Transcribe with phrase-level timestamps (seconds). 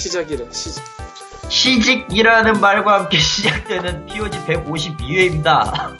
[0.00, 0.84] 시작이래, 시작.
[1.48, 5.96] 시직이라는 말과 함께 시작되는 POG 152회입니다.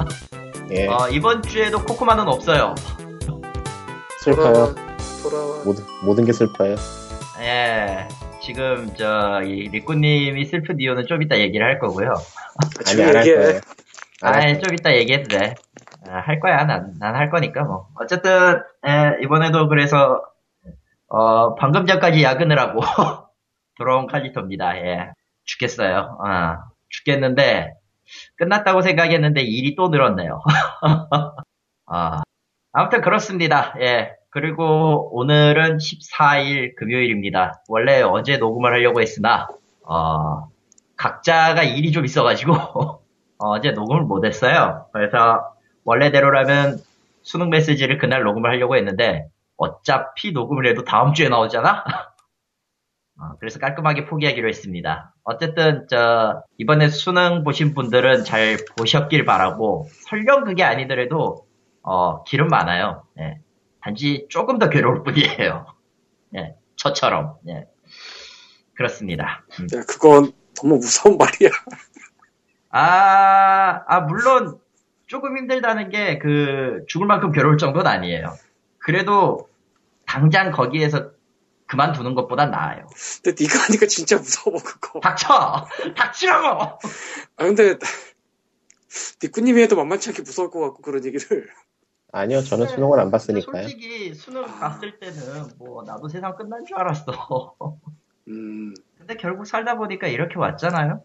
[0.70, 2.74] 예, 어, 이번 주에도 코코마는 없어요.
[4.20, 4.74] 슬퍼요.
[5.22, 5.64] 돌아와.
[5.64, 6.76] 모든, 모든 게 슬퍼요.
[7.40, 8.08] 예.
[8.42, 12.14] 지금 저 이 리꾸님이 슬픈 이유는 좀 이따 얘기를 할 거고요.
[12.86, 13.36] 아니, 조용히 안할 얘기해.
[13.44, 13.60] 거예요.
[14.22, 15.54] 안 할- 아, 좀 이따 얘기해도 돼.
[16.08, 16.64] 아, 할 거야.
[16.64, 17.88] 난, 난 할 거니까 뭐.
[18.00, 20.22] 어쨌든 예, 이번에도 그래서
[21.08, 22.80] 어, 방금 전까지 야근을 하고
[23.80, 24.76] 돌아온 칼리토입니다.
[24.84, 25.10] 예.
[25.44, 26.18] 죽겠어요.
[26.22, 27.72] 아, 죽겠는데
[28.36, 30.42] 끝났다고 생각했는데 일이 또 늘었네요.
[31.86, 32.22] 아,
[32.72, 33.74] 아무튼 그렇습니다.
[33.80, 34.12] 예.
[34.28, 37.64] 그리고 오늘은 14일 금요일입니다.
[37.68, 39.48] 원래 어제 녹음을 하려고 했으나
[39.82, 40.48] 어,
[40.96, 42.54] 각자가 일이 좀 있어가지고
[43.38, 44.86] 어제 녹음을 못했어요.
[44.92, 46.76] 그래서 원래대로라면
[47.22, 51.84] 수능 메시지를 그날 녹음을 하려고 했는데 어차피 녹음을 해도 다음 주에 나오잖아.
[53.20, 55.14] 어, 그래서 깔끔하게 포기하기로 했습니다.
[55.24, 61.46] 어쨌든 저 이번에 수능 보신 분들은 잘 보셨길 바라고 설령 그게 아니더라도
[61.82, 63.04] 어, 길은 많아요.
[63.18, 63.38] 예.
[63.82, 65.66] 단지 조금 더 괴로울 뿐이에요.
[66.36, 67.36] 예, 저처럼.
[67.48, 67.66] 예.
[68.74, 69.44] 그렇습니다.
[69.60, 69.66] 음.
[69.74, 71.50] 야, 그건 너무 무서운 말이야.
[72.70, 74.58] 아, 아, 물론,
[75.06, 78.32] 조금 힘들다는 게, 그, 죽을 만큼 괴로울 정도는 아니에요.
[78.78, 79.48] 그래도,
[80.06, 81.10] 당장 거기에서
[81.70, 82.84] 그만두는 것보단 나아요.
[83.22, 84.98] 근데 네가 하니까 진짜 무서워, 그거.
[84.98, 85.68] 닥쳐!
[85.96, 86.78] 닥치라고!
[87.36, 87.78] 아, 근데,
[89.22, 91.48] 니꾸님이 해도 만만치 않게 무서울 것 같고, 그런 얘기를.
[92.10, 93.62] 아니요, 저는 수능을 안 봤으니까요.
[93.62, 97.54] 솔직히, 수능 봤을 때는, 뭐, 나도 세상 끝난 줄 알았어.
[98.26, 101.04] 음, 근데 결국 살다 보니까 이렇게 왔잖아요?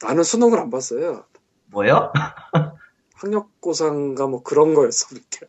[0.00, 1.26] 나는 수능을 안 봤어요.
[1.66, 2.14] 뭐요?
[3.12, 5.46] 학력고사인가 뭐 그런 거였어, 그때.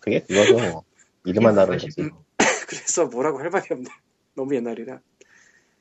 [0.00, 0.56] 그게 그거죠.
[0.70, 0.84] 뭐.
[1.24, 2.10] 이름만 다른 거지.
[2.68, 3.88] 그래서 뭐라고 할 말이 없네.
[4.36, 5.00] 너무 옛날이라.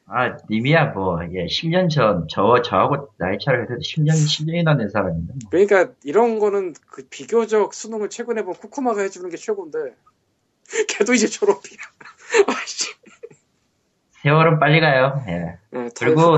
[0.09, 5.33] 아, 님이야, 뭐, 예, 10년 전, 저, 저하고 나이 차를 해도 10년, 10년이나 된 사람인데,
[5.33, 5.49] 뭐.
[5.52, 9.77] 그러니까 이런 거는 그 비교적 수능을 최근에 본 코코마가 해주는 게 최고인데
[10.87, 11.77] 걔도 이제 졸업이야.
[12.47, 12.93] 아씨.
[14.23, 15.58] 세월은 빨리 가요, 예.
[15.71, 16.37] 네, 그리고-.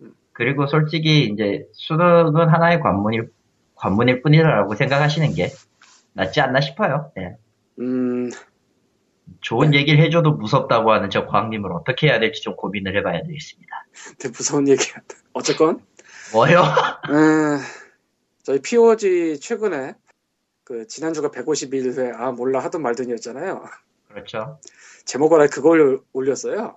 [0.00, 0.14] 음.
[0.32, 3.30] 그리고 솔직히 이제 수능은 하나의 관문일
[3.74, 5.50] 관문일 뿐이라고 생각하시는 게
[6.14, 7.12] 낫지 않나 싶어요.
[7.18, 7.36] 예.
[7.78, 8.30] 음,
[9.40, 13.86] 좋은 얘기를 해줘도 무섭다고 하는 저 광님을 어떻게 해야 될지 좀 고민을 해봐야 되겠습니다.
[14.18, 14.96] 되게 무서운 얘기야.
[15.32, 15.80] 어쨌건
[16.32, 16.62] 뭐요?
[17.10, 17.58] 음,
[18.42, 19.94] 저희 POG 최근에
[20.64, 23.64] 그 지난주가 151회 아 몰라 하던 말든이었잖아요.
[24.08, 24.58] 그렇죠.
[25.04, 26.76] 제목을 아예 그걸 올렸어요.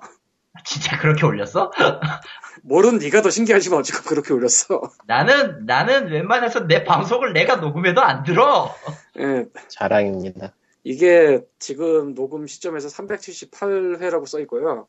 [0.65, 1.71] 진짜 그렇게 올렸어?
[2.63, 4.81] 모르는 네가 더 신기하지만 어쨌건 그렇게 올렸어.
[5.05, 8.75] 나는 나는 웬만해서 내 방송을 내가 녹음해도 안 들어.
[9.19, 10.53] 예, 자랑입니다.
[10.83, 14.87] 이게 지금 녹음 시점에서 378회라고 써 있고요.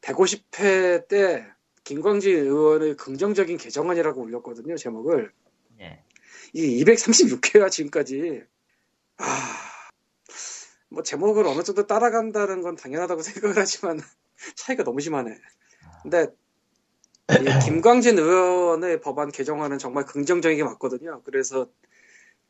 [0.00, 1.46] 150회 때
[1.84, 5.32] 김광진 의원의 긍정적인 개정안이라고 올렸거든요, 제목을.
[5.80, 6.02] 예.
[6.52, 8.42] 이 236회가 지금까지
[9.18, 9.24] 아,
[10.88, 14.00] 뭐 제목을 어느 정도 따라간다는 건 당연하다고 생각을 하지만
[14.56, 15.38] 차이가 너무 심하네.
[16.02, 16.26] 근데
[17.30, 21.22] 이 김광진 의원의 법안 개정안은 정말 긍정적인 게 맞거든요.
[21.24, 21.70] 그래서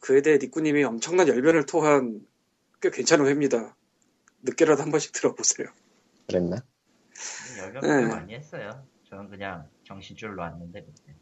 [0.01, 2.27] 그에 대해 니꾸님이 엄청난 열변을 토한
[2.81, 3.77] 꽤 괜찮은 회입니다.
[4.43, 5.69] 늦게라도 한 번씩 들어보세요.
[6.27, 6.65] 그랬나?
[7.59, 8.09] 열병 네.
[8.09, 8.87] 많이 했어요.
[9.05, 11.15] 저는 그냥 정신줄로 왔는데 그때.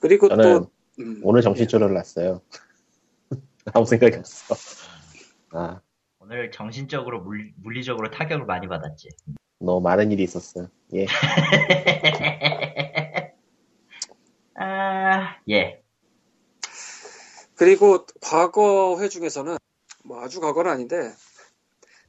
[0.00, 2.42] 그리고 저는 또 음, 오늘 정신줄을 놨어요.
[3.72, 4.56] 아무 생각이 없어.
[5.52, 5.80] 아,
[6.18, 9.08] 오늘 정신적으로 물, 물리적으로 타격을 많이 받았지.
[9.58, 10.68] 너무 많은 일이 있었어요.
[10.94, 11.06] 예.
[14.54, 15.79] 아, 예.
[17.60, 19.56] 그리고 과거 회 중에서는
[20.04, 21.12] 뭐 아주 과거는 아닌데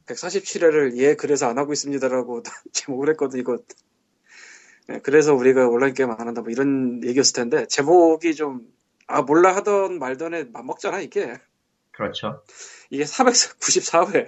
[0.06, 2.42] 147회를 예 그래서 안 하고 있습니다라고
[2.72, 3.58] 제목을 했거든 이거
[4.88, 8.72] 네, 그래서 우리가 온라인 게임 안 한다 뭐 이런 얘기였을 텐데 제목이 좀
[9.12, 11.38] 아 몰라 하던 말던에 맞먹잖아 이게
[11.90, 12.42] 그렇죠.
[12.88, 14.26] 이게 494회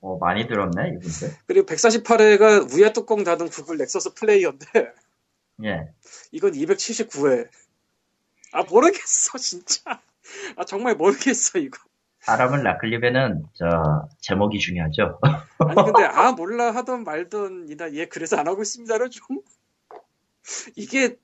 [0.00, 1.36] 어, 많이 들었네, 이분들.
[1.46, 4.66] 그리고 148회가 위에 뚜껑 닫은 구글 넥서스 플레이어인데
[5.64, 5.88] 예.
[6.32, 7.48] 이건 279회
[8.52, 10.00] 아 모르겠어 진짜
[10.56, 11.78] 아 정말 모르겠어 이거
[12.20, 15.20] 사람을 낚으려면은, 저, 제목이 중요하죠.
[15.58, 19.40] 아니 근데 아 몰라 하던 말던 이나 얘 그래서 안 하고 있습니다를 좀
[20.74, 21.16] 이게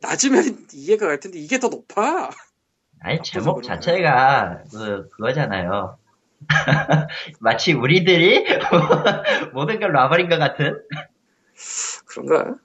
[0.00, 2.30] 낮으면 이해가 갈 텐데 이게 더 높아
[3.00, 3.62] 아니, 제목.
[3.62, 5.98] 자체가, 그, 그거잖아요.
[7.40, 8.44] 마치 우리들이
[9.52, 10.80] 모든 걸 놔버린 것 같은?
[12.06, 12.56] 그런가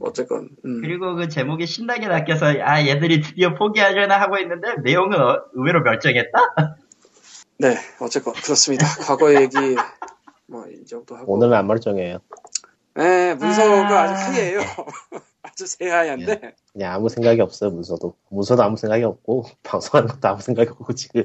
[0.00, 0.80] 어쨌건 음.
[0.82, 6.32] 그리고 그 제목이 신나게 낚여서, 아, 얘들이 드디어 포기하려나 하고 있는데, 내용은 어- 의외로 멸정했다?
[7.58, 9.56] 네 어쨌건 그렇습니다 과거 얘기
[10.46, 11.32] 뭐 이 정도 하고.
[11.34, 12.18] 오늘은 안 멀쩡해요.
[12.96, 14.02] 네, 문서가 아.
[14.02, 14.06] 아...
[14.08, 14.60] 주 하얘요.
[15.42, 16.54] 아주 새하얀데.
[16.72, 18.16] 그냥 아무 생각이 없어요, 문서도.
[18.30, 21.24] 문서도 아무 생각이 없고, 방송하는 것도 아무 생각이 없고, 지금.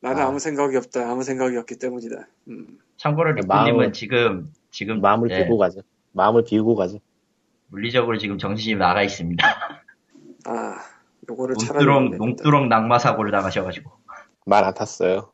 [0.00, 0.26] 나는 아.
[0.26, 0.30] 아.
[0.30, 1.10] 무 생각이 없다.
[1.10, 2.28] 아무 생각이 없기 때문이다.
[2.48, 2.78] 음.
[2.98, 5.80] 참고로 네, 마음을- 지금 지금 마음을 네, 비우고 가죠.
[6.12, 6.98] 마음을 비우고 가죠.
[7.68, 9.46] 물리적으로 지금 정신이 나가 있습니다.
[10.46, 10.76] 아,
[11.30, 11.84] 요거를 차라리.
[11.84, 12.18] 농두렁.
[12.18, 13.90] 농두렁 낙마 사고를 당하셔가지고.
[14.46, 15.32] 말 안 탔어요.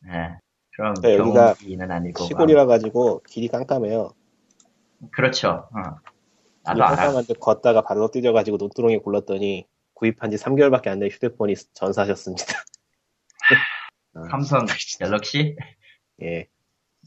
[0.00, 0.38] 네.
[0.74, 1.54] 그럼 네, 여기가
[2.12, 2.24] 거고.
[2.26, 4.10] 시골이라 가지고 길이 깜깜해요.
[5.12, 5.68] 그렇죠.
[5.74, 5.98] 어.
[6.64, 6.80] 나도.
[6.80, 12.44] 깜깜한데 걷다가 발로 뛰져가지고 논두렁에 굴렀더니 구입한 지 3개월밖에 안 된 휴대폰이 전사하셨습니다.
[14.14, 14.64] 아, 삼성
[14.98, 15.56] 갤럭시
[16.22, 16.46] 예.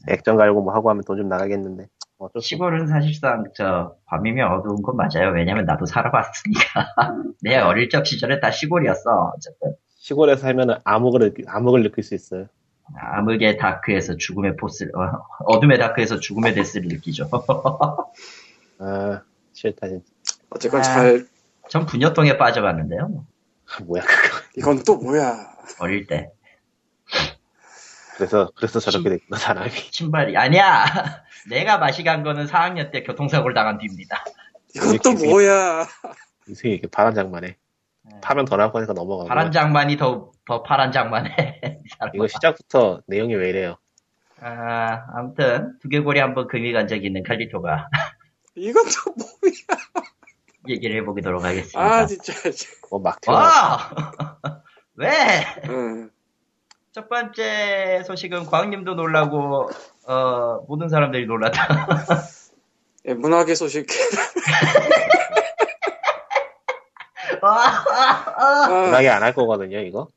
[0.08, 1.86] 액정 갈고 뭐 하고 하면 돈 좀 나가겠는데.
[2.40, 5.32] 시골은 사실상 저 밤이면 어두운 건 맞아요.
[5.34, 6.86] 왜냐면 나도 살아봤으니까.
[7.42, 9.32] 내 어릴 적 시절에 다 시골이었어.
[9.36, 12.46] 어쨌든 시골에 살면은 암흑을, 느- 암흑을 느낄 수 있어요.
[12.96, 17.28] 암흑의 다크에서 죽음의 포스, 어, 어둠의 다크에서 죽음의 데스를 느끼죠.
[18.78, 19.22] 아,
[19.52, 20.04] 싫다, 진짜.
[20.50, 20.82] 어쨌건 아.
[20.82, 21.26] 잘,
[21.68, 23.08] 전 분여통에 빠져봤는데요.
[23.08, 23.24] 뭐,
[23.84, 24.38] 뭐야, 그거.
[24.56, 25.36] 이건 또 뭐야.
[25.80, 26.30] 어릴 때
[28.16, 29.70] 그래서, 그래서 저렇게 됐구나, 사람이.
[29.70, 30.84] 신발이 아니야.
[31.48, 34.24] 내가 마시 간 거는 4학년 때 교통사고를 당한 뒤입니다.
[34.74, 35.86] 이렇게 뭐야.
[36.48, 37.56] 인생이 이렇게 파란 장만해.
[38.20, 39.28] 파면 더 나을 거니까 넘어가고.
[39.28, 41.58] 파란 장만이 더, 더 파란 장만해.
[41.84, 42.10] 이.
[42.14, 43.76] 이거 시작부터 내용이 왜 이래요?
[44.40, 47.88] 아, 아무튼 두개골이 한번 금이 간 적이 있는 칼리토가
[48.56, 50.06] 이건 또 뭐야.
[50.68, 51.80] 얘기를 해보도록 하겠습니다.
[51.80, 52.32] 아, 진짜.
[52.90, 53.38] 뭐막 태어나.
[53.40, 53.90] 와!
[54.94, 55.10] 왜?
[55.68, 56.10] 응.
[56.92, 59.68] 첫 번째 소식은 광님도 놀라고
[60.06, 61.66] 어, 모든 사람들이 놀랐다.
[63.08, 63.86] 예, 문학의 소식.
[67.42, 70.08] 아, 문학이 안 할 거거든요, 이거.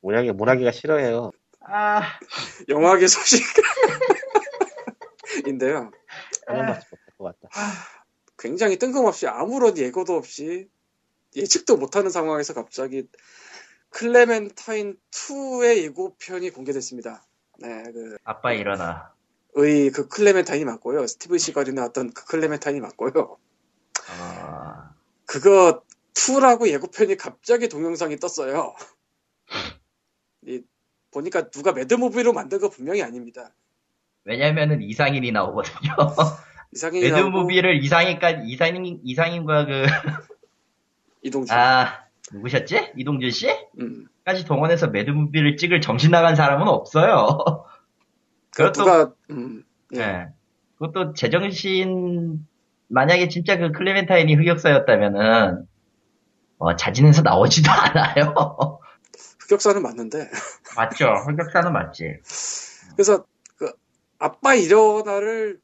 [0.00, 1.32] 문학이, 문학이가 싫어해요.
[1.60, 2.02] 아,
[2.68, 3.42] 영화계 소식.
[5.46, 5.90] 인데요.
[7.18, 7.48] 것 같다.
[8.38, 10.68] 굉장히 뜬금없이 아무런 예고도 없이
[11.36, 13.04] 예측도 못하는 상황에서 갑자기
[13.90, 17.24] 클레멘타인 2의 예고편이 공개됐습니다.
[17.58, 19.12] 네, 그, 아빠 일어나.
[19.54, 21.06] 의 그 클레멘타인이 맞고요.
[21.06, 23.12] 스티븐 시걸이 나왔던 그 클레멘타인이 맞고요.
[24.10, 24.74] 어,
[25.26, 25.82] 그거
[26.14, 28.74] 2라고 예고편이 갑자기 동영상이 떴어요.
[30.46, 30.62] 이,
[31.10, 33.52] 보니까 누가 매드무비로 만든 거 분명히 아닙니다.
[34.24, 35.96] 왜냐면은 이상인이 나오거든요.
[36.72, 39.86] 이상인이 나오고 매드무비를 이상인까지 이상인 이상인과 그
[41.22, 41.56] 이동준.
[41.56, 42.92] 아 누구셨지?
[42.96, 43.48] 이동준 씨?
[43.80, 44.06] 음.
[44.24, 47.38] 까지 동원해서 매드무비를 찍을 정신 나간 사람은 없어요.
[48.54, 49.64] 그 그것도 누가 음,
[49.94, 50.00] 예.
[50.00, 50.26] 예.
[50.78, 52.46] 그것도 제정신,
[52.88, 55.66] 만약에 진짜 그 클레멘타인이 흑역사였다면은,
[56.58, 58.78] 어, 자진해서 나오지도 않아요.
[59.40, 60.28] 흑역사는 맞는데
[60.76, 61.06] 맞죠.
[61.26, 62.04] 흑역사는 맞지.
[62.94, 63.24] 그래서
[63.56, 63.72] 그
[64.18, 65.60] 아빠 일어나를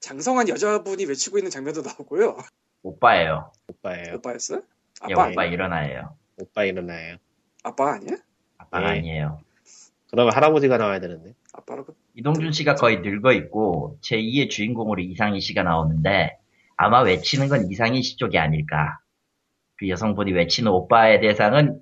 [0.00, 2.38] 장성한 여자분이 외치고 있는 장면도 나오고요.
[2.82, 3.52] 오빠예요.
[3.68, 4.16] 오빠예요.
[4.16, 4.62] 오빠였어요?
[5.08, 5.52] 예, 아빠 오빠 아니야?
[5.52, 6.16] 일어나예요.
[6.38, 7.16] 오빠 일어나요.
[7.62, 8.16] 아빠 아니야?
[8.58, 8.98] 아빠가 예.
[8.98, 9.40] 아니에요.
[10.10, 11.34] 그러면 할아버지가 나와야 되는데.
[11.52, 11.94] 아빠라고?
[12.14, 16.38] 이동준 씨가 거의 늙어 있고, 제 2의 주인공으로 이상희 씨가 나오는데,
[16.76, 18.98] 아마 외치는 건 이상희 씨 쪽이 아닐까.
[19.76, 21.80] 그 여성분이 외치는 오빠의 대상은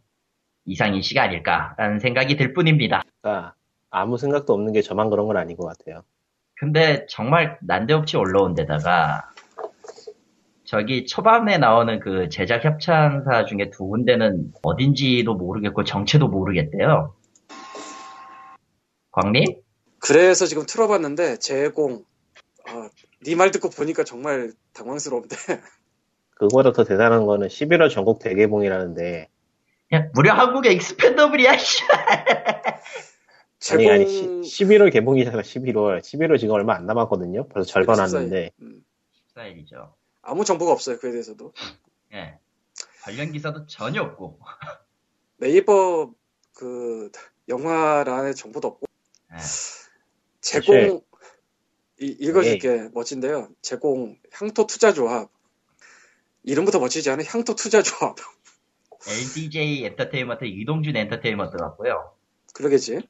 [0.66, 3.02] 이상희 씨가 아닐까라는 생각이 들 뿐입니다.
[3.20, 3.54] 그러니까
[3.90, 6.02] 아무 생각도 없는 게 저만 그런 건 아닌 것 같아요.
[6.56, 9.30] 근데 정말 난데없이 올라온 데다가
[10.74, 17.14] 저기 초반에 나오는 그 제작 협찬사 중에 두 군데는 어딘지도 모르겠고 정체도 모르겠대요.
[19.12, 19.44] 광님?
[20.00, 22.04] 그래서 지금 틀어봤는데 제공.
[22.66, 22.88] 아,
[23.24, 25.36] 네말 듣고 보니까 정말 당황스러운데.
[26.30, 29.28] 그거보다 더 대단한 거는 11월 전국 대개봉이라는데
[29.92, 31.84] 야, 무려 한국의 익스펜더블이야, 씨.
[33.60, 33.86] 제공.
[33.92, 38.00] 아니 아니 11월 개봉이잖아 11월 11월 지금 얼마 안 남았거든요 벌써 절반 14일.
[38.00, 38.80] 왔는데 음,
[39.36, 39.92] 14일이죠.
[40.24, 40.98] 아무 정보가 없어요.
[40.98, 41.52] 그에 대해서도.
[42.12, 42.38] 예.
[43.02, 44.40] 관련 기사도 전혀 없고.
[45.38, 46.12] 네이버
[46.54, 47.10] 그
[47.48, 48.86] 영화란에 정보도 없고
[49.32, 49.38] 예.
[50.40, 51.02] 제공
[52.00, 53.48] 이, 읽어줄게 멋진데요.
[53.60, 55.30] 제공 향토 투자 조합
[56.42, 58.16] 이름부터 멋지지 않은 향토 투자 조합
[59.06, 62.14] LDJ 엔터테인먼트 이동준 엔터테인먼트 같고요.
[62.54, 63.00] 그러겠지.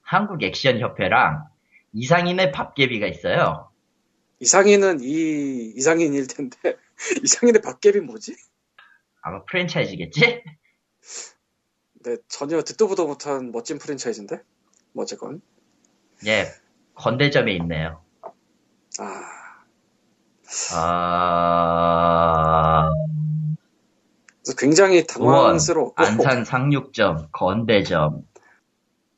[0.00, 1.44] 한국 액션 협회랑
[1.92, 3.70] 이상인의 밥개비가 있어요.
[4.40, 6.76] 이상인은 이 이상인일 텐데
[7.22, 8.34] 이상인의 박갭이 뭐지?
[9.22, 10.42] 아마 프랜차이즈겠지?
[12.04, 14.42] 네 전혀 듣도 보도 못한 멋진 프랜차이즈인데
[14.92, 15.40] 뭐 어쨌건
[16.26, 16.46] 예,
[16.94, 18.02] 건대점에 있네요.
[18.98, 19.44] 아
[20.74, 22.90] 아,
[24.58, 28.22] 굉장히 당황스럽고 안산 상륙점, 건대점,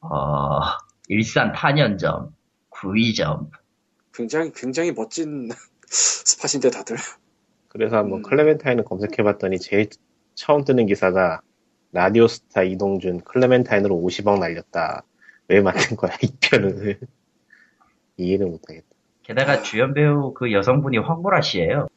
[0.01, 0.61] 어,
[1.09, 2.35] 일산 탄현점,
[2.71, 3.51] 9위점.
[4.17, 5.51] 굉장히 굉장히 멋진
[5.87, 6.97] 스팟인데 다들.
[7.69, 8.23] 그래서 한번 음.
[8.23, 9.89] 클레멘타인을 검색해봤더니 제일
[10.35, 11.41] 처음 뜨는 기사가
[11.93, 15.05] 라디오스타 이동준 클레멘타인으로 50억 날렸다.
[15.49, 16.99] 왜 만든 거야 이 편을
[18.17, 18.87] 이해를 못하겠다.
[19.23, 21.89] 게다가 주연 배우 그 여성분이 황보라 씨예요.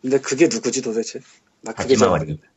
[0.00, 1.20] 근데 그게 누구지 도대체?
[1.62, 2.20] 나 그게 잘 다찌마와리.
[2.24, 2.48] 모르겠네.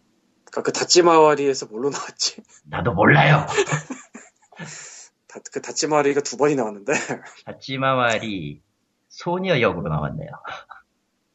[0.45, 2.41] 그러니까 그 다찌마와리에서 뭘로 나왔지?
[2.65, 3.45] 나도 몰라요.
[5.31, 6.91] 다, 그 다찌마와리가 두 번이 나왔는데
[7.45, 8.61] 다찌마와리
[9.09, 10.29] 소녀 역으로 나왔네요.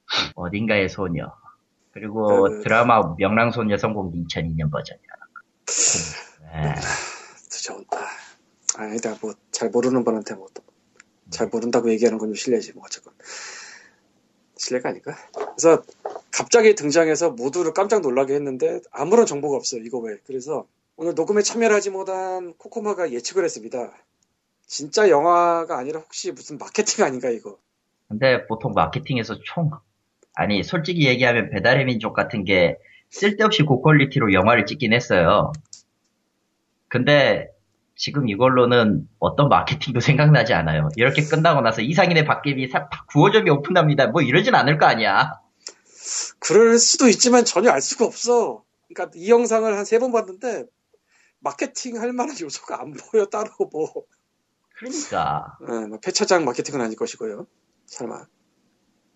[0.35, 1.33] 어딘가의 소녀.
[1.93, 5.43] 그리고 그- 드라마 명랑소녀 성공기 2002년 버전이라는 거.
[6.45, 6.75] 네.
[7.45, 7.85] 도대체 어-
[8.79, 13.15] 아, 아니다 뭐 잘 모르는 분한테 뭐잘 모른다고 얘기하는 건 좀 실례지 뭐 어쨌건
[14.59, 15.17] 실례가 아닐까?
[15.57, 15.83] 그래서
[16.31, 21.75] 갑자기 등장해서 모두를 깜짝 놀라게 했는데 아무런 정보가 없어요 이거 왜 그래서 오늘 녹음에 참여를
[21.77, 23.93] 하지 못한 코코마가 예측을 했습니다
[24.67, 27.59] 진짜 영화가 아니라 혹시 무슨 마케팅 아닌가 이거
[28.09, 29.71] 근데 보통 마케팅에서 총,
[30.35, 32.79] 아니, 솔직히 얘기하면 배달의 민족 같은 게
[33.11, 35.53] 쓸데없이 고퀄리티로 영화를 찍긴 했어요.
[36.87, 37.49] 근데
[37.97, 40.89] 지금 이걸로는 어떤 마케팅도 생각나지 않아요.
[40.95, 44.07] 이렇게 끝나고 나서 이상인의 박개비 9호점이 오픈합니다.
[44.09, 45.41] 뭐 이러진 않을 거 아니야.
[46.39, 50.67] 그럴 수도 있지만 전혀 알 수가 없어 그러니까 이 영상을 한 세 번 봤는데
[51.47, 54.05] 마케팅 할 만한 요소가 안 보여 따로 뭐
[54.75, 55.57] 그러니까.
[55.67, 57.47] 네, 뭐 폐차장 마케팅은 아닐 것이고요.
[57.87, 58.27] 설마.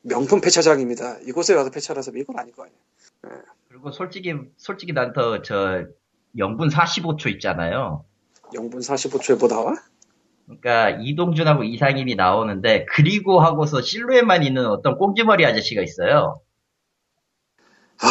[0.02, 1.18] 명품 폐차장입니다.
[1.26, 2.78] 이곳에 와서 폐차라서 이건 아닐 거 아니에요.
[3.68, 5.84] 그리고 솔직히, 솔직히 난 더 저,
[6.38, 8.04] 영분 45초 있잖아요.
[8.54, 9.74] 영분 45초에 뭐 나와?
[10.46, 16.40] 그러니까 이동준하고 이상임이 나오는데 그리고 하고서 실루엣만 있는 어떤 꽁지머리 아저씨가 있어요.
[18.00, 18.06] 아,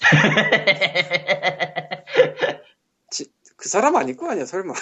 [3.60, 4.72] 그 사람 아닐 거 아니야, 설마.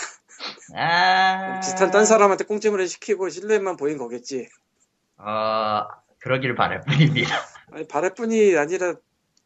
[0.77, 4.49] 아 비슷한 딴 사람한테 꽁찜을 시키고 실루엣만 보인 거겠지.
[5.17, 5.83] 어
[6.21, 7.35] 그러길 바랄 뿐입니다.
[7.73, 8.95] 아니, 바랄 뿐이 아니라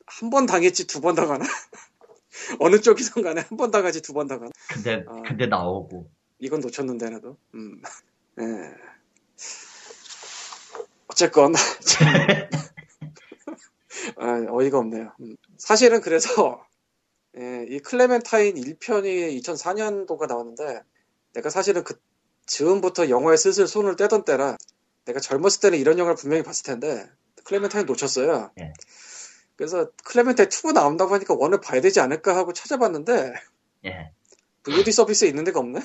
[0.06, 1.46] 한 번 당했지 두 번 당하나?
[2.60, 4.50] 어느 쪽이든 간에 한 번 당하지 두 번 당하나?
[4.68, 5.22] 근데 아.
[5.26, 7.38] 근데 나오고 이건 놓쳤는데 나도.
[7.54, 7.80] 음.
[8.38, 8.44] 예.
[11.08, 11.54] 어쨌건
[14.18, 15.12] 아, 어이가 없네요.
[15.20, 15.36] 음.
[15.56, 16.62] 사실은 그래서
[17.38, 20.82] 예, 이 클레멘타인 1편이 2004년도가 나왔는데
[21.34, 21.98] 내가 사실은 그
[22.46, 24.56] 즈음부터 영화에 슬슬 손을 떼던 때라
[25.06, 27.08] 내가 젊었을 때는 이런 영화를 분명히 봤을 텐데
[27.44, 28.50] 클레멘타인 놓쳤어요.
[28.60, 28.72] 예.
[29.56, 33.32] 그래서 클레멘타인 2가 나온다고 하니까 원을 봐야 되지 않을까 하고 찾아봤는데
[33.86, 34.12] 예
[34.64, 35.80] VOD 서비스에 있는 데가 없네.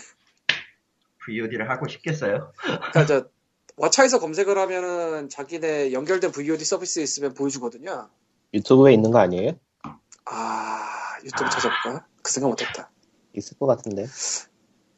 [1.25, 2.51] VOD를 하고 싶겠어요.
[2.61, 3.29] 그러니까 저
[3.77, 8.09] 왓챠에서 검색을 하면은 자기네 연결된 VOD 서비스 있으면 보여주거든요.
[8.53, 9.51] 유튜브에 있는 거 아니에요?
[10.25, 10.76] 아
[11.23, 12.05] 유튜브 찾아볼까?
[12.21, 12.91] 그 생각 못했다.
[13.33, 14.05] 있을 것 같은데.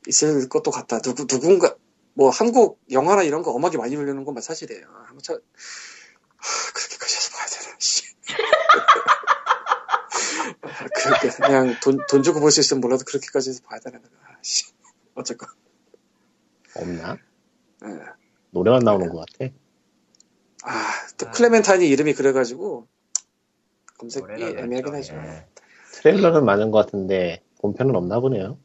[0.08, 1.00] 있을 것도 같다.
[1.02, 1.76] 누구 누군가
[2.14, 4.86] 뭐 한국 영화나 이런 거 엄하게 많이 올리는 건 사실이에요.
[5.06, 7.76] 한번 찾 하, 그렇게까지 해서 봐야 되나?
[7.80, 8.04] 씨.
[10.62, 13.98] 아, 그렇게 그냥 돈, 돈 주고 볼 수 있으면 몰라도 그렇게까지 해서 봐야 되나?
[13.98, 14.66] 아, 씨.
[15.16, 15.50] 어쨌건
[16.76, 17.18] 없나?
[17.86, 18.00] 예.
[18.52, 19.52] 노래만 나오는 것 같아.
[20.64, 22.88] 아, 또 클레멘타인이 이름이 그래가지고
[23.98, 24.96] 검색이 노래가 애매하긴.
[24.96, 25.14] 하죠.
[25.16, 25.48] 예.
[26.00, 28.58] 트레일러는 많은 것 같은데 본편은 없나 보네요.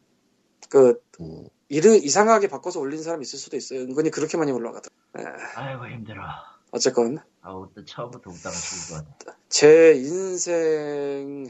[0.69, 3.81] 그 음, 이름 이상하게 바꿔서 올린 사람 있을 수도 있어요.
[3.81, 4.95] 은근히 그렇게 많이 올라가더라.
[5.19, 5.23] 예,
[5.57, 6.23] 아이고 힘들어.
[6.71, 9.39] 어쨌건 아우 또 처음부터 웃다가 죽을 것 같아.
[9.49, 11.47] 제 인생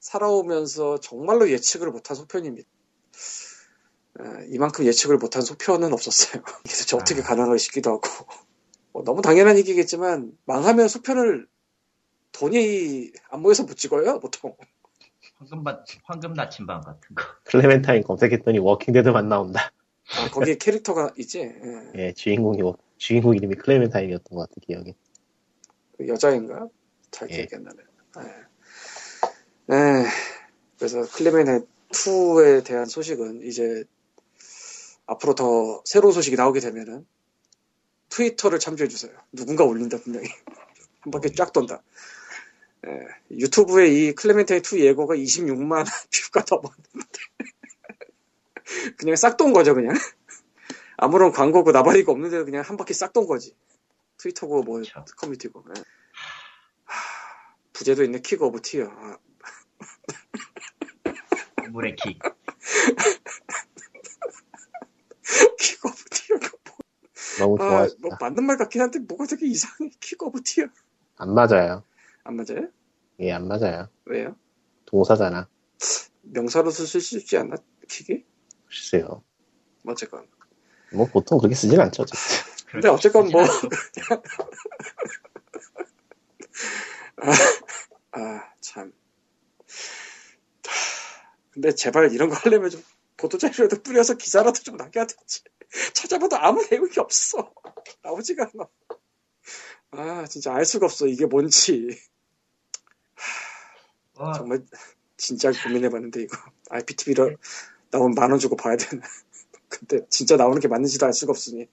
[0.00, 2.68] 살아오면서 정말로 예측을 못한 소편입니다.
[4.20, 6.42] 예, 이만큼 예측을 못한 소편은 없었어요.
[6.66, 7.24] 이게 도대체 어떻게 아.
[7.24, 8.08] 가능할까 싶기도 하고
[8.92, 11.46] 뭐 너무 당연한 얘기겠지만 망하면 소편을
[12.32, 14.56] 돈이 안 모여서 못 찍어요 보통.
[15.38, 17.22] 황금 바, 황금 나침반 같은 거.
[17.44, 19.70] 클레멘타인 검색했더니 워킹데드만 나온다.
[20.16, 21.40] 아, 거기에 캐릭터가 있지.
[21.40, 21.92] 예.
[21.94, 24.94] 예, 주인공이 워- 주인공 이름이 클레멘타인이었던 것 같아 기억에.
[25.98, 26.68] 그 여자인가?
[27.10, 27.36] 잘 예.
[27.46, 27.76] 기억이 안 나네.
[28.20, 29.74] 예.
[29.74, 30.06] 예.
[30.78, 33.84] 그래서 클레멘의 2에 대한 소식은 이제
[35.06, 37.06] 앞으로 더 새로운 소식이 나오게 되면은
[38.08, 39.12] 트위터를 참조해 주세요.
[39.32, 40.28] 누군가 올린다 분명히
[41.00, 41.82] 한 바퀴 쫙 돈다.
[42.86, 43.06] 예.
[43.30, 45.84] 유튜브에 이 클레멘타인 2 예고가 26만
[46.32, 47.18] 뷰가 넘었는데
[48.98, 49.94] 그냥 싹 돈 거죠 그냥
[50.96, 53.54] 아무런 광고고 나발이고 없는데 그냥 한 바퀴 싹 돈 거지.
[54.18, 55.04] 트위터고 뭐 그쵸.
[55.16, 55.62] 커뮤니티고.
[55.76, 55.82] 예.
[56.84, 57.00] 하,
[57.72, 58.86] 부제도 있네 Kick of Tear.
[58.88, 59.18] 아,
[61.70, 62.18] 물의 킥.
[65.58, 66.48] Kick of Tear가
[67.38, 67.98] 너무 아, 좋아하시다.
[68.00, 69.90] 뭐 맞는 말 같긴 한데 뭐가 되게 이상해.
[70.00, 70.66] Kick of Tear.
[71.18, 71.84] 안 맞아요.
[72.24, 72.70] 안 맞아요?
[73.20, 73.88] 예, 안 맞아요.
[74.04, 74.36] 왜요?
[74.84, 75.48] 동사잖아.
[76.22, 77.56] 명사로 쓸 수 있지 않나?
[77.88, 78.24] 킥이?
[78.66, 79.22] 글쎄요.
[79.82, 80.28] 뭐 어쨌건.
[80.92, 82.04] 뭐 보통 그렇게 쓰진 않죠.
[82.66, 83.42] 근데 어쨌건 뭐
[88.12, 88.92] 아, 참.
[91.50, 92.82] 근데 제발 이런 거 하려면 좀
[93.16, 95.42] 보도자료라도 뿌려서 기사라도 좀 남겨야 되지.
[95.94, 97.52] 찾아봐도 아무 내용이 없어.
[98.02, 98.68] 나오지가 않아.
[99.92, 101.06] 아, 진짜 알 수가 없어.
[101.06, 101.98] 이게 뭔지.
[104.18, 104.62] 어, 정말
[105.16, 106.36] 진짜 고민해봤는데 이거
[106.70, 107.36] IPTV로
[107.90, 109.02] 나오면 만원 주고 봐야 되나.
[109.68, 111.66] 근데 진짜 나오는 게 맞는지도 알 수가 없으니.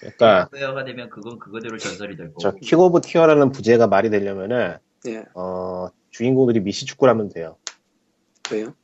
[0.00, 2.40] 그러니까 소프트웨어가 되면 그건 그거대로 전설이 될 거고.
[2.40, 4.78] 저 Kick of Tear라는 부제가 말이 되려면은
[5.08, 7.56] 예, 어, 주인공들이 미식축구라면 돼요.
[8.50, 8.74] 왜요?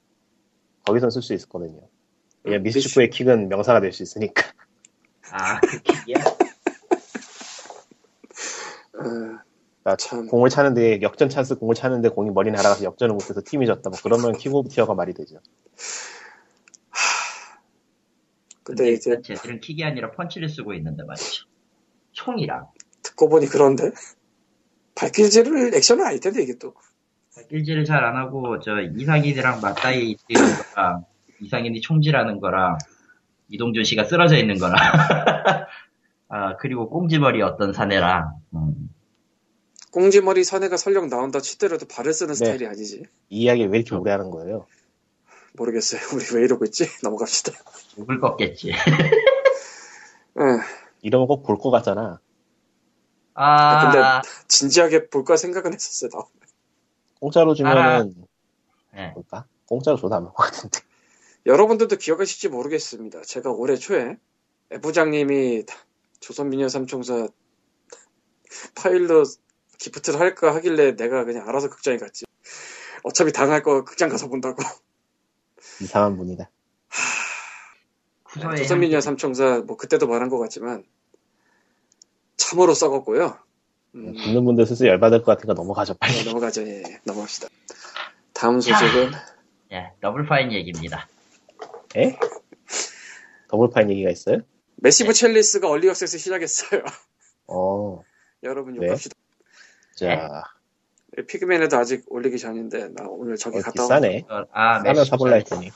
[0.85, 1.88] 거기선 쓸 수 있거든요.
[2.44, 4.52] 왜냐 음, 미식축구의 킥은 명사가 될 수 있으니까.
[5.30, 6.16] 아, 그 킥이야?
[8.94, 9.38] 어,
[9.87, 10.26] 그러니까 참.
[10.26, 13.88] 공을 차는데 역전 찬스 공을 차는데 공이 머리 날아가서 역전을 못해서 팀이 졌다.
[13.88, 15.38] 뭐 그러면 Kick of Tear가 말이 되죠.
[18.64, 21.47] 근데 근데 이제 쟤들은 킥이 아니라 펀치를 쓰고 있는데 말이죠.
[22.11, 22.66] 총이랑.
[23.05, 23.93] 듣고 보니 그런데
[24.97, 26.75] 발길질을 액션은 아닐 텐데 이게 또.
[27.50, 30.43] 일지를 잘안 하고 저 이상인이랑 맞다이 뛰는
[30.75, 31.05] 거랑
[31.40, 32.78] 이상인이 총질하는 거랑
[33.50, 34.75] 이동준 씨가 쓰러져 있는 거랑
[36.28, 38.88] 아 그리고 꽁지머리 어떤 사내랑 음,
[40.00, 42.35] 꽁지머리 사내가 설령 나온다 치더라도 발을 쓰는 네.
[42.35, 43.05] 스타일이 아니지.
[43.31, 44.67] 이 이야기 왜 이렇게 오래 하는 거예요?
[45.55, 46.03] 모르겠어요.
[46.15, 46.85] 우리 왜 이러고 있지?
[47.03, 47.53] 넘어갑시다.
[47.95, 48.73] 죽을 거겠지.
[50.38, 50.59] 응.
[51.00, 52.21] 이러면 꼭 볼 것 같잖아.
[53.33, 56.11] 아 근데- 진지하게 볼까 생각은 했었어요.
[56.12, 56.25] 나.
[57.19, 58.15] 공짜로 주면은
[58.93, 59.15] 네.
[59.15, 59.47] 볼까?
[59.67, 60.81] 공짜로 줘도 안 볼 것 같은데.
[61.47, 63.23] 여러분들도 기억하실지 모르겠습니다.
[63.23, 64.19] 제가 올해 초에
[64.73, 65.65] 애 부장님이
[66.21, 67.29] 조선미녀 삼총사
[68.75, 69.25] 파일로
[69.78, 72.25] 기프트를 할까 하길래 내가 그냥 알아서 극장에 갔지.
[73.02, 74.62] 어차피 당할 거 극장 가서 본다고.
[75.80, 76.50] 이상한 분이다.
[78.56, 80.85] 조선미녀 한- 삼총사 뭐 그때도 말한 것 같지만
[82.37, 83.38] 참으로 썩었고요.
[83.94, 86.16] 음, 듣는 분들 슬슬 열받을 것 같으니까 넘어가죠, 빨리.
[86.18, 86.62] 네, 넘어가죠.
[86.66, 87.01] 예, 예.
[87.05, 87.48] 넘어갑시다.
[88.35, 89.12] 다음 소식은
[89.72, 91.09] 예, Double Fine 얘기입니다.
[91.96, 92.18] 에?
[93.49, 94.40] Double Fine 얘기가 있어요?
[94.77, 96.83] Massive Chalice가 early access 시작했어요.
[97.48, 98.03] 어,
[98.42, 98.87] 여러분 네.
[98.87, 99.15] 욕합시다.
[99.96, 100.42] 자,
[101.26, 104.26] 피그맨에도 아직 올리기 전인데 나 오늘 저기 어, 갔다 온 비싸네.
[104.28, 105.70] 어, 아, 싸면 메시 사볼라 했더니.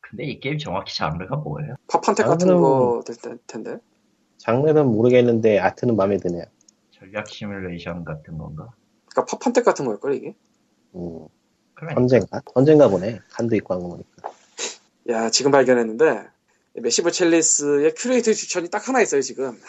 [0.00, 1.74] 근데 이 게임 정확히 장르가 뭐예요?
[1.88, 3.78] 파판텍 같은 아, 거될 텐데.
[4.38, 6.44] 장르는 모르겠는데 아트는 마음에 드네요.
[6.90, 8.70] 전략 시뮬레이션 같은 건가?
[9.10, 10.34] 그러니까 파판텍 같은 걸걸 이게?
[10.94, 11.26] 음,
[11.74, 12.40] 그러면 헌젠가?
[12.54, 13.20] 헌젠가 보네.
[13.30, 14.30] 칸도 있고 한 거 보니까.
[15.08, 16.26] 야 지금 발견했는데
[16.74, 19.60] Massive Chalice의 큐레이터 추천이 딱 하나 있어요 지금.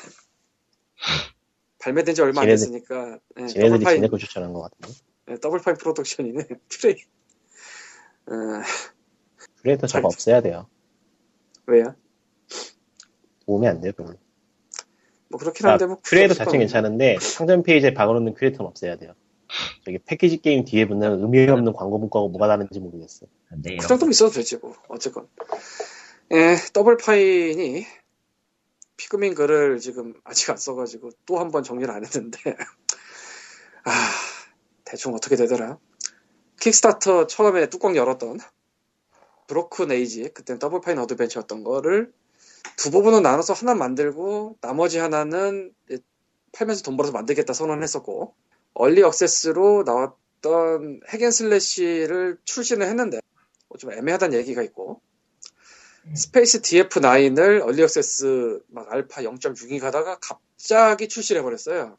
[1.80, 5.00] 발매된 지 얼마 안 지네들- 됐으니까 예, 지네들이 Double Fine 지네 거 추천한 것 같은데.
[5.30, 6.96] 예, Double Fine Productions이네 큐레이.
[8.28, 8.34] 어,
[9.62, 10.68] 큐레이터 저거 없애야 돼요.
[11.68, 11.96] 왜요?
[13.46, 14.14] 도움이 안 돼요, 별로.
[15.30, 19.14] 뭐 그렇긴 한데 뭐 큐레이터 자체는 괜찮은데 상점 페이지에 박아놓는 큐레이터는 없애야 돼요.
[19.86, 23.26] 저기 패키지 게임 뒤에 붙는 의미 없는 광고 문구하고 뭐가 다른지 모르겠어.
[23.50, 25.28] 근데 그 정도면 있어도 되지 뭐 어쨌건
[26.32, 27.86] 예, Double Fine이
[28.98, 32.40] 피그민 글을 지금 아직 안 써가지고 또 한 번 정리를 안 했는데.
[33.86, 34.12] 아
[34.86, 35.78] 대충 어떻게 되더라?
[36.60, 38.40] Kickstarter 처음에 뚜껑 열었던
[39.48, 42.12] Broken Age 그때는 Double Fine Adventure였던 거를
[42.78, 45.74] 두 부분은 나눠서 하나 만들고 나머지 하나는
[46.54, 48.36] 팔면서 돈 벌어서 만들겠다 선언했었고
[48.74, 53.20] early access로 나왔던 Hack 'n' Slash를 출시는 했는데
[53.70, 55.02] 뭐좀 애매하다는 얘기가 있고
[56.16, 61.98] Space DF9을 early access 막 알파 0.6이 가다가 갑자기 출시를 해버렸어요.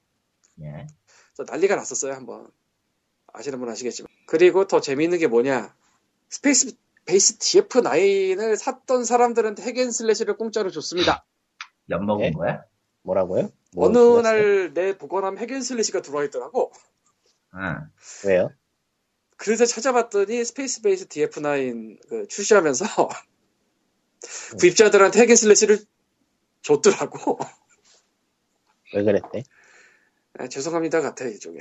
[0.62, 0.87] 예.
[1.35, 2.51] 그래서 난리가 났었어요 한번
[3.33, 5.75] 아시는 분 아시겠지만 그리고 더 재미있는 게 뭐냐
[6.31, 11.25] Spacebase DF9을 샀던 사람들한테 Hack 'n' Slash를 공짜로 줬습니다.
[11.90, 12.31] 엿 먹은 예?
[12.33, 12.64] 거야?
[13.03, 13.51] 뭐라고요?
[13.75, 13.99] 뭐 어느?
[14.23, 16.73] 날 내 보관함 Hack 'n' Slash가 들어와 있더라고.
[17.55, 17.88] 응.
[18.27, 18.51] 왜요?
[19.37, 22.85] 그래서 찾아봤더니 Spacebase DF9 그 출시하면서
[24.59, 25.79] 구입자들한테 Hack 'n' Slash를
[26.62, 27.38] 줬더라고.
[28.94, 29.44] 왜 그랬대?
[30.38, 31.59] 아, 죄송합니다 같아 이쪽에.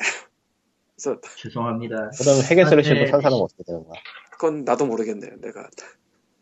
[0.95, 2.11] 그래서 죄송합니다.
[2.17, 3.07] 그럼 Hack 'n' Slash로 네.
[3.07, 3.99] 산 사람은 어떻게 되는 거야?
[4.31, 5.35] 그건 나도 모르겠네 요.
[5.39, 5.69] 내가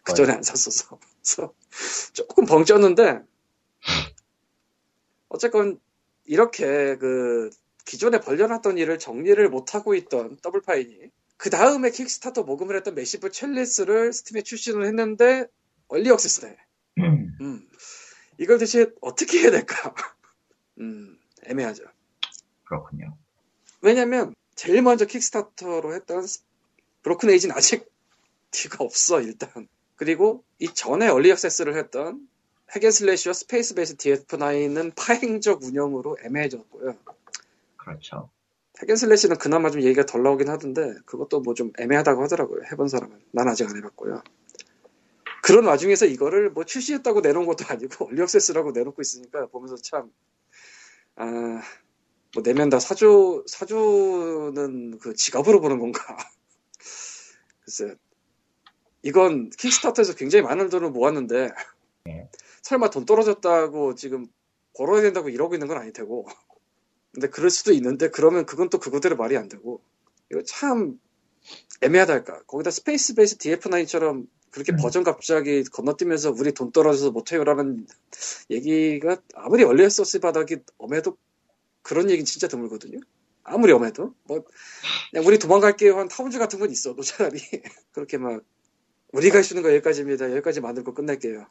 [0.03, 0.99] 그 전에 안 샀어서.
[1.21, 1.53] 그래서
[2.13, 3.25] 조금 벙쪘는데
[5.29, 5.79] 어쨌건
[6.25, 7.49] 이렇게 그
[7.85, 14.13] 기존에 벌려놨던 일을 정리를 못하고 있던 Double Fine이 그 다음에 Kickstarter 모금을 했던 Massive Chalice를
[14.13, 15.45] Steam에 출시를 했는데
[15.87, 16.55] early access네.
[17.41, 17.67] 음.
[18.37, 19.93] 이걸 대체 어떻게 해야 될까?
[20.79, 21.83] 음, 애매하죠.
[22.65, 23.17] 그렇군요.
[23.81, 26.25] 왜냐면 제일 먼저 Kickstarter로 했던
[27.03, 27.89] Broken Age는 아직
[28.51, 29.49] 뒤가 없어 일단.
[29.95, 32.27] 그리고 이 전에 early access를 했던
[32.75, 36.97] 핵앤슬래시와 스페이스 베이스 DF9은 파행적 운영으로 애매해졌고요.
[37.77, 38.29] 그렇죠.
[38.81, 42.63] Hack 'n' Slash는 그나마 좀 얘기가 덜 나오긴 하던데 그것도 뭐 좀 애매하다고 하더라고요.
[42.71, 43.21] 해본 사람은.
[43.31, 44.21] 난 아직 안 해봤고요.
[45.45, 50.11] 그런 와중에서 이거를 뭐 출시했다고 내놓은 것도 아니고 early access라고 내놓고 있으니까 보면서 참
[51.17, 51.61] 아,
[52.33, 56.17] 뭐 내면 다 사주 사주는 그 지갑으로 보는 건가?
[57.61, 57.95] 글쎄,
[59.03, 61.51] 이건 킥스타터에서 굉장히 많은 돈을 모았는데
[62.05, 62.29] 네.
[62.63, 64.25] 설마 돈 떨어졌다고 지금
[64.75, 66.27] 벌어야 된다고 이러고 있는 건 아닐 테고.
[67.13, 69.79] 근데 그럴 수도 있는데 그러면 그건 또 그거대로 말이 안 되고
[70.31, 70.99] 이거 참
[71.81, 72.45] 애매하달까.
[72.45, 74.77] 거기다 Spacebase DF9처럼 그렇게 음.
[74.77, 77.85] 버전 갑자기 건너뛰면서 우리 돈 떨어져서 못해요라는
[78.49, 81.17] 얘기가 아무리 early access 바닥이 엄해도
[81.81, 83.01] 그런 얘기는 진짜 드물거든요.
[83.43, 84.45] 아무리 엄해도 뭐
[85.11, 87.37] 그냥 우리 도망갈게요 한 Towns 같은 건 있어도 차라리
[87.91, 88.43] 그렇게 막
[89.11, 90.31] 우리가 할수 있는 거 여기까지입니다.
[90.31, 91.47] 여기까지 만들고 끝낼게요.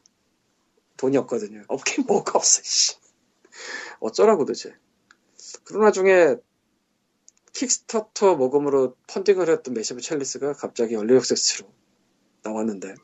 [0.97, 1.63] 돈이 없거든요.
[1.67, 2.63] 없긴 뭐가 없어.
[2.63, 2.95] 씨.
[3.99, 4.73] 어쩌라고 도대체.
[5.63, 6.37] 그러나 중에
[7.53, 11.69] Kickstarter 모금으로 펀딩을 했던 Massive Chalice가 갑자기 early access로
[12.45, 12.95] 나왔는데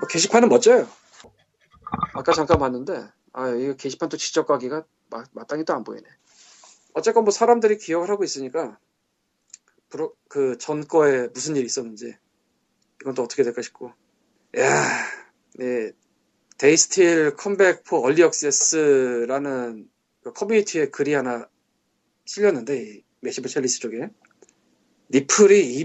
[0.00, 0.88] 뭐 게시판은 멋져요.
[2.14, 6.06] 아까 잠깐 봤는데 아 이거 게시판 또 지적 가기가 마, 마땅히 또 안 보이네.
[6.94, 8.78] 어쨌건 뭐 사람들이 기억을 하고 있으니까
[10.28, 12.16] 그 전 거에 무슨 일이 있었는지
[13.00, 13.92] 이건 또 어떻게 될까 싶고
[14.58, 14.84] 야
[15.56, 15.92] 네,
[16.58, 19.88] They still come back for early access라는
[20.24, 21.48] 그 커뮤니티에 글이 하나
[22.24, 24.08] 실렸는데 이 Massive Chalice 쪽에
[25.10, 25.76] 리플이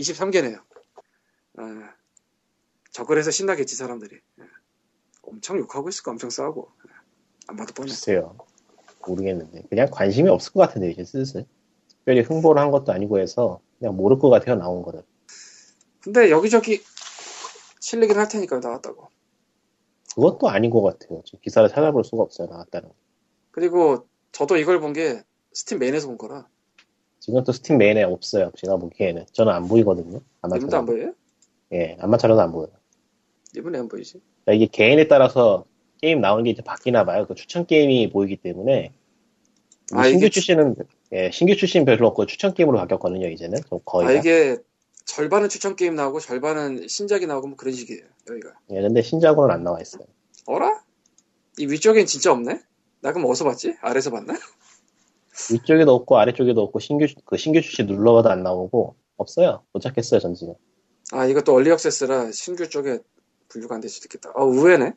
[0.00, 0.60] 223개네요.
[1.58, 1.94] 아,
[2.92, 4.16] 저걸 해서 신나겠지 사람들이.
[4.16, 4.44] 예.
[5.22, 6.92] 엄청 욕하고 있을 거 엄청 싸우고 예.
[7.48, 7.88] 안 봐도 뻔해.
[7.90, 8.36] 글쎄요.
[9.06, 9.64] 모르겠는데.
[9.68, 11.46] 그냥 관심이 없을 것 같은데, 이제 슬슬.
[11.88, 15.02] 특별히 홍보를 한 것도 아니고 해서 그냥 모를 것 같아요, 나온 거를.
[16.00, 16.82] 근데 여기저기
[17.80, 19.08] 실리긴 할 테니까 나왔다고.
[20.14, 21.22] 그것도 아닌 것 같아요.
[21.24, 22.94] 지금 기사를 찾아볼 수가 없어요, 나왔다는 거.
[23.52, 26.48] 그리고 저도 이걸 본 게 스팀 메인에서 본 거라.
[27.20, 29.26] 지금 또 스팀 메인에 없어요, 제가 보기에는.
[29.32, 30.20] 저는 안 보이거든요.
[30.40, 31.12] 아마 이분도 안 보여요?
[31.72, 32.70] 예, 안마차로도 안 보여요.
[33.56, 34.20] 이분이 안 보이지?
[34.44, 35.64] 그러니까 이게 개인에 따라서
[36.00, 37.26] 게임 나오는 게 이제 바뀌나 봐요.
[37.26, 38.92] 그 추천 게임이 보이기 때문에.
[39.92, 40.76] 아, 신규 이게 출시는,
[41.12, 43.58] 예, 신규 출시는 별로 없고 추천 게임으로 바뀌었거든요, 이제는.
[43.84, 44.06] 거의.
[44.06, 44.18] 아 다.
[44.18, 44.56] 이게
[45.04, 48.02] 절반은 추천 게임 나오고 절반은 신작이 나오고 뭐 그런 식이에요.
[48.30, 48.54] 여기가.
[48.70, 50.04] 예, 근데 신작으로는 안 나와 있어요.
[50.46, 50.82] 어라?
[51.58, 52.60] 이 위쪽엔 진짜 없네?
[53.00, 53.76] 나 그럼 어디서 봤지?
[53.80, 54.34] 아래서 봤나?
[55.52, 59.62] 위쪽에도 없고 아래쪽에도 없고 신규 그 신규 출시 눌러봐도 안 나오고 없어요.
[59.72, 60.54] 못 찾겠어요, 전 지금.
[61.12, 62.98] 아 이것도 early access라 신규 쪽에
[63.48, 64.30] 분류가 안 될 수도 있겠다.
[64.36, 64.92] 아 의외네?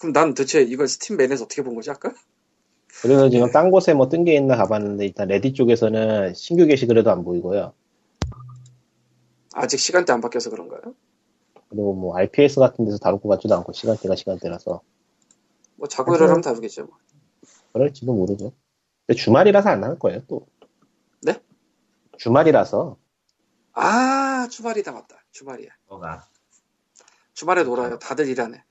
[0.00, 2.12] 그럼 난 대체 이걸 스팀 메인에서 어떻게 본 거지 아까?
[3.02, 7.24] 그래서 지금 딴 곳에 뭐 뜬 게 있나 가봤는데 일단 Reddit 쪽에서는 신규 게시글에도 안
[7.24, 7.72] 보이고요.
[9.54, 10.94] 아직 시간대 안 바뀌어서 그런가요?
[11.68, 14.80] 그리고 뭐 RPS 같은 데서 다룰 것 같지도 않고 시간대가 시간대라서
[15.76, 16.84] 뭐 자고 일어나면 다르겠죠.
[16.86, 16.96] 뭐.
[17.72, 18.52] 그럴지도 모르죠.
[19.06, 20.46] 근데 주말이라서 안 나올 거예요, 또.
[21.22, 21.40] 네?
[22.18, 22.96] 주말이라서
[23.72, 25.16] 아 주말이다 맞다.
[25.32, 25.70] 주말이야.
[25.88, 26.26] 뭐가
[27.32, 27.98] 주말에 놀아요.
[27.98, 28.62] 다들 일하네.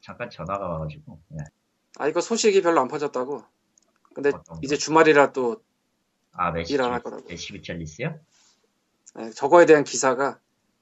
[0.00, 1.44] 잠깐 전화가 와가지고 예.
[1.98, 3.42] 아 이거 소식이 별로 안 퍼졌다고.
[4.14, 4.32] 근데?
[4.62, 7.26] 이제 주말이라 또 아 Massive 일 안 할 거라고.
[7.28, 8.18] Massive Chalice요?
[9.18, 10.38] 예, 저거에 대한 기사가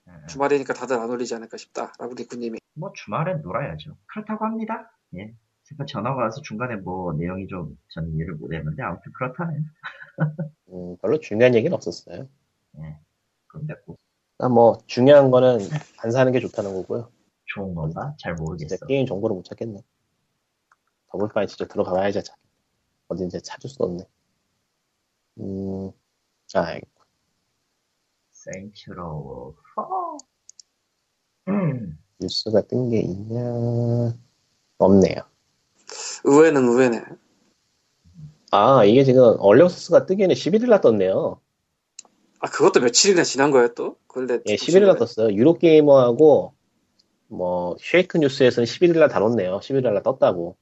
[0.09, 0.27] 예.
[0.27, 1.93] 주말이니까 다들 안 올리지 않을까 싶다.
[1.99, 2.59] 라고 리쿠님이.
[2.75, 3.97] 뭐 주말엔 놀아야죠.
[4.07, 4.91] 그렇다고 합니다.
[5.17, 5.35] 예.
[5.69, 9.61] 잠깐 전화가 와서 중간에 뭐 내용이 좀 저는 이해를 못했는데 아무튼 그렇다네요.
[10.71, 12.29] 음, 별로 중요한 얘기는 없었어요.
[13.49, 13.99] 그럼 됐고
[14.39, 15.59] 아, 뭐 중요한 거는
[16.03, 17.11] 안 사는 게 좋다는 거고요.
[17.47, 18.15] 좋은 건가?
[18.19, 18.87] 잘 진짜 모르겠어.
[18.87, 19.83] 게임 정보를 못 찾겠네.
[21.11, 22.37] Double Fine 진짜 들어가봐야지 찾.
[23.09, 24.05] 어딘지 찾을 수 없네.
[25.41, 25.91] 음,
[26.55, 26.79] 아,
[28.33, 31.53] Saints Row 4.
[31.53, 31.99] 음.
[32.21, 33.39] 뉴스가 뜬 게 있냐?
[34.79, 35.23] 없네요.
[36.29, 37.03] 의외는 의외네.
[38.51, 41.41] 아, 이게 지금 얼리어스가 뜨기에는 11일날 떴네요.
[42.41, 43.97] 아 그것도 며칠이나 지난 거예요 또?
[44.07, 45.33] 그런데 예, 11일날 떴어요.
[45.35, 46.55] 유로게이머하고
[47.29, 49.59] 뭐 쉐이크 뉴스에서는 11일날 다뤘네요.
[49.61, 50.57] 11일날 떴다고.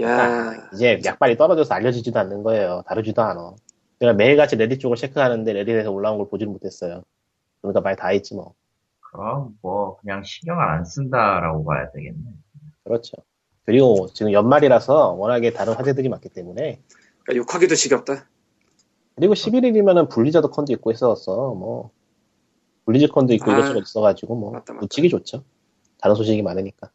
[0.00, 2.82] 야 이제 약발이 떨어져서 알려지지도 않는 거예요.
[2.86, 3.54] 다루지도 않아.
[3.98, 7.02] 그냥 매일같이 레딧 쪽을 체크하는데 레딧에서 올라온 걸 보지를 못했어요.
[7.60, 8.54] 그러니까 말 다 했지 뭐.
[9.00, 12.22] 그럼 뭐 그냥 신경을 안 쓴다라고 봐야 되겠네.
[12.84, 13.16] 그렇죠.
[13.64, 16.80] 그리고 지금 연말이라서 워낙에 다른 화제들이 많기 때문에
[17.24, 18.28] 그러니까 욕하기도 지겹다.
[19.16, 21.54] 그리고 11일이면은 Blizzard Con도 있고 했었어.
[21.54, 21.90] 뭐
[22.86, 24.80] BlizzCon도 있고 아, 이것저것 있어가지고 뭐 맞다, 맞다.
[24.82, 25.44] 놓치기 좋죠.
[25.98, 26.90] 다른 소식이 많으니까.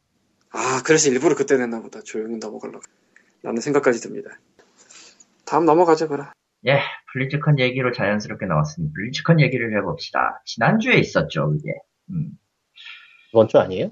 [0.50, 2.02] 아 그래서 일부러 그때 냈나 보다.
[2.02, 2.82] 조용히 넘어가려고.
[3.44, 4.32] 라는 생각까지 듭니다.
[5.46, 6.28] 다음 넘어가죠 그럼.
[6.66, 6.80] 예,
[7.14, 10.42] BlizzCon 얘기로 자연스럽게 나왔으니 BlizzCon 얘기를 해봅시다.
[10.46, 11.72] 지난주에 있었죠, 그게.
[12.10, 12.32] 음,
[13.32, 13.92] 이번 주 아니에요?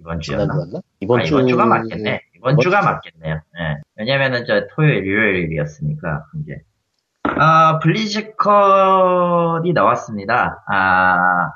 [0.00, 0.44] 이번 주였나?
[0.44, 0.80] 지난주였나?
[1.00, 2.22] 이번 아, 주 이번 주가 맞겠네.
[2.36, 2.86] 이번 주가 주.
[2.86, 3.34] 맞겠네요.
[3.34, 3.76] 예.
[3.96, 6.62] 왜냐면은 저 토요일, 일요일이었으니까, 이제.
[7.22, 10.64] 아, BlizzCon이 나왔습니다.
[10.68, 11.52] 아,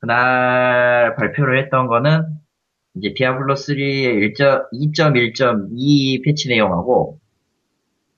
[0.00, 2.24] 그날 발표를 했던 거는,
[2.96, 4.34] 이제 Diablo 3의
[4.72, 7.18] 2.1.2 패치 내용하고,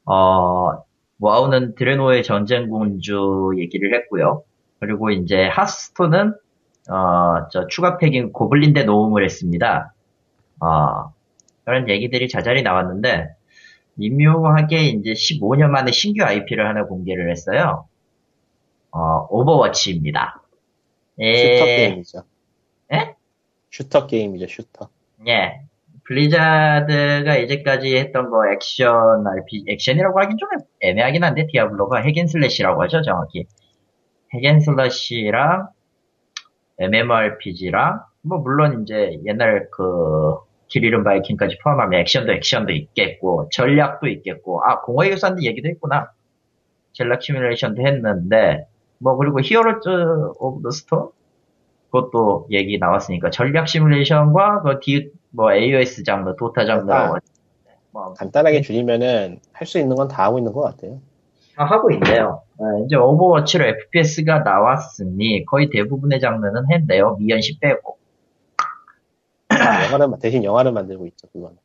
[0.07, 0.85] 어,
[1.20, 4.42] WoW는 Draenor의 전쟁군주 얘기를 했고요.
[4.81, 6.35] 그리고 이제 Hearthstone은,
[6.90, 9.94] 어, 저 추가 팩인 고블린 대 노움을 했습니다.
[10.61, 11.12] 어,
[11.64, 13.29] 그런 얘기들이 자잘히 나왔는데,
[13.94, 17.87] 미묘하게 이제 15년 만에 신규 IP를 하나 공개를 했어요.
[18.90, 20.42] 어, Overwatch입니다.
[21.20, 22.23] 예, 슈터 게임이죠.
[22.92, 23.14] 예?
[23.70, 24.88] 슈터 게임이죠, 슈터.
[25.29, 25.61] 예.
[26.07, 30.49] Blizzard가 이제까지 했던 거 액션 RPG, 액션이라고 하긴 좀
[30.81, 33.47] 애매하긴 한데, 디아블로가 핵앤슬래시라고 하죠, 정확히.
[34.35, 35.68] hack and slash랑,
[36.78, 40.37] MMORPG랑, 뭐, 물론 이제 옛날 그,
[40.68, 46.10] 길 잃은 바이킹까지 포함하면 액션도 액션도 있겠고, 전략도 있겠고, 아, 공허의 유산도 얘기도 했구나.
[46.92, 48.66] 전략 시뮬레이션도 했는데,
[48.98, 49.88] 뭐, 그리고 Heroes
[50.38, 51.11] of the Storm?
[51.90, 57.18] 그것도 얘기 나왔으니까, 전략 시뮬레이션과 그 디, 뭐, AOS 장르, Dota 장르라고,
[57.92, 61.00] 뭐, 간단하게 줄이면은 할 수 있는 건 다 하고 있는 것 같아요.
[61.57, 62.43] 다 하고 있네요.
[62.59, 67.17] 어, 이제 Overwatch로 FPS가 나왔으니, 거의 대부분의 장르는 했네요.
[67.19, 67.99] 미연시 빼고.
[69.51, 71.57] 영화를 대신 영화를 만들고 있죠, 그거는.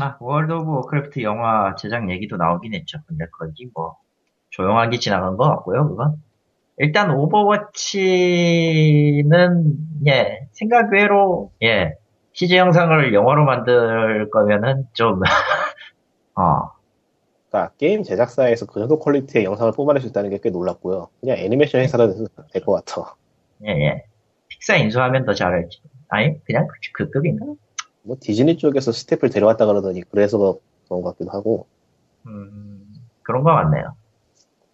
[0.00, 2.98] 아, World of Warcraft 영화 제작 얘기도 나오긴 했죠.
[3.06, 3.96] 근데 거기 뭐,
[4.50, 6.16] 조용하게 지나간 것 같고요, 그건.
[6.78, 7.64] 일단 Overwatch는,
[10.06, 11.94] 예, 생각 외로, 예,
[12.32, 15.20] CG 영상을 영화로 만들 거면은 좀,
[16.34, 16.71] 어,
[17.52, 21.08] 그러니까 게임 제작사에서 그 정도 퀄리티의 영상을 뽑아낼 수 있다는 게 꽤 놀랍고요.
[21.20, 23.14] 그냥 애니메이션 회사라 해도 될 것 같아.
[23.66, 24.04] 예, 예.
[24.48, 25.80] 픽사 인수하면 더 잘할지.
[26.08, 27.44] 아니, 그냥 그, 그 급인가?
[28.02, 31.66] 뭐 Disney 쪽에서 스태프를 데려왔다 그러더니 그래서 그런 것 같기도 하고
[32.26, 32.84] 음,
[33.22, 33.94] 그런 거 같네요.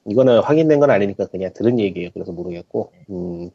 [0.06, 2.10] 이거는 확인된 건 아니니까 그냥 들은 얘기예요.
[2.14, 3.50] 그래서 모르겠고 음,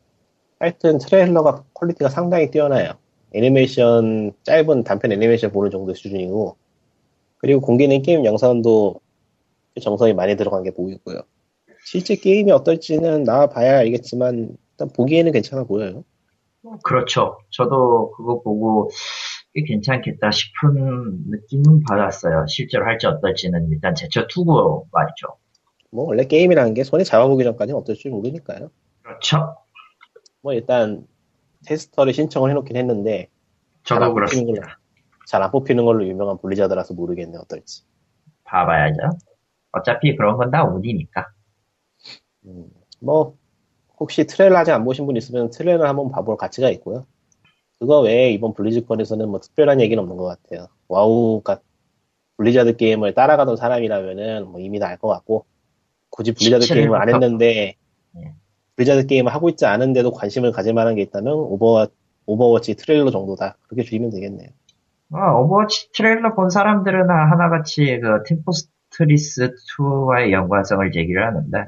[0.60, 2.92] 하여튼 트레일러가 퀄리티가 상당히 뛰어나요.
[3.34, 6.56] 애니메이션 짧은 단편 애니메이션 보는 정도의 수준이고
[7.38, 9.02] 그리고 공개된 게임 영상도
[9.82, 11.22] 정성이 많이 들어간 게 보이고요.
[11.86, 16.04] 실제 게임이 어떨지는 나와봐야 알겠지만 일단 보기에는 괜찮아 보여요.
[16.84, 17.40] 그렇죠.
[17.50, 18.90] 저도 그거 보고
[19.54, 22.46] 꽤 괜찮겠다 싶은 느낌은 받았어요.
[22.48, 25.28] 실제로 할지 어떨지는 일단 제쳐 두고 말이죠.
[25.92, 28.72] 뭐 원래 게임이라는 게 손에 잡아보기 전까지는 어떨지 모르니까요.
[29.04, 29.58] 그렇죠.
[30.42, 31.06] 뭐 일단
[31.66, 33.30] 테스터를 신청을 해놓긴 했는데
[33.84, 34.80] 저도 잘 안 그렇습니다.
[35.28, 37.84] 잘 안 뽑히는 걸로 유명한 Blizzard라서 모르겠네 어떨지.
[38.46, 38.98] 봐봐야죠.
[39.74, 41.28] 어차피 그런 건 다 운이니까.
[42.46, 42.70] 음,
[43.02, 43.36] 뭐
[44.00, 47.06] 혹시 트레일러 아직 안 보신 분 있으면 트레일러 한번 봐볼 가치가 있고요.
[47.80, 50.68] 그거 외에 이번 BlizzCon에서는 뭐 특별한 얘기는 없는 것 같아요.
[50.88, 51.60] WoW가
[52.38, 55.46] Blizzard 게임을 따라가던 사람이라면은 뭐 이미 다 알 것 같고
[56.10, 56.74] 굳이 블리자드 17일부터.
[56.76, 57.76] 게임을 안 했는데
[58.18, 58.34] 예.
[58.76, 61.88] 블리자드 게임을 하고 있지 않은데도 관심을 가질 만한 게 있다면 오버워,
[62.26, 64.50] 오버워치 트레일러 정도다 그렇게 줄이면 되겠네요.
[65.12, 71.66] 어, Overwatch 트레일러 본 사람들은 하나같이 그 Team For tress 2와의 연관성을 얘기를 하는데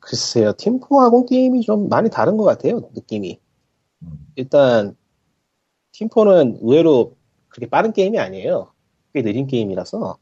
[0.00, 3.40] 글쎄요, 팀포하고 게임이 좀 많이 다른 것 같아요, 느낌이.
[4.02, 4.08] 음.
[4.34, 4.96] 일단,
[5.92, 7.16] 팀포는 의외로
[7.48, 8.72] 그렇게 빠른 게임이 아니에요.
[9.14, 10.18] 꽤 느린 게임이라서,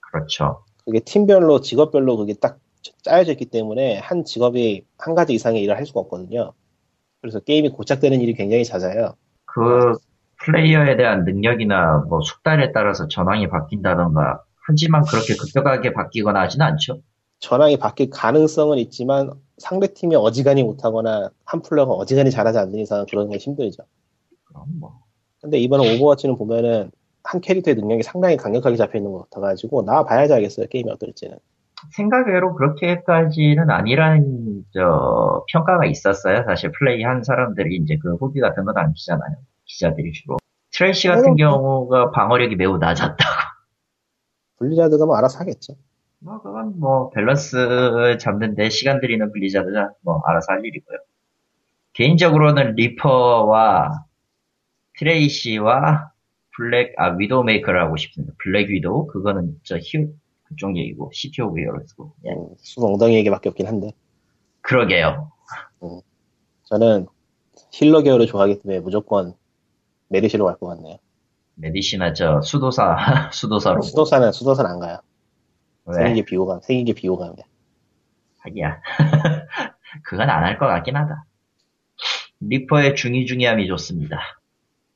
[0.00, 0.64] 그렇죠.
[0.84, 2.58] 그게 팀별로, 직업별로 그게 딱
[3.02, 6.52] 짜여져 있기 때문에, 한 직업이 한 가지 이상의 일을 할 수가 없거든요.
[7.22, 9.14] 그래서 게임이 고착되는 일이 굉장히 잦아요.
[9.46, 9.94] 그
[10.44, 17.00] 플레이어에 대한 능력이나 뭐 숙달에 따라서 전황이 바뀐다던가 하지만 그렇게 급격하게 바뀌거나 하진 않죠.
[17.40, 23.28] 전황이 바뀔 가능성은 있지만, 상대 팀이 어지간히 못하거나, 한 플레이어가 어지간히 잘하지 않는 이상 그런
[23.30, 23.82] 게 힘들죠.
[24.44, 24.92] 그럼 뭐
[25.40, 26.90] 근데 이번에 오버워치는 보면은,
[27.24, 31.36] 한 캐릭터의 능력이 상당히 강력하게 잡혀 있는 것 같아가지고, 나와봐야지 알겠어요, 게임이 어떨지는.
[31.96, 36.44] 생각외로 그렇게까지는 아니라는 저 평가가 있었어요.
[36.46, 39.34] 사실 플레이한 사람들이 이제 그 후기 같은 건 안 주잖아요.
[39.64, 40.36] 기자들이 주로.
[40.72, 43.41] 트레이서 같은 어, 경우가 방어력이 매우 낮았다고.
[44.62, 45.74] 블리자드가 뭐 알아서 하겠죠.
[46.20, 50.98] 뭐 그건 뭐 밸런스 잡는데 시간 들이는 블리자드가 뭐 알아서 할 일이고요.
[51.94, 54.04] 개인적으로는 리퍼와
[54.98, 56.12] 트레이서와
[56.56, 58.34] 블랙 아 위도우 메이커를 하고 싶습니다.
[58.38, 60.06] 블랙 위도우 그거는 저 히어
[60.44, 62.30] 그쪽 얘기고 시티 오브 히어로즈고 예.
[62.32, 63.92] 음, 순 엉덩이 얘기밖에 없긴 한데
[64.60, 65.32] 그러게요.
[66.64, 67.06] 저는
[67.72, 69.34] healer 계열을 좋아하기 때문에 무조건
[70.08, 70.98] 메르시로 갈 것 같네요.
[71.62, 72.96] 메디시나 저 수도사
[73.32, 74.98] 수도사로 수도사는 수도사는 안 가요.
[75.86, 77.44] 생긴 왜게 비호감, 생긴 게 비호감이야.
[78.40, 78.80] 하기야
[80.04, 81.24] 그건 안 할 것 같긴 하다.
[82.40, 84.18] 리퍼의 중의중의함이 좋습니다.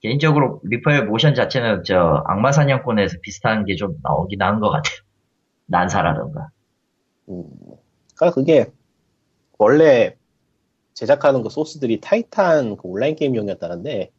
[0.02, 4.96] 개인적으로 리퍼의 모션 자체는 저 악마 사냥꾼에서 비슷한 게 좀 나오긴 한 것 같아요.
[5.66, 6.48] 난사라던가.
[7.28, 7.44] 음,
[8.16, 8.66] 그러니까 그게
[9.58, 10.16] 원래
[10.94, 14.10] 제작하는 그 소스들이 타이탄 그 온라인 게임용이었다는데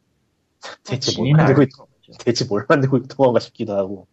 [0.84, 1.70] 대체 뭘 진이 만들고 날 있,
[2.24, 4.06] 대체 뭘 만들고 있던 건가 싶기도 하고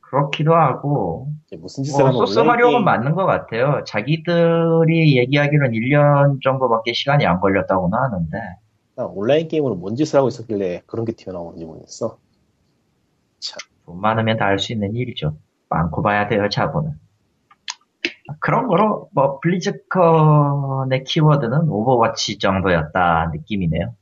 [0.00, 3.84] 그렇기도 하고 무슨 짓을 뭐 하면 소스 게임 맞는 것 같아요.
[3.86, 8.38] 자기들이 얘기하기로는 1년 정도밖에 시간이 안 걸렸다고는 하는데
[8.96, 12.18] 온라인 게임으로 뭔 짓을 하고 있었길래 그런 게 튀어나오는지 모르겠어.
[13.84, 15.36] 돈 많으면 다 할 수 있는 일이죠.
[15.68, 16.92] 많고 봐야 돼요, 자본은.
[18.40, 23.94] 그런 거로 뭐 블리즈컨의 키워드는 오버워치 정도였다 느낌이네요.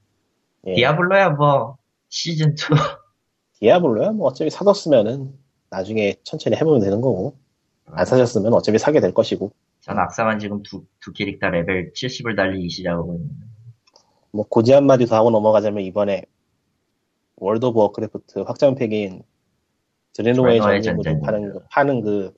[0.66, 0.74] 예.
[0.74, 1.76] 디아블로야 뭐
[2.08, 2.54] 시즌 2
[3.60, 5.32] 디아블로야 뭐 어차피 사뒀으면은
[5.70, 7.36] 나중에 천천히 해보면 되는 거고
[7.86, 12.68] 안 사셨으면 어차피 사게 될 것이고 전 악사만 지금 두, 두 캐릭터 레벨 70을 달리기
[12.68, 13.34] 시작하고 있는데
[14.32, 16.24] 뭐 고지 한마디 더 하고 넘어가자면 이번에
[17.36, 19.22] 월드 오브 워크래프트 확장팩인
[20.14, 21.20] 드레노어의 전쟁으로 전쟁.
[21.22, 22.34] 파는, 그- 파는 그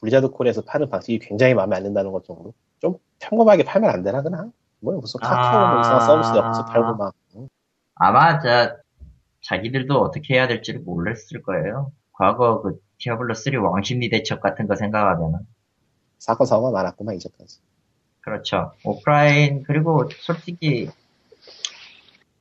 [0.00, 4.22] 블리자드 콜에서 파는 방식이 굉장히 마음에 안 든다는 것 정도 좀 평범하게 팔면 안 되나
[4.22, 6.00] 그냥 뭐 무슨 카카오 뭐 아.
[6.00, 7.48] 서비스 옆에서 팔고 막 응?
[7.96, 8.76] 아마 저
[9.42, 11.92] 자기들도 어떻게 해야 될지를 몰랐을 거예요.
[12.12, 15.40] 과거 그 디아블로 3 왕십리 대첩 같은 거 생각하면은
[16.18, 17.60] 사건 사고가 많았구만 이제까지
[18.20, 18.72] 그렇죠.
[18.84, 20.90] 오프라인 그리고 솔직히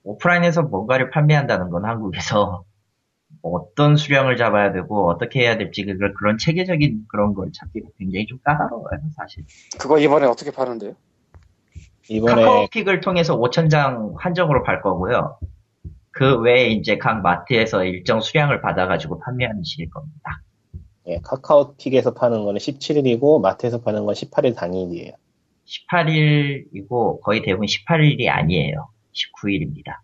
[0.03, 2.63] 오프라인에서 뭔가를 판매한다는 건 한국에서
[3.43, 8.39] 어떤 수량을 잡아야 되고 어떻게 해야 될지 그걸 그런 체계적인 그런 걸 잡기가 굉장히 좀
[8.43, 9.45] 까다로워요 사실.
[9.77, 10.95] 그거 이번에 어떻게 파는데요?
[12.09, 15.37] 이번에 카카오픽을 통해서 5천 장 한정으로 팔 거고요.
[16.17, 20.41] 그 외에 이제 각 마트에서 일정 수량을 받아가지고 판매하는 식일 겁니다.
[21.05, 25.11] 예, 카카오픽에서 파는 거는 17일이고 마트에서 파는 건 18일 당일이에요
[25.67, 28.89] 18일이고 거의 대부분 18일이 아니에요.
[29.13, 29.99] 19일입니다.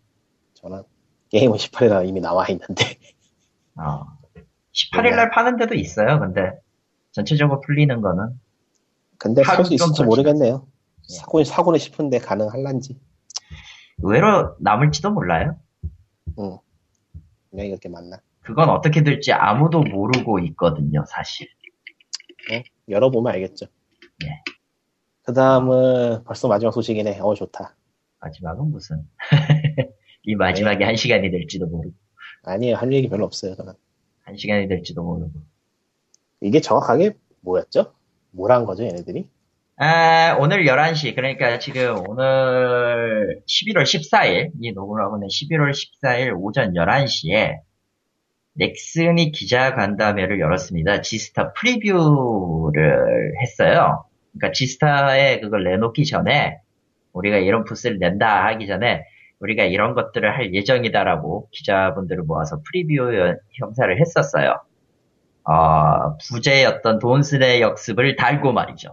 [0.53, 0.83] 저는
[1.31, 2.85] 게임은 18일에 이미 나와 있는데
[3.75, 4.05] 어,
[4.71, 6.19] 18일 날 파는 데도 있어요.
[6.19, 6.51] 근데
[7.11, 8.39] 전체적으로 풀리는 거는
[9.17, 10.67] 근데 살 하루 수 있을지 좀 모르겠네요
[11.09, 11.15] 예.
[11.15, 12.99] 사고, 사고는 싶은데 가능할란지
[14.03, 15.57] 의외로 남을지도 몰라요.
[16.39, 16.57] 응.
[17.49, 21.47] 분명히 그렇게 맞나 그건 어떻게 될지 아무도 모르고 있거든요, 사실.
[22.89, 23.67] 열어보면 알겠죠.
[24.25, 24.43] 예.
[25.23, 27.19] 그 다음은 벌써 마지막 소식이네.
[27.21, 27.75] 어, 좋다.
[28.19, 29.07] 마지막은 무슨.
[30.23, 31.95] 이 마지막이 한 시간이 될지도 모르고,
[32.43, 32.75] 아니에요.
[32.75, 33.55] 할 얘기 별로 없어요.
[33.55, 33.73] 저는.
[34.23, 35.31] 한 시간이 될지도 모르고.
[36.41, 37.93] 이게 정확하게 뭐였죠?
[38.31, 39.29] 뭐란 거죠, 얘네들이?
[39.75, 46.73] 아, 오늘 11시, 그러니까 지금 오늘 11월 14일, 이 녹음을 하고 있는 11월 14일 오전
[46.73, 47.59] 11시에
[48.53, 51.01] 넥슨이 기자 간담회를 열었습니다.
[51.01, 54.05] 지스타 프리뷰를 했어요.
[54.33, 56.59] 그러니까 지스타에 그걸 내놓기 전에
[57.13, 59.03] 우리가 이런 부스를 낸다 하기 전에
[59.39, 63.11] 우리가 이런 것들을 할 예정이다라고 기자분들을 모아서 프리뷰
[63.59, 64.61] 행사를 했었어요.
[65.45, 68.89] 어, 부제였던 돈슨의 역습을 달고 말이죠.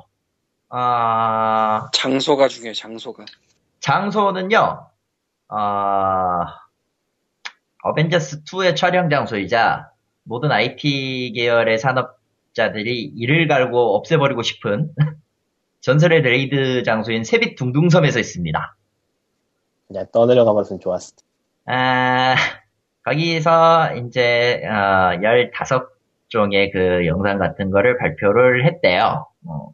[0.70, 3.24] 아, 장소가 중요해, 장소가.
[3.80, 4.86] 장소는요,
[5.48, 5.56] 어,
[7.82, 9.90] 어벤져스 2의 촬영 장소이자
[10.22, 14.92] 모든 IT 계열의 산업자들이 이를 갈고 없애버리고 싶은
[15.80, 18.76] 전설의 raid 장소인 세빛 둥둥섬에서 있습니다.
[19.88, 21.30] 그냥 떠내려가 봤으면 좋았을 텐데.
[21.66, 22.36] 아,
[23.02, 29.26] 거기서 이제, 어, 15종의 그 영상 같은 거를 발표를 했대요.
[29.46, 29.72] 어,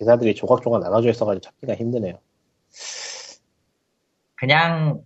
[0.00, 2.18] 기사들이 조각조각 나눠져 있어가지고 찾기가 힘드네요.
[4.34, 5.04] 그냥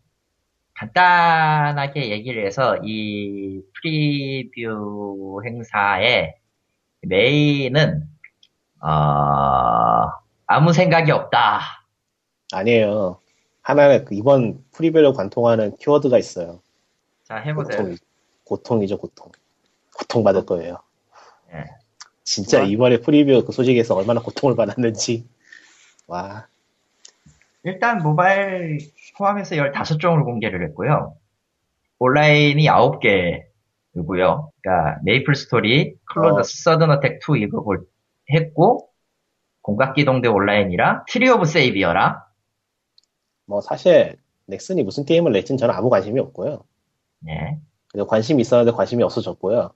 [0.74, 6.36] 간단하게 얘기를 해서 이 프리뷰 행사의
[7.02, 8.08] 메인은
[8.80, 10.12] 어,
[10.46, 11.60] 아무 생각이 없다.
[12.52, 13.18] 아니에요.
[13.62, 16.60] 하나는 그 이번 프리뷰를 관통하는 키워드가 있어요.
[17.24, 17.78] 자 해보세요.
[17.78, 17.96] 고통,
[18.44, 19.32] 고통이죠, 고통.
[19.96, 20.78] 고통받을 거예요.
[21.52, 21.64] 예.
[22.24, 22.68] 진짜 뭐?
[22.68, 25.26] 이번에 프리뷰 그 소식에서 얼마나 고통을 받았는지.
[26.06, 26.46] 와,
[27.62, 28.78] 일단 모바일
[29.16, 31.16] 포함해서 15종을 공개를 했고요.
[31.98, 34.50] 온라인이 9개이고요.
[34.60, 36.42] 그러니까 메이플 스토리, 클로저 어.
[36.42, 37.86] 서든 어택 2 이거 볼-
[38.30, 38.88] 했고
[39.62, 42.20] 공각기동대 온라인이랑 트리 오브 세이비어랑
[43.46, 44.16] 뭐 사실
[44.46, 46.64] 넥슨이 무슨 게임을 낼진 저는 아무 관심이 없고요.
[47.20, 47.58] 네.
[47.88, 49.70] 그리고 관심이 있었는데 관심이 없어졌고요.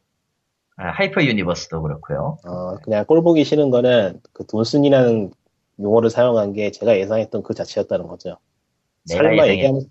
[0.81, 2.39] 아, 하이퍼 유니버스도 그렇고요.
[2.45, 5.33] 어, 그냥 꼴 보기 싫은 거는 그 돈슨이라는
[5.81, 8.39] 용어를 사용한 게 제가 예상했던 그 자체였다는 거죠.
[9.07, 9.83] 설마 예상했- 얘기하면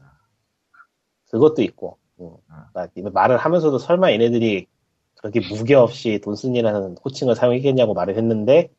[1.29, 2.31] 그것도 있고 음.
[2.49, 2.67] 아.
[2.73, 4.65] 그러니까 말을 하면서도 설마 얘네들이
[5.15, 8.69] 그렇게 무게 없이 돈슨이라는 호칭을 사용했겠냐고 말을 했는데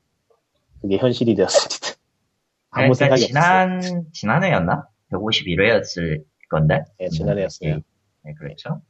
[0.81, 1.99] 그게 현실이 되었습니다.
[2.71, 3.81] 아무 그러니까 생각이 없어요.
[3.81, 4.89] 지난 지난해였나?
[5.13, 6.85] 151회였을 건데.
[7.01, 7.81] 예, 지난해였어요.
[8.23, 8.81] 네, 그렇죠.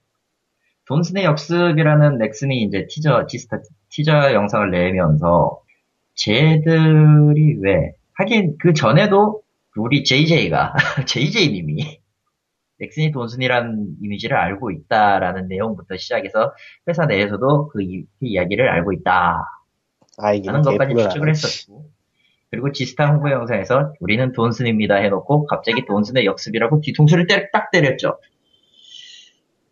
[0.89, 3.59] 돈슨의 역습이라는 넥슨이 이제 티저, 티스타,
[3.91, 5.61] 티저 영상을 내면서,
[6.15, 9.43] 쟤들이 왜, 하긴 그 전에도
[9.77, 10.75] 우리 JJ가,
[11.07, 12.01] JJ님이,
[12.81, 16.55] 넥슨이 돈슨이라는 이미지를 알고 있다라는 내용부터 시작해서
[16.89, 19.45] 회사 내에서도 그 이, 이야기를 알고 있다.
[20.17, 21.29] 아, 라는 것까지 추측을.
[21.29, 21.91] 했었고,
[22.51, 28.19] 그리고 지스타 홍보 영상에서 우리는 돈슨입니다 해놓고 갑자기 돈슨의 역습이라고 뒤통수를 때, 딱 때렸죠.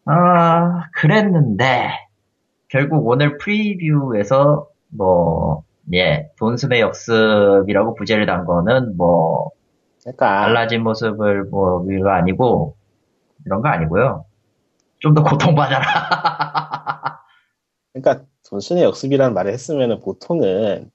[0.06, 1.90] 아, 그랬는데,
[2.68, 9.50] 결국 오늘 프리뷰에서 뭐, 예, 돈슨의 역습이라고 부제를 단 거는 뭐,
[10.02, 12.76] 그러니까 달라진 모습을 뭐, 이거 아니고,
[13.46, 14.26] 이런 거 아니고요.
[15.00, 15.84] 좀 더 고통받아라.
[17.92, 20.90] 그러니까 돈슨의 역습이라는 말을 했으면은 보통은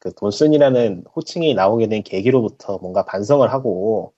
[0.00, 4.14] 그 돈슨이라는 호칭이 나오게 된 계기로부터 뭔가 반성을 하고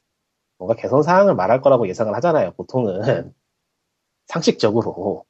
[0.58, 2.52] 뭔가 개선 사항을 말할 거라고 예상을 하잖아요.
[2.52, 3.34] 보통은
[4.32, 5.24] 상식적으로.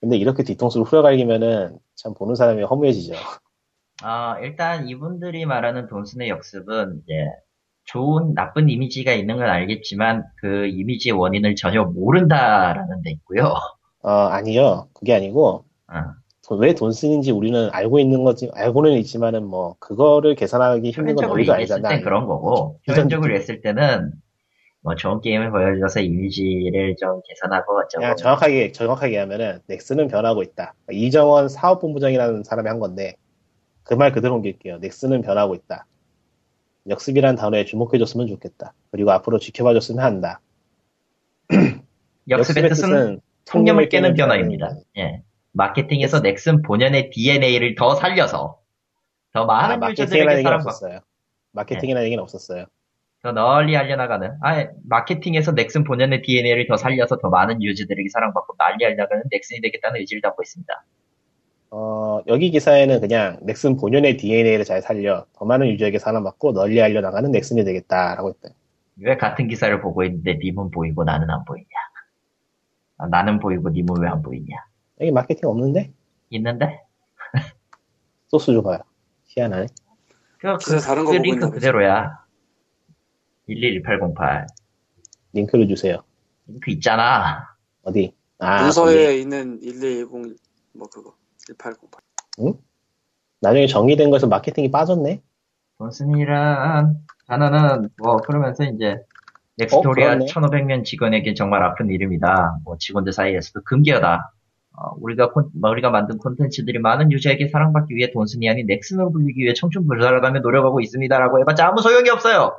[0.00, 3.14] 근데 이렇게 뒤통수를 후려갈기면은 참 보는 사람이 허무해지죠.
[4.02, 7.14] 아, 일단 이분들이 말하는 돈슨의 역습은 이제
[7.84, 13.54] 좋은 나쁜 이미지가 있는 건 알겠지만 그 이미지의 원인을 전혀 모른다라는 데 있고요.
[14.02, 14.88] 어 아니요.
[14.94, 16.14] 그게 아니고 아,
[16.46, 21.52] 돈- 왜 돈슨인지 우리는 알고 있는 거지 알고는 있지만은 뭐 그거를 계산하기 힘든 건 너희도
[21.52, 21.88] 알잖아.
[21.88, 24.12] 땐 그런 거고 표면적으로 했을 때는
[24.82, 30.74] 뭐 좋은 게임을 보여줘서 이미지를 좀 개선하고 어쩌고 정확하게 정확하게 하면은 넥슨은 변하고 있다.
[30.90, 33.14] 이정원 사업본부장이라는 사람이 한 건데
[33.84, 34.78] 그 말 그대로 옮길게요.
[34.78, 35.84] 넥슨은 변하고 있다.
[36.88, 38.72] 역습이란 단어에 주목해줬으면 좋겠다.
[38.90, 40.40] 그리고 앞으로 지켜봐줬으면 한다.
[42.28, 44.70] 역습의 뜻은 통념을 깨는 변화입니다.
[44.98, 45.22] 예.
[45.52, 48.60] 마케팅에서 넥슨 본연의 DNA를 더 살려서
[49.32, 51.00] 더 아, 많은 마케팅이라는 유저들에게 없었어요.
[51.52, 52.66] 마케팅이라는 얘기는 없었어요.
[53.22, 58.84] 더 널리 알려나가는, 아, 마케팅에서 넥슨 본연의 DNA를 더 살려서 더 많은 유저들에게 사랑받고 널리
[58.86, 60.72] 알려나가는 넥슨이 되겠다는 의지를 담고 있습니다.
[61.72, 67.30] 어, 여기 기사에는 그냥 넥슨 본연의 DNA를 잘 살려 더 많은 유저에게 사랑받고 널리 알려나가는
[67.30, 68.48] 넥슨이 되겠다라고 했대.
[68.96, 71.66] 왜 같은 기사를 보고 있는데 님은 보이고 나는 안 보이냐?
[72.98, 74.56] 아, 나는 보이고 님은 왜 안 보이냐?
[75.00, 75.92] 여기 마케팅 없는데?
[76.30, 76.80] 있는데?
[78.28, 78.78] 소스 줘봐요.
[79.26, 79.66] 희한하네.
[80.38, 81.50] 그, 기사 그, 다른 거그 보고 링크.
[81.50, 82.19] 그대로야.
[83.50, 84.46] 111808.
[85.32, 86.02] 링크를 주세요.
[86.46, 87.48] 링크 있잖아.
[87.82, 88.14] 어디?
[88.38, 89.20] 아, 문서에 거기.
[89.22, 90.36] 있는 1210,
[90.74, 91.14] 뭐 그거.
[91.46, 92.54] 1808.
[93.40, 95.22] 나중에 정의된 거에서 마케팅이 빠졌네?
[95.78, 96.96] 돈슨이란
[97.26, 98.96] 단어는 뭐 그러면서 이제
[99.56, 100.26] 넥스토리아 어, 그렇네.
[100.26, 102.60] 1500년 직원에게 정말 아픈 이름이다.
[102.64, 104.32] 뭐 직원들 사이에서도 금기어다.
[104.72, 109.40] 어, 우리가 콘- 뭐 우리가 만든 콘텐츠들이 많은 유저에게 사랑받기 위해 돈슨이 아닌 넥슨으로 불리기
[109.42, 112.58] 위해 청춘 불사하며 노력하고 있습니다라고 해봤자 아무 소용이 없어요.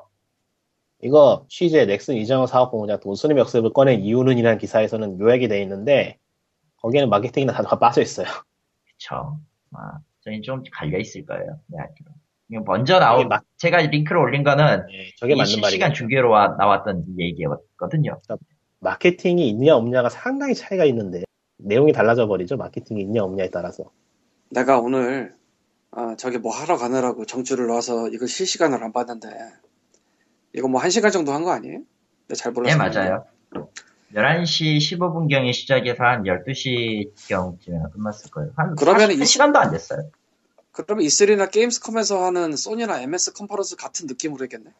[1.03, 6.17] 이거 취재 넥슨 이정호 사업본부장 돈순의 역습을 꺼낸 이유는 이라는 기사에서는 요약이 돼 있는데
[6.77, 8.27] 거기에는 마케팅이나 단어가 빠져 있어요.
[8.87, 9.39] 그쵸.
[9.73, 11.59] 아, 저희 좀 갈려 있을 거예요.
[11.67, 11.79] 네,
[12.65, 15.93] 먼저 나온 막- 제가 링크를 올린 거는 네, 저게 이 맞는 실시간 말이에요.
[15.93, 18.19] 중계로 와- 나왔던 얘기였거든요.
[18.79, 21.23] 마케팅이 있냐 없냐가 상당히 차이가 있는데
[21.57, 22.57] 내용이 달라져 버리죠.
[22.57, 23.85] 마케팅이 있냐 없냐에 따라서.
[24.49, 25.33] 내가 오늘,
[25.91, 29.29] 아, 저기 뭐 하러 가느라고 정주를 놔서 이거 실시간으로 안 봤는데,
[30.53, 31.79] 이거 뭐한 시간 정도 한 거 아니에요?
[32.27, 32.77] 내가 잘 몰라서.
[32.77, 33.25] 네, 맞아요.
[34.13, 38.51] 11시 15분경에 시작해서 한 12시경쯤에 끝났을 거예요.
[38.57, 40.09] 한, 그러면은 40 이- 시간도 안 됐어요.
[40.73, 44.71] 그러면 E3나 게임스컴에서 하는 소니나 MS 컨퍼런스 같은 느낌으로 했겠네?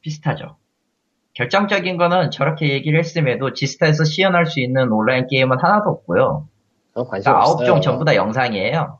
[0.00, 0.56] 비슷하죠.
[1.34, 6.48] 결정적인 거는 저렇게 얘기를 했음에도 지스타에서 시연할 수 있는 온라인 게임은 하나도 없고요.
[6.88, 7.74] 그건 관심 그러니까 없어요.
[7.74, 8.98] 9종 전부 다 영상이에요.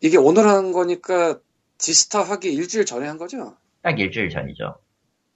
[0.00, 1.38] 이게 오늘 한 거니까
[1.78, 3.56] 지스타 하기 일주일 전에 한 거죠?
[3.82, 4.76] 딱 일주일 전이죠.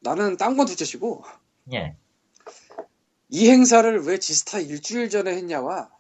[0.07, 1.25] 나는 딴 건 둘째치고,
[1.75, 1.97] 예.
[3.29, 5.91] 이 행사를 왜 지스타 일주일 전에 했냐와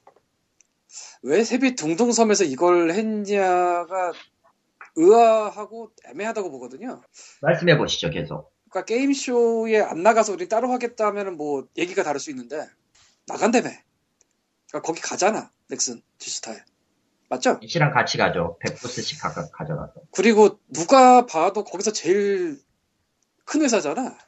[1.22, 4.12] 왜 세비 둥둥섬에서 이걸 했냐가
[4.94, 7.02] 의아하고 애매하다고 보거든요.
[7.42, 8.52] 말씀해 보시죠, 계속.
[8.70, 12.64] 그러니까 게임 쇼에 안 나가서 우리 따로 하겠다면 뭐 얘기가 다를 수 있는데
[13.26, 13.70] 나간다며.
[14.68, 15.50] 그러니까 거기 가잖아.
[15.68, 16.58] 넥슨 지스타에.
[17.28, 17.58] 맞죠?
[17.66, 18.56] 씨랑 같이 가죠.
[18.64, 19.94] 100부스씩 각각 가져가서.
[20.12, 22.60] 그리고 누가 봐도 거기서 제일
[23.46, 24.18] 큰 회사잖아.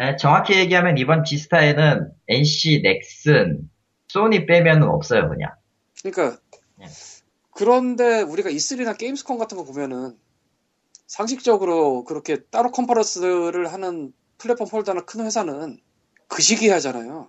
[0.00, 3.70] 예, 정확히 얘기하면 이번 지스타에는 NC, 넥슨,
[4.08, 5.50] 소니 빼면은 없어요, 그냥.
[6.02, 6.40] 그러니까
[6.78, 6.86] 네.
[7.50, 10.16] 그런데 우리가 E3나 게임스컴 같은 거 보면은
[11.06, 15.78] 상식적으로 그렇게 따로 컨퍼런스를 하는 플랫폼 홀더나 큰 회사는
[16.28, 17.28] 그 시기에 하잖아요.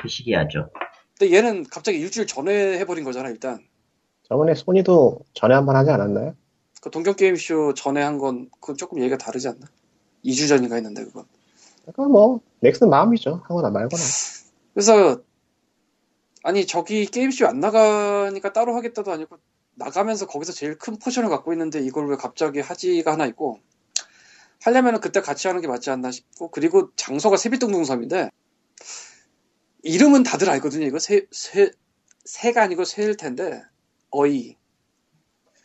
[0.00, 0.70] 그 시기 하죠.
[1.18, 3.58] 근데 얘는 갑자기 일주일 전에 해버린 거잖아 일단.
[4.28, 6.36] 저번에 소니도 전에 한 번 하지 않았나요?
[6.80, 9.66] 그 동경 게임쇼 전에 한 건 그건 조금 얘기가 다르지 않나?
[10.28, 11.24] 2주 전인가 했는데 그건.
[11.82, 13.42] 그러니까 뭐 넥슨 마음이죠.
[13.44, 14.02] 하거나 말거나.
[14.74, 15.20] 그래서
[16.42, 19.38] 아니 저기 게임쇼 안 나가니까 따로 하겠다도 아니고
[19.74, 23.60] 나가면서 거기서 제일 큰 포션을 갖고 있는데 이걸 왜 갑자기 하지가 하나 있고
[24.62, 28.30] 하려면은 그때 같이 하는 게 맞지 않나 싶고 그리고 장소가 세빛동동섬인데
[29.82, 31.70] 이름은 다들 알거든요 이거 세, 세,
[32.24, 33.62] 새가 아니고 새일 텐데
[34.10, 34.56] 어이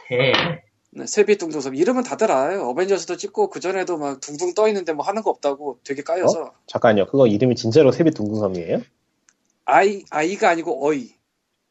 [0.07, 0.64] 대 네,
[1.06, 5.30] 세빛둥둥섬 이름은 다들 알아요 어벤져스도 찍고 그 전에도 막 둥둥 떠 있는데 뭐 하는 거
[5.32, 7.08] 없다고 되게 까여서 잠깐요.
[7.08, 8.82] 그거 이름이 진짜로 세빛 둥둥섬이에요?
[9.66, 11.12] 아이 아이가 아니고 어이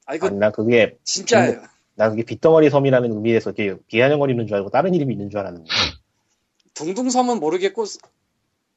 [0.07, 1.63] 아 이거 아니 나 그게 진짜예요
[1.95, 5.69] 나 그게 빗덩어리 섬이라는 의미에서 이렇게 비아냥거리는 줄 알고 다른 이름이 있는 줄 알았는데.
[6.75, 7.85] 둥둥섬은 모르겠고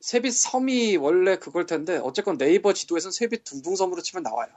[0.02, 4.50] 세빛섬이 원래 그걸 텐데 어쨌건 네이버 지도에서는 세빛둥둥섬으로 치면 나와요.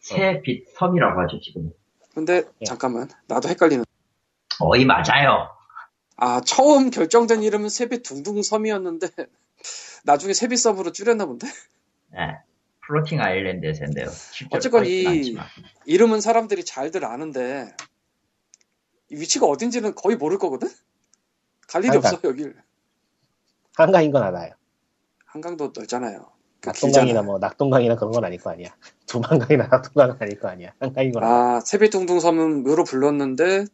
[0.00, 1.70] 새빛 섬이라고 하죠 지금.
[2.14, 2.64] 근데 예.
[2.64, 3.84] 잠깐만 나도 헷갈리는.
[4.60, 5.50] 어이 맞아요.
[6.16, 9.08] 아 처음 결정된 이름은 세빛둥둥섬이었는데
[10.04, 11.46] 나중에 세빛섬으로 줄였나 본데.
[12.16, 12.38] 예.
[12.86, 14.08] 플로팅 아일랜드에서인데요.
[14.10, 15.46] 실제로 어쨌건 이- 않지만.
[15.86, 17.74] 이름은 사람들이 잘들 아는데
[19.10, 20.68] 이 위치가 어딘지는 거의 모를 거거든.
[21.66, 22.10] 갈 일이 그러니까.
[22.10, 22.54] 없어 여길.
[23.76, 24.52] 한강인 건 알아요.
[25.26, 26.30] 한강도 넓잖아요.
[26.60, 27.22] 그 낙동강이나 길잖아.
[27.22, 28.68] 뭐 낙동강이나 그런 건 아닐 거 아니야.
[29.06, 30.72] 두만강이나 낙동강은 아닐 거 아니야.
[30.78, 31.56] 한강인 건 알아.
[31.56, 33.64] 아, 세빛둥둥섬으로 불렀는데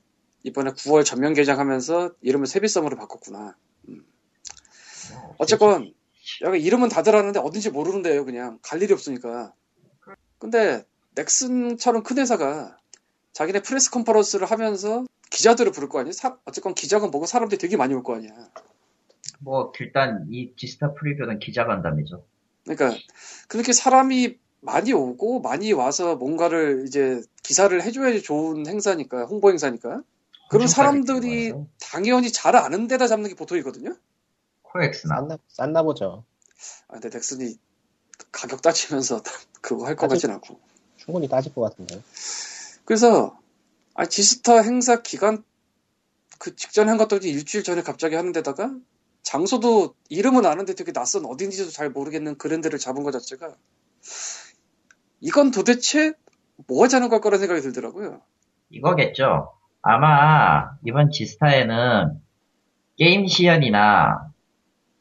[0.43, 3.57] 이번에 9월 전면 개장하면서 이름을 세빛섬으로 바꿨구나.
[3.83, 5.93] 뭐, 어쨌건
[6.43, 9.53] 여기 이름은 다들 아는데 어딘지 모르는데요, 그냥 갈 일이 없으니까.
[10.39, 10.85] 근데
[11.15, 12.79] 넥슨처럼 큰 회사가
[13.33, 16.13] 자기네 press conference를 하면서 기자들을 부를 거 아니야?
[16.13, 18.31] 사- 어쨌건 기자가 뭐고 사람들이 되게 많이 올 거 아니야.
[19.41, 22.25] 뭐 일단 이 지스타 프리뷰는 기자 간담이죠.
[22.65, 22.99] 그러니까
[23.49, 30.03] 그렇게 사람이 많이 오고 많이 와서 뭔가를 이제 기사를 해줘야지 좋은 행사니까 홍보 행사니까.
[30.51, 33.97] 그럼 사람들이 당연히 잘 아는 데다 잡는 게 보통이거든요.
[34.63, 36.25] 코엑스나 쌌나, 쌌나 보죠.
[36.89, 37.55] 아, 근데 넥슨이
[38.33, 39.23] 가격 따지면서
[39.63, 40.61] 그거 할 것 같진 않고.
[40.97, 42.03] 충분히 따질 것 같은데.
[42.85, 43.39] 그래서
[43.95, 45.45] 아 지스타 행사 기간
[46.39, 48.75] 그 직전에 한 것도 일주일 전에 갑자기 하는 데다가
[49.23, 53.55] 장소도 이름은 아는데 되게 낯선 어딘지도 잘 모르겠는 그런 데를 잡은 것 자체가
[55.21, 56.13] 이건 도대체
[56.67, 58.21] 뭐 하자는 걸 거라는 생각이 들더라고요.
[58.71, 59.53] 이거겠죠.
[59.83, 62.21] 아마 이번 지스타에는
[62.97, 64.31] 게임 시연이나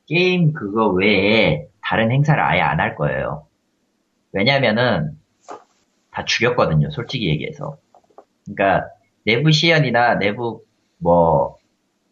[0.08, 3.48] 게임 그거 외에 다른 행사를 아예 안 할 거예요.
[4.32, 5.18] 왜냐면은
[6.12, 6.92] 다 죽였거든요.
[6.92, 7.78] 솔직히 얘기해서.
[8.46, 8.88] 그러니까
[9.26, 10.64] 내부 시연이나 내부
[10.98, 11.58] 뭐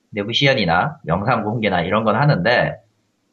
[0.09, 2.77] 내부 시연이나 영상 공개나 이런 건 하는데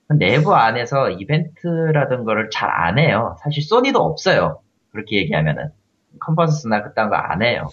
[0.08, 3.36] 내부 안에서 이벤트라든 거를 잘 안 해요.
[3.42, 4.60] 사실 소니도 없어요.
[4.92, 5.70] 그렇게 얘기하면은
[6.20, 7.68] 컨퍼런스나 그딴 거 안 해요.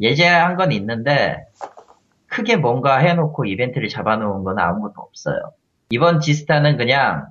[0.00, 1.46] 예제한 건 있는데
[2.26, 5.52] 크게 뭔가 해놓고 이벤트를 잡아놓은 건 아무것도 없어요.
[5.90, 7.28] 이번 지스타는 그냥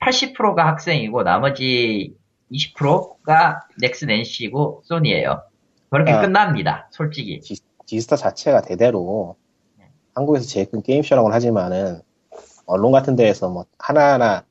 [0.00, 2.16] 80%가 학생이고 나머지
[2.52, 5.42] 20%가 넥슨 NC고 소니예요.
[5.90, 6.20] 그렇게 아.
[6.20, 6.88] 끝납니다.
[6.90, 7.40] 솔직히.
[7.40, 9.36] 지 스타 자체가 대대로
[10.14, 12.00] 한국에서 제일 큰 게임쇼라고는 하지만은
[12.66, 14.44] 언론 같은 데에서 뭐 하나하나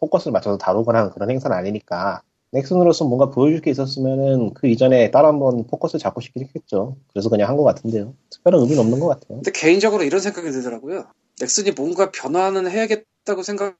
[0.00, 2.22] 포커스를 맞춰서 다루거나 하는 그런 행사는 아니니까
[2.58, 6.96] 넥슨으로서 뭔가 보여줄 게 있었으면은 그 이전에 따로 한번 포커스 잡고 싶긴 했겠죠.
[7.12, 8.14] 그래서 그냥 한 것 같은데요.
[8.30, 9.38] 특별한 의미는 없는 것 같아요.
[9.38, 11.06] 근데 개인적으로 이런 생각이 들더라고요.
[11.40, 13.74] 넥슨이 뭔가 변화는 해야겠다고 생각을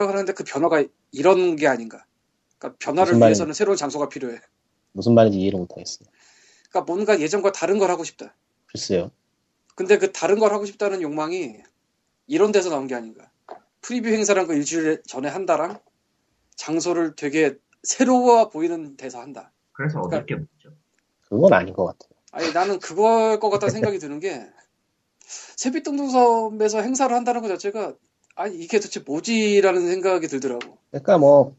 [0.00, 2.04] 하는데 그 변화가 이런 게 아닌가.
[2.58, 4.38] 그러니까 변화를 말인- 위해서는 새로운 장소가 필요해.
[4.92, 6.08] 무슨 말인지 이해를 못하겠어요.
[6.70, 8.34] 그러니까 뭔가 예전과 다른 걸 하고 싶다.
[8.66, 9.12] 글쎄요.
[9.76, 11.58] 근데 그 다른 걸 하고 싶다는 욕망이
[12.26, 13.30] 이런 데서 나온 게 아닌가.
[13.82, 15.78] 프리뷰 행사란 거 일주일 전에 한다랑
[16.56, 17.54] 장소를 되게
[17.86, 19.52] 새로워 보이는 데서 한다.
[19.72, 20.76] 그래서 그러니까 얻을 게 없죠.
[21.28, 22.10] 그건 아닌 것 같아요.
[22.32, 24.46] 아니 나는 그걸 것 같다는 생각이 드는 게
[25.56, 27.94] 세빛동동섬에서 행사를 한다는 것 자체가
[28.34, 30.78] 아니 이게 도대체 뭐지라는 생각이 들더라고.
[30.90, 31.56] 그러니까 뭐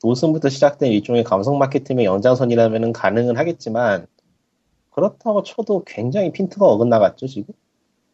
[0.00, 4.06] 도슨부터 시작된 일종의 감성 마케팅의 연장선이라면은 가능은 하겠지만
[4.90, 7.54] 그렇다고 쳐도 굉장히 핀트가 어긋나갔죠 지금.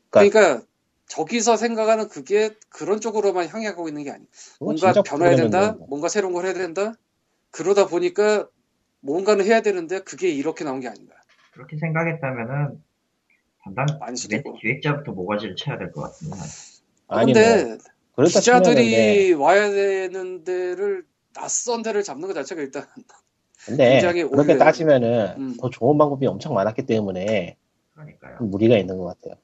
[0.08, 0.62] 그러니까
[1.08, 4.26] 저기서 생각하는 그게 그런 쪽으로만 향해 가고 있는 게 아니야.
[4.54, 5.76] 그거 뭔가 변화해야 된다.
[5.88, 6.94] 뭔가 새로운 걸 해야 된다.
[7.50, 8.48] 그러다 보니까
[9.00, 11.14] 뭔가는 해야 되는데 그게 이렇게 나온 게 아닌가.
[11.52, 12.82] 그렇게 생각했다면은
[13.62, 13.86] 담당.
[14.60, 16.36] 기획자부터 모가지를 쳐야 될 것 같은데.
[17.08, 17.78] 아니 뭐 치면은
[18.16, 18.28] 네.
[18.40, 22.84] 기자들이 와야 되는 데를 낯선 데를 잡는 것 자체가 일단
[23.66, 25.56] 근데 굉장히 그렇게 오히려- 따지면은 음.
[25.60, 27.56] 더 좋은 방법이 엄청 많았기 때문에
[27.94, 28.38] 그러니까요.
[28.40, 29.34] 무리가 있는 것 같아요.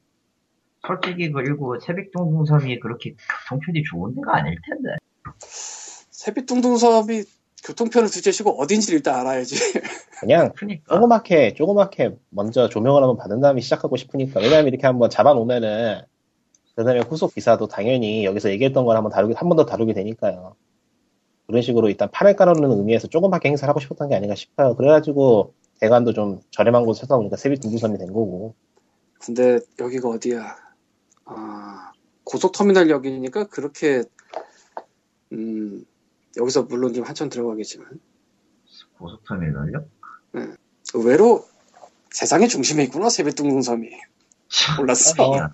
[0.86, 3.14] 솔직히 그리고 세빛동동섬이 그렇게
[3.50, 4.90] 교통편이 좋은 데가 아닐 텐데.
[6.11, 7.24] 세빛둥둥섬이
[7.67, 9.57] 교통편을 둘째치고 어딘지를 일단 알아야지.
[10.21, 16.03] 그냥 그러니까 조그맣게 조그맣게 먼저 조명을 한번 받은 다음에 시작하고 싶으니까 왜냐면 이렇게 한번 잡아놓으면은
[16.77, 20.55] 그 다음에 후속 기사도 당연히 여기서 얘기했던 걸 한번 다루게, 한번 더 다루게 되니까요.
[21.47, 24.77] 그런 식으로 일단 판을 깔아놓는 의미에서 조금밖에 행사를 하고 싶었던 게 아닌가 싶어요.
[24.77, 28.55] 그래가지고 대관도 좀 저렴한 곳에 서 보니까 세비 등구선이 된 거고.
[29.19, 30.57] 근데 여기가 어디야?
[31.25, 31.93] 아,
[32.25, 34.03] 고속터미널역이니까 그렇게
[35.33, 35.85] 음,
[36.37, 37.89] 여기서 물론 좀 한참 들어가겠지만
[38.99, 39.84] 고속터미널요?
[40.95, 41.45] 의외로
[42.11, 43.91] 세상의 중심에 있구나 세뱃둥궁섬이
[44.78, 45.30] 몰랐어.
[45.30, 45.51] 어.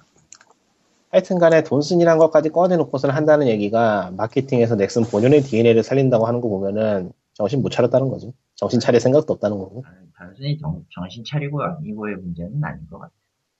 [1.10, 7.12] 하여튼 간에 돈순이란 것까지 꺼내놓고서는 한다는 얘기가 마케팅에서 넥슨 본연의 DNA를 살린다고 하는 거 보면은
[7.34, 8.32] 정신 못 차렸다는 거죠.
[8.54, 9.84] 정신 차릴 생각도 없다는 거고.
[10.16, 13.12] 단순히 정, 정신 차리고 아니고의 문제는 아닌 것 같아요.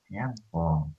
[0.06, 0.90] 그냥 뭐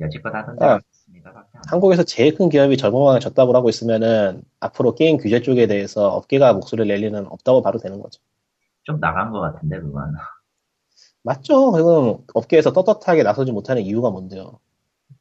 [0.00, 1.48] 여지껏 하던 대로 아, 했습니다.
[1.68, 6.86] 한국에서 제일 큰 기업이 절망에 졌다고 하고 있으면은 앞으로 게임 규제 쪽에 대해서 업계가 목소리를
[6.88, 8.20] 낼 리는 없다고 봐도 되는 거죠.
[8.82, 10.14] 좀 나간 것 같은데 그건.
[11.22, 11.72] 맞죠?
[11.72, 14.60] 그럼 업계에서 떳떳하게 나서지 못하는 이유가 뭔데요?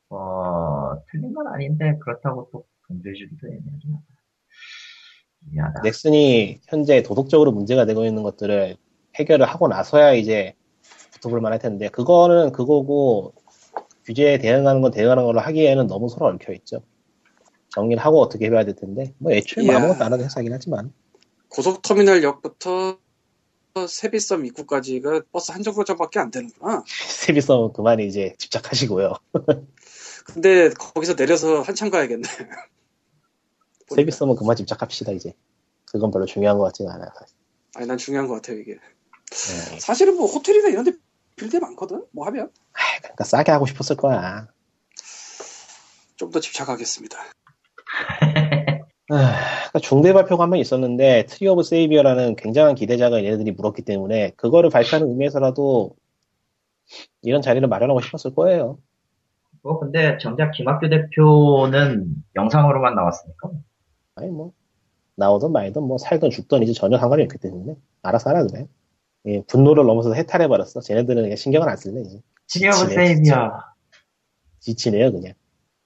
[0.10, 4.06] 뭐 틀린 건 아닌데 그렇다고 또 동조해주기도 애매하긴 하다.
[5.52, 5.82] 미안하다.
[5.82, 8.78] 넥슨이 현재 도덕적으로 문제가 되고 있는 것들을
[9.16, 10.54] 해결을 하고 나서야 이제
[11.14, 13.34] 붙어볼 만할 텐데 그거는 그거고
[14.06, 16.82] 규제에 대응하는 건 대응하는 걸로 하기에는 너무 서로 얽혀 있죠.
[17.70, 19.76] 정리를 하고 어떻게 해야 될 텐데 뭐 애초에 뭐.
[19.76, 20.94] 아무것도 안 하는 회사긴 하지만
[21.50, 22.98] 고속터미널 역부터
[23.88, 26.84] 세비섬 입구까지가 버스 한 정거장밖에 안 되는구나.
[27.10, 29.14] 세비섬 그만 이제 집착하시고요.
[30.26, 32.24] 근데 거기서 내려서 한참 가야겠네.
[33.90, 35.34] 세비섬은 그만 집착합시다 이제.
[35.86, 37.10] 그건 별로 중요한 것 같지는 않아요.
[37.20, 37.36] 사실.
[37.76, 38.74] 아니 난 중요한 것 같아요 이게.
[38.74, 39.80] 네.
[39.80, 40.94] 사실은 뭐 호텔이나 이런 데
[41.36, 42.06] 빌데 많거든.
[42.12, 42.50] 뭐 하면
[43.02, 44.48] 그러니까 싸게 하고 싶었을 거야.
[46.18, 47.18] 좀 더 집착하겠습니다.
[49.10, 49.36] 아,
[49.70, 54.70] 그러니까 중대 발표가 한 번 있었는데 트리 오브 세이비어라는 굉장한 기대작을 얘네들이 물었기 때문에 그거를
[54.70, 55.96] 발표하는 의미에서라도
[57.22, 58.80] 이런 자리를 마련하고 싶었을 거예요.
[59.62, 63.50] 뭐 근데 정작 김학규 대표는 영상으로만 나왔으니까
[64.16, 64.54] 아니 뭐
[65.16, 68.68] 나오든 말든 뭐 살든 죽든 이제 전혀 상관이 없기 때문에 알아서 하라 그래.
[69.28, 70.82] 예, 분노를 넘어서 해탈해버렸어.
[70.82, 72.22] 쟤네들은 그냥 신경을 안 쓸래 이제.
[72.48, 73.52] 트리 오브 지치네, 세이비어
[74.60, 75.34] 지치네요 그냥.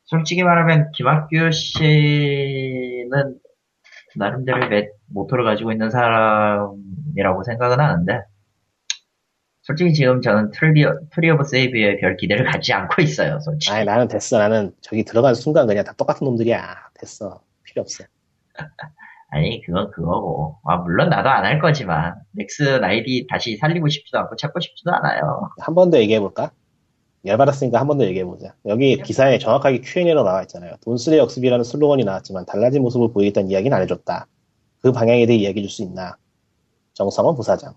[0.06, 3.40] 솔직히 말하면 김학규 씨는
[4.16, 8.22] 나름대로 매- 모토를 가지고 있는 사람이라고 생각은 하는데
[9.62, 14.08] 솔직히 지금 저는 트리, 트리 오브 세이비어에 별 기대를 갖지 않고 있어요 솔직히 아이 나는
[14.08, 14.38] 됐어.
[14.40, 16.76] 나는 저기 들어간 순간 그냥 다 똑같은 놈들이야.
[17.00, 17.42] 됐어.
[17.64, 18.04] 필요 없어.
[19.32, 24.36] 아니 그건 그거고 아, 물론 나도 안 할 거지만 넥슨 아이디 다시 살리고 싶지도 않고
[24.36, 26.52] 찾고 싶지도 않아요 한 번 더 얘기해볼까?
[27.26, 28.56] 열받았으니까 한 번 더 얘기해보자.
[28.68, 30.74] 여기 기사에 정확하게 Q&A로 나와 있잖아요.
[30.82, 34.28] 돈쓰레 역습이라는 슬로건이 나왔지만 달라진 모습을 보이겠다는 이야기는 안 해줬다.
[34.82, 36.16] 그 방향에 대해 이야기해 줄 수 있나?
[36.94, 37.74] 정성원 부사장.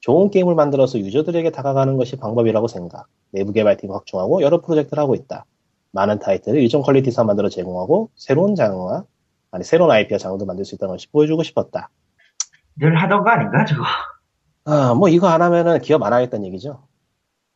[0.00, 3.06] 좋은 게임을 만들어서 유저들에게 다가가는 것이 방법이라고 생각.
[3.32, 5.44] 내부 개발팀을 확충하고 여러 프로젝트를 하고 있다.
[5.92, 9.04] 많은 타이틀을 일정 퀄리티에서 만들어 제공하고 새로운 장르와
[9.54, 11.88] 아니 새로운 IP와 장르도 만들 수 있다는 것이 보여주고 싶었다.
[12.76, 13.84] 늘 하던 거 아닌가 저거
[14.64, 16.88] 아, 뭐 이거 안 하면은 기업 안 하겠다는 얘기죠.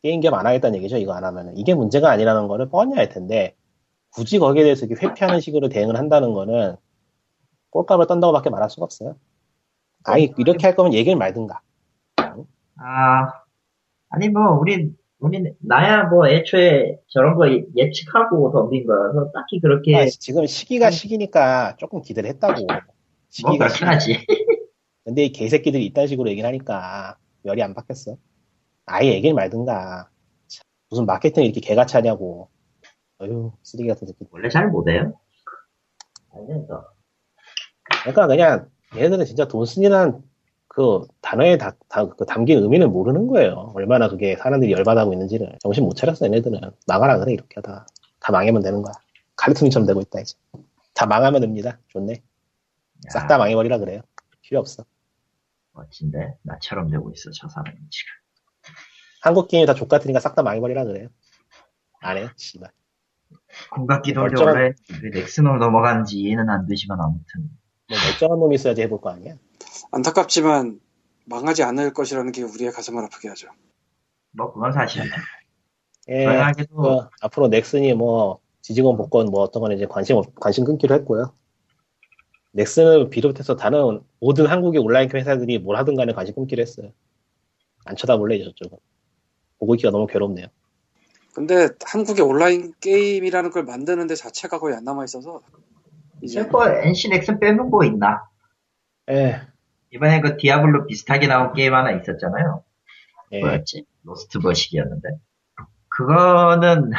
[0.01, 0.95] 게임 기업 안 하겠다는 얘기죠.
[0.95, 1.57] 이거 안 하면은.
[1.57, 3.53] 이게 문제가 아니라는 거를 뻔히 알 텐데,
[4.11, 6.77] 굳이 거기에 대해서 이렇게 회피하는 식으로 대응을 한다는 거는
[7.71, 9.17] 꼴값을 떤다고 밖에 말할 수가 없어요.
[10.05, 11.59] 아니, 이렇게 할 거면 얘기를 말든가.
[12.77, 13.33] 아
[14.09, 17.45] 아니 뭐 우리 우리 나야 뭐 애초에 저런 거
[17.75, 22.65] 예측하고 덤빈 거라서 딱히 그렇게 아, 지금 시기가 시기니까 조금 기대를 했다고.
[22.65, 22.77] 뭐
[23.29, 24.25] 시기가 그렇긴 하지
[25.03, 28.15] 근데 이 개새끼들이 이딴 식으로 얘기를 하니까 열이 안 받겠어.
[28.85, 30.09] 아예 얘기를 말든가.
[30.47, 32.49] 참, 무슨 마케팅 이렇게 개같이 하냐고.
[33.19, 34.25] 어휴, 쓰레기 같은 새끼.
[34.31, 35.13] 원래 잘 못해요
[36.31, 36.85] 아니 그러니까
[38.03, 40.23] 그러니까 그냥 얘네들은 진짜 돈순이란
[40.79, 43.73] 그 단어에 다, 다- 그 담긴 의미를 모르는 거예요.
[43.75, 45.57] 얼마나 그게 사람들이 열받아하고 있는지를.
[45.59, 46.57] 정신 못 차렸어, 얘네들은.
[46.87, 47.85] 나가라 그래, 이렇게 하다가.
[48.21, 48.93] 다 망하면 되는 거야.
[49.35, 50.37] 칼리토니처럼 되고 있다, 이제.
[50.93, 51.77] 다 망하면 됩니다.
[51.89, 52.23] 좋네.
[53.09, 54.01] 싹 다 망해버리라 그래요.
[54.41, 54.85] 필요 없어.
[55.73, 58.11] 멋진데 나처럼 되고 있어 저 사람이 지금
[59.21, 61.09] 한국 게임이 다 족같으니까 싹 다 망해버리라 그래요.
[61.99, 62.71] 안 해요, 씨발.
[63.71, 64.73] 공각기도 멀쩡한- 원래
[65.03, 67.49] 왜 넥슨으로 넘어가는지 이해는 안 되지만 아무튼
[67.89, 69.35] 뭐 멀쩡한 놈이 있어야지 해볼 거 아니야.
[69.91, 70.79] 안타깝지만
[71.25, 73.49] 망하지 않을 것이라는 게 우리의 가슴을 아프게 하죠.
[74.31, 75.15] 뭐 그건 사실이다
[76.09, 76.25] 예,
[76.69, 81.33] 그 앞으로 넥슨이 뭐 지직원 복권 뭐 어떤 건 이제 관심 없- 관심 끊기로 했고요.
[82.51, 86.91] 넥슨을 비롯해서 다른 모든 한국의 온라인 게임 회사들이 뭘 하든 간에 관심 끊기로 했어요.
[87.85, 88.77] 안 쳐다볼래 저쪽은.
[89.59, 90.47] 보고 있기가 너무 괴롭네요.
[91.33, 95.41] 근데 한국의 온라인 게임이라는 걸 만드는 데 자체가 거의 안 남아 있어서
[96.21, 98.23] 이제 뭐 NC 넥슨 빼면 뭐 있나
[99.11, 99.41] 예,
[99.91, 102.63] 이번에 그 디아블로 비슷하게 나온 게임 하나 있었잖아요
[103.31, 103.39] 예.
[103.41, 103.85] 뭐였지?
[104.03, 105.09] 로스트 뭐시기였는데
[105.89, 106.91] 그거는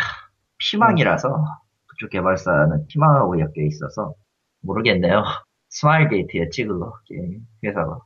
[0.59, 1.45] 피망이라서
[1.87, 4.15] 그쪽 개발사는 팀하고 엮여 있어서
[4.61, 5.25] 모르겠네요.
[5.69, 8.01] 스마일 게이트였지 그거 게임 회사가.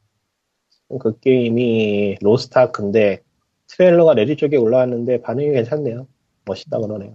[1.00, 3.22] 그 게임이 로스트아크인데
[3.66, 6.06] 트레일러가 레딧 쪽에 올라왔는데 반응이 괜찮네요.
[6.44, 7.14] 멋있다 그러네요.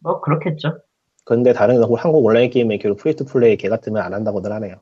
[0.00, 0.80] 뭐 그렇겠죠.
[1.24, 4.76] 근데 다른 한국 온라인 게임 메이커로 free to play 개 같으면 안 한다고들 하네요.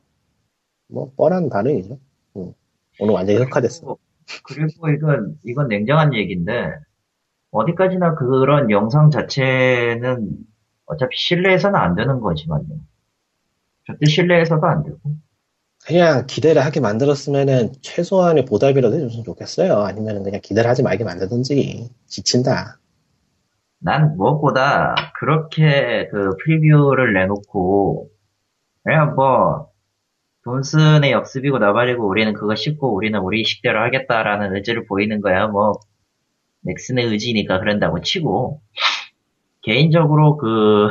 [0.87, 1.99] 뭐 뻔한 반응이죠.
[2.37, 2.53] 응.
[2.99, 3.97] 오늘 완전히 흑화됐어.
[4.43, 6.73] 그리고, 그리고 이건 이건 냉정한 얘기인데
[7.51, 10.29] 어디까지나 그런 영상 자체는
[10.85, 12.79] 어차피 신뢰해서는 안 되는 거지만요.
[13.87, 14.99] 절대 신뢰해서도 안 되고.
[15.85, 19.81] 그냥 기대를 하게 만들었으면은 최소한의 보답이라도 해줬으면 좋겠어요.
[19.81, 22.79] 아니면 그냥 기대를 하지 말게 만들든지 지친다.
[23.79, 28.09] 난 무엇보다 그렇게 그 프리뷰를 내놓고
[28.83, 29.69] 그냥 뭐
[30.45, 35.79] 돈 쓰네 역습이고 나발이고 우리는 그거 씹고 우리는 우리 식대로 하겠다라는 의지를 보이는 거야 뭐
[36.61, 38.61] 넥슨의 의지니까 그런다고 치고
[39.63, 40.89] 개인적으로 그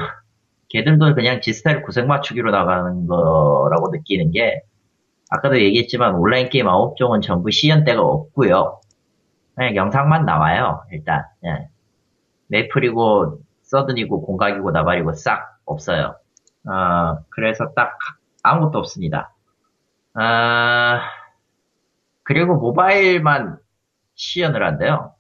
[0.71, 4.63] 걔들도 그냥 지 스타일 구색 맞추기로 나가는 거라고 느끼는 게
[5.31, 8.81] 아까도 얘기했지만 온라인 게임 9종은 전부 시연대가 없고요
[9.55, 11.69] 그냥 영상만 나와요 일단 예.
[12.49, 16.17] 메이플이고 서든이고 공각이고 나발이고 싹 없어요.
[16.67, 17.99] 어, 그래서 딱
[18.43, 19.34] 아무것도 없습니다.
[20.15, 21.01] 아,
[22.23, 23.59] 그리고 모바일만
[24.15, 25.15] 시연을 한대요.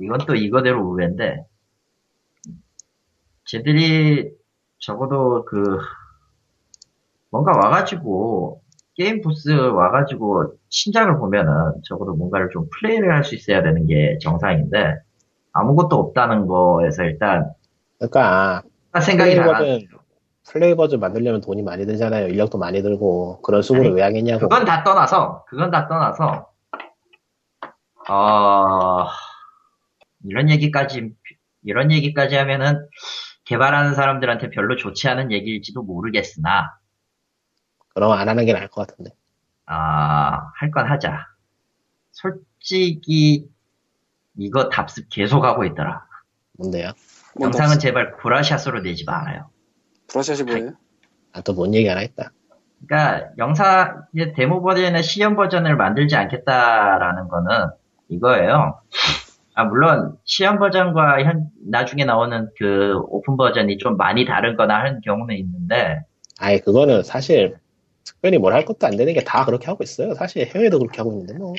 [0.00, 1.44] 이건 또 이거대로 우회인데
[3.44, 4.30] 쟤들이
[4.78, 5.78] 적어도 그
[7.30, 8.62] 뭔가 와가지고
[8.94, 14.96] 게임 부스 와가지고 신작을 보면은 적어도 뭔가를 좀 플레이를 할 수 있어야 되는 게 정상인데
[15.52, 17.52] 아무것도 없다는 거에서 일단
[18.90, 19.99] 그러니까 생각이 버전
[20.50, 22.28] 플레이 버전 만들려면 돈이 많이 들잖아요.
[22.28, 24.40] 인력도 많이 들고 그런 수고를 아니, 왜 하겠냐고.
[24.48, 26.50] 그건 다 떠나서 그건 다 떠나서
[28.08, 29.06] 어
[30.24, 31.12] 이런 얘기까지
[31.62, 32.88] 이런 얘기까지 하면은
[33.44, 36.76] 개발하는 사람들한테 별로 좋지 않은 얘기일지도 모르겠으나
[37.94, 39.10] 그러면 안 하는 게 나을 것 같은데.
[39.66, 41.26] 아, 할 건 하자.
[42.12, 43.48] 솔직히,
[44.36, 46.04] 이거 답습 계속 하고 있더라.
[46.58, 46.92] 뭔데요?
[47.40, 49.49] 영상은 제발 구라샷으로 내지 말아요.
[50.12, 50.72] 브라샷이 뭐예요?
[51.32, 52.32] 아 또 뭔 얘기 하나 했다.
[52.86, 57.68] 그러니까, 영상, 이제 데모 버전의 시연 버전을 만들지 않겠다라는 거는
[58.08, 58.80] 이거예요.
[59.54, 65.00] 아, 물론, 시연 버전과 현, 나중에 나오는 그 오픈 버전이 좀 많이 다른 거나 하는
[65.02, 66.00] 경우는 있는데,
[66.38, 67.58] 아예 그거는 사실
[68.04, 70.14] 특별히 뭘 할 것도 안 되는 게 다 그렇게 하고 있어요.
[70.14, 71.52] 사실 해외도 그렇게 하고 있는데 뭐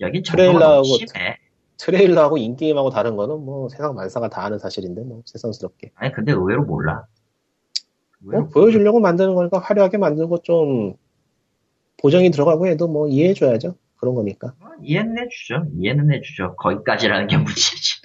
[0.00, 1.36] 너무 트레일러하고 심해.
[1.78, 6.64] 트레일러하고 인게임하고 다른 거는 뭐 세상 만사가 다 아는 사실인데 뭐 새삼스럽게 아니, 근데 의외로
[6.64, 7.04] 몰라.
[8.22, 10.94] 의외로 뭐 보여주려고 만드는 거니까 화려하게 만들고 좀
[11.98, 13.74] 보정이 들어가고 해도 뭐 이해해줘야죠.
[13.96, 14.54] 그런 거니까.
[14.58, 15.66] 뭐 이해는 해주죠.
[15.78, 16.56] 이해는 해주죠.
[16.56, 18.00] 거기까지라는 게 문제지.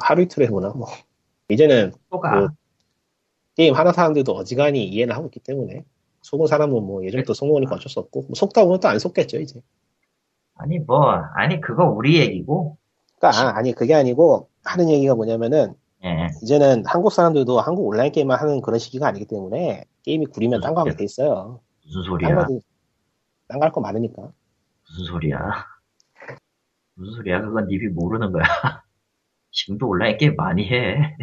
[0.00, 0.86] 하루 이틀 해보나 뭐.
[1.48, 2.48] 이제는 그
[3.56, 5.84] 게임 하는 사람들도 어지간히 이해는 하고 있기 때문에
[6.22, 9.60] 속은 사람은 뭐 예전부터 속먹으니까 어쩔 수 없고 뭐 속다 보면 또 안 속겠죠 이제.
[10.54, 12.76] 아니 뭐 아니 그거 우리 얘기고
[13.18, 15.74] 그러니까 아니 그게 아니고 하는 얘기가 뭐냐면은
[16.04, 20.74] 예 이제는 한국 사람들도 한국 온라인 게임만 하는 그런 시기가 아니기 때문에 게임이 구리면 딴
[20.74, 21.60] 거 하게 돼 있어요.
[21.84, 22.60] 무슨 딴 소리야 거지.
[23.48, 24.22] 딴거 할 거 많으니까.
[24.88, 25.38] 무슨 소리야
[26.94, 28.42] 무슨 소리야 그건 님이 모르는 거야
[29.52, 31.16] 지금도 온라인 게임 많이 해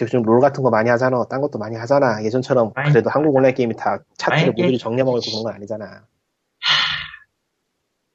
[0.00, 1.24] 요즘 롤 같은 거 많이 하잖아.
[1.30, 2.22] 딴 것도 많이 하잖아.
[2.24, 6.06] 예전처럼 아니, 그래도 한국 온라인 게임이 다 차트를 아니, 모조리 게임- 정리해먹을 그런 건 아니잖아.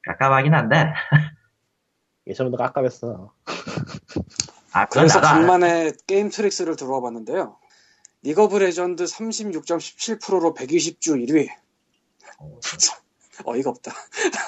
[0.02, 0.92] 깝깝하긴 한데
[2.26, 3.32] 예전보다 깝깝했어.
[4.72, 5.20] 아 그래서.
[5.20, 7.56] 간만에 게임 트릭스를 들어와 봤는데요.
[8.22, 11.48] 리그 오브 레전드 36.17%로 120주 1위.
[13.44, 13.92] 어이가 없다.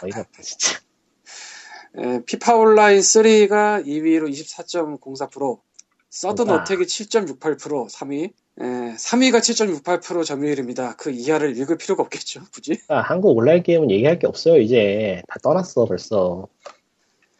[0.02, 0.78] 어이가 없다 진짜.
[1.98, 5.60] 에, 피파 온라인 3가 2위로 24.04%,
[6.10, 6.50] 서든.
[6.50, 8.64] 어택이 7.68% 3위, 에,
[8.94, 10.96] 3위가 7.68% 점유율입니다.
[10.96, 12.76] 그 이하를 읽을 필요가 없겠죠, 굳이?
[12.86, 14.58] 그러니까 한국 온라인 게임은 얘기할 게 없어요.
[14.58, 16.48] 이제 다 떠났어 벌써.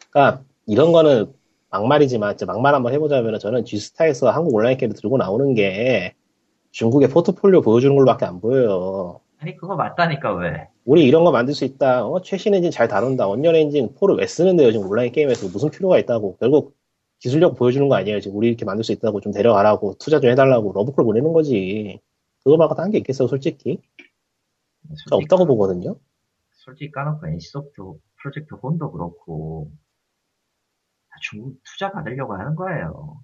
[0.09, 1.33] 그러니까 이런 거는
[1.73, 6.13] 막말이지만 막말 한번 해보자면 저는 G스타에서 한국 온라인 게임을 들고 나오는 게
[6.71, 9.19] 중국의 포트폴리오 보여주는 걸로밖에 안 보여요.
[9.39, 12.05] 아니 그거 맞다니까 왜 우리 이런 거 만들 수 있다.
[12.05, 13.27] 어, 최신 엔진 잘 다룬다.
[13.27, 14.71] 언리얼 엔진 4를 왜 쓰는데요?
[14.71, 16.37] 지금 온라인 게임에서 무슨 필요가 있다고.
[16.39, 16.75] 결국
[17.19, 18.19] 기술력 보여주는 거 아니에요.
[18.19, 21.99] 지금 우리 이렇게 만들 수 있다고 좀 데려가라고 투자 좀 해달라고 러브콜 보내는 거지.
[22.43, 23.79] 그거 말고 딴 게 있겠어요, 솔직히.
[24.89, 25.95] 저 솔직히, 없다고 보거든요.
[26.51, 27.81] 솔직히 까놓고 NC소프트
[28.21, 29.82] 프로젝트 혼도 그렇고 다
[31.21, 33.19] 중국 투자 받으려고 하는 거예요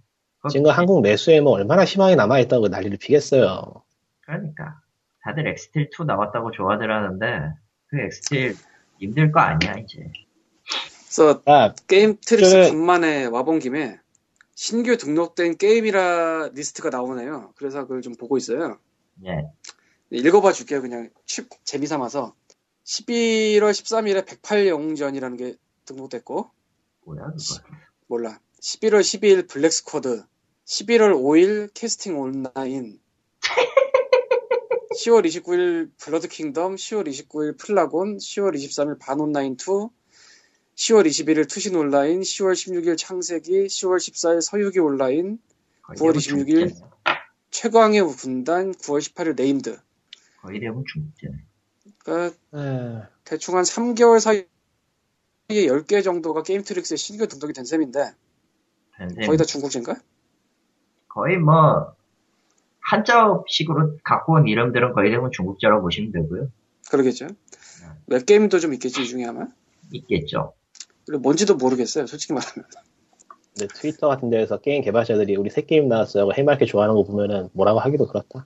[0.51, 3.83] 지금 한국 내수에 뭐 얼마나 희망이 남아있다고 난리를 피겠어요.
[4.21, 4.79] 그러니까
[5.21, 7.53] 다들 엑스틸 2 나왔다고 좋아들 하는데
[7.87, 8.55] 그 엑스틸
[8.99, 10.09] 힘들 거 아니야 이제
[11.03, 13.99] 그래서 아, 게임 트릭스 저는- 간만에 와본 김에
[14.55, 17.51] 신규 등록된 게임이라 리스트가 나오네요.
[17.57, 18.77] 그래서 그걸 좀 보고 있어요.
[19.25, 19.45] 예.
[20.11, 20.81] 읽어봐 줄게요.
[20.81, 22.33] 그냥 취, 재미 삼아서
[22.85, 26.49] 11월 13일에 108영전이라는 게 등록됐고
[27.09, 27.61] 뭐야 그거.
[28.07, 28.39] 몰라.
[28.61, 30.23] 11월 12일 블랙 스쿼드,
[30.65, 32.99] 11월 5일 캐스팅 온라인,
[34.99, 39.55] 10월 29일 블러드 킹덤, 10월 29일 플라곤, 10월 23일 반 온라인 2,
[40.75, 45.39] 10월 21일 투신 온라인, 10월 16일 창세기, 10월 14일 서유기 온라인,
[45.81, 46.67] 거의 9월 대부분 26일.
[46.69, 46.89] 중국제네.
[47.51, 49.79] 최강의 군단, 9월 18일 네임드.
[50.41, 51.33] 거의 대부분 중국제네.
[51.99, 54.45] 그러니까 아, 대충 한 3개월 사이
[55.49, 58.11] 에 10개 정도가 게임 트릭스에 신규 등록이 된 셈인데
[58.97, 59.95] 펜셈 거의 다 중국제인가?
[61.07, 61.95] 거의 뭐
[62.81, 66.49] 한자식으로 갖고 온 이름들은 거의 대부분 중국제라고 보시면 되고요.
[66.91, 67.27] 그러겠죠.
[68.07, 69.47] 웹 게임도 좀 있겠지 이 중에 아마.
[69.91, 70.53] 있겠죠.
[71.07, 72.05] 그리고 뭔지도 모르겠어요.
[72.05, 72.65] 솔직히 말하면.
[73.57, 77.49] 근데 트위터 같은 데에서 게임 개발자들이 우리 새 게임 나왔어요 하고 해맑게 좋아하는 거 보면은
[77.53, 78.45] 뭐라고 하기도 그렇다.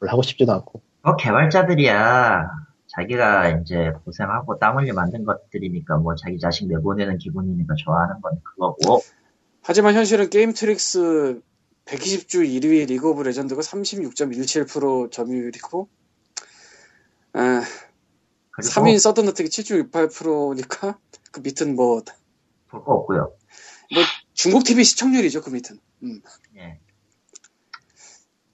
[0.00, 0.82] 별로 하고 싶지도 않고.
[1.02, 8.20] 뭐 개발자들이야 자기가 이제 고생하고 땀 흘려 만든 것들이니까 뭐 자기 자식 내보내는 기분이니까 좋아하는
[8.20, 9.00] 건 그거고
[9.62, 11.40] 하지만 현실은 게임 트릭스
[11.86, 15.88] 120주 1위 리그 오브 레전드가 36.17% 점유율이고
[17.34, 17.62] 아,
[18.50, 20.98] 그리고 3위 서든어택이 7.68%니까
[21.32, 22.02] 그 밑은 뭐,
[22.68, 23.32] 볼 거 없고요.
[24.34, 25.78] 중국 TV 시청률이죠 그 밑은.
[26.02, 26.20] 음.
[26.56, 26.80] 예.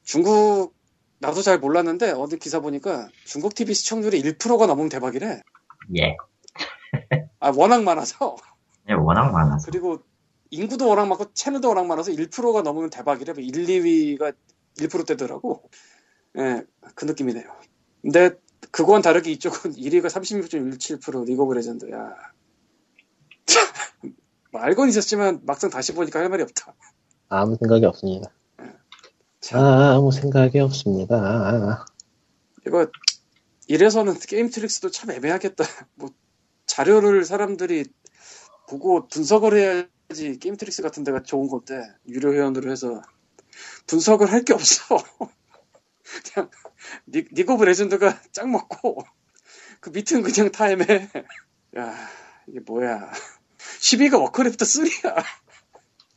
[0.04, 0.74] 중국
[1.22, 5.40] 나도 잘 몰랐는데 어디 기사 보니까 중국 TV 시청률이 1%가 넘으면 대박이래.
[5.96, 6.16] 예.
[7.38, 8.36] 아 워낙 많아서
[8.90, 9.64] 예, 워낙 많아서.
[9.70, 10.00] 그리고
[10.50, 13.34] 인구도 워낙 많고 채널도 워낙 많아서 1%가 넘으면 대박이래.
[13.36, 14.34] 1, 2위가
[14.78, 15.62] 1%대더라고.
[16.38, 16.64] 예,
[16.96, 17.44] 그 느낌이네요.
[18.02, 18.32] 근데
[18.72, 21.88] 그거와는 다르게 이쪽은 1위가 36.17% 리그 오브 레전드.
[21.92, 22.16] 야.
[24.50, 26.74] 뭐 알고는 있었지만 막상 다시 보니까 할 말이 없다.
[27.28, 28.30] 아무 생각이 없습니다.
[29.42, 29.60] 참.
[29.60, 31.84] 아무 생각이 없습니다.
[32.66, 32.86] 이거
[33.68, 35.64] 이래서는 게임 트릭스도 참 애매하겠다.
[35.96, 36.10] 뭐
[36.66, 37.84] 자료를 사람들이
[38.68, 43.02] 보고 분석을 해야지 게임 트릭스 같은 데가 좋은 건데 유료 회원으로 해서
[43.86, 44.96] 분석을 할 게 없어.
[46.34, 46.50] 그냥
[47.08, 49.02] 니, League of Legend가 짱 먹고
[49.80, 51.10] 그 밑은 그냥 다 애매해.
[51.78, 51.96] 야
[52.48, 53.12] 이게 뭐야.
[53.80, 55.24] 2위가 Warcraft 3야.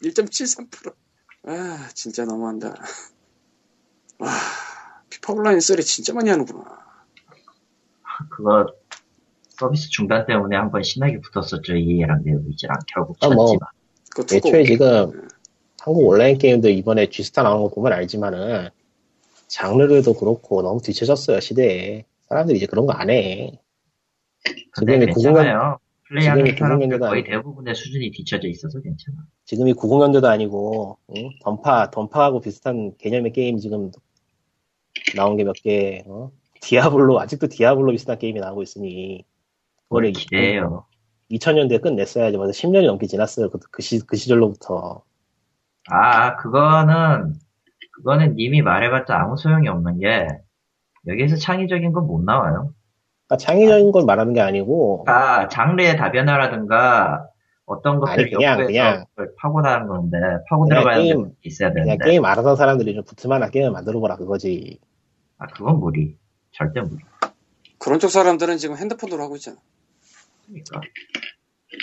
[0.04, 0.96] 1.73%.
[1.48, 2.76] 아 진짜 너무한다.
[4.20, 4.30] 와
[5.10, 6.64] FIFA Online 3 진짜 많이 하는구나.
[8.30, 8.68] 그거
[9.50, 11.76] 서비스 중단 때문에 한 번 신나게 붙었었죠.
[11.76, 13.48] EA랑 네오위즈랑 결국 아, 뭐.
[13.48, 13.70] 쳤지만.
[14.12, 15.28] 그거 두고 애초에 지금
[15.82, 18.70] 한국 온라인 게임도 이번에 G스타 나온 거 보면 알지만은
[19.48, 23.60] 장르들도 그렇고 너무 뒤쳐졌어요 시대에 사람들이 이제 그런 거 안 해.
[24.72, 25.80] 근데 지금이 90년 괜찮아요.
[26.10, 27.24] 플레이하는 사람들 90년대도 거의.
[27.24, 29.18] 대부분의 수준이 뒤쳐져 있어서 괜찮아.
[29.46, 31.30] 지금이 90년대도 아니고 응?
[31.44, 33.92] 던파 던파하고 비슷한 개념의 게임 지금
[35.16, 36.04] 나온 게 몇 개.
[36.08, 36.32] 어?
[36.62, 39.24] Diablo 아직도 Diablo 비슷한 게임이 나오고 있으니
[39.90, 40.86] 뭘 그거를 기대해요.
[41.32, 45.04] 2000년대에 끝냈어야지 벌써 10년이 넘게 지났어요 그, 그, 시, 그 시절로부터
[45.90, 47.36] 아, 그거는,
[47.92, 50.28] 그거는 님이 말해봤자 아무 소용이 없는 게,
[51.08, 52.74] 여기에서 창의적인 건 못 나와요.
[53.28, 57.28] 그러니까 창의적인 걸 말하는 게 아니고 아, 장르의 다변화라든가,
[57.66, 59.06] 어떤 아니, 그냥, 그냥.
[59.40, 60.18] 파고나는 건데,
[60.48, 62.06] 파고 그냥 들어가는 게임, 게 있어야 그냥 되는데.
[62.06, 64.80] 게임 알아서 사람들이 좀 붙을만한 게임을 만들어보라 그거지
[65.40, 66.16] 아, 그건 무리.
[66.52, 67.04] 절대 무리.
[67.80, 69.58] 그런 쪽 사람들은 지금 핸드폰으로 하고 있잖아.
[70.48, 70.82] 그러니까.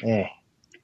[0.07, 0.31] 예.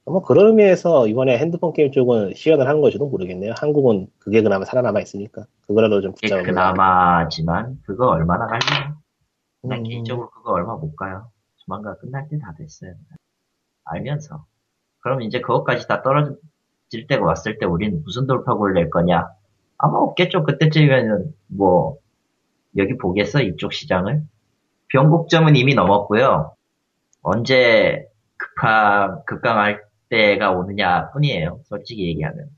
[0.05, 3.53] 뭐 그런 의미에서 이번에 핸드폰 게임 쪽은 시연을 한 건지도 모르겠네요.
[3.57, 6.41] 한국은 그게 그나마 살아남아 있으니까 그거라도 좀 붙잡아.
[6.43, 8.95] 그나마지만, 그거 얼마나 갈려요?
[9.63, 9.83] 난 음.
[9.83, 11.31] 개인적으로 그거 얼마 못 가요.
[11.57, 12.93] 조만간 끝날 때 다 됐어요.
[13.85, 14.45] 알면서.
[14.99, 19.27] 그럼 이제 그것까지 다 떨어질 때가 왔을 때 우리는 무슨 돌파구를 낼 거냐?
[19.77, 20.43] 아마 없겠죠.
[20.43, 21.97] 그때쯤이면은, 뭐,
[22.77, 23.41] 여기 보겠어?
[23.41, 24.23] 이쪽 시장을?
[24.89, 26.55] 변곡점은 이미 넘었고요.
[27.21, 28.07] 언제
[28.37, 31.61] 급하, 급강할 때가 오느냐 뿐이에요.
[31.65, 32.49] 솔직히 얘기하면.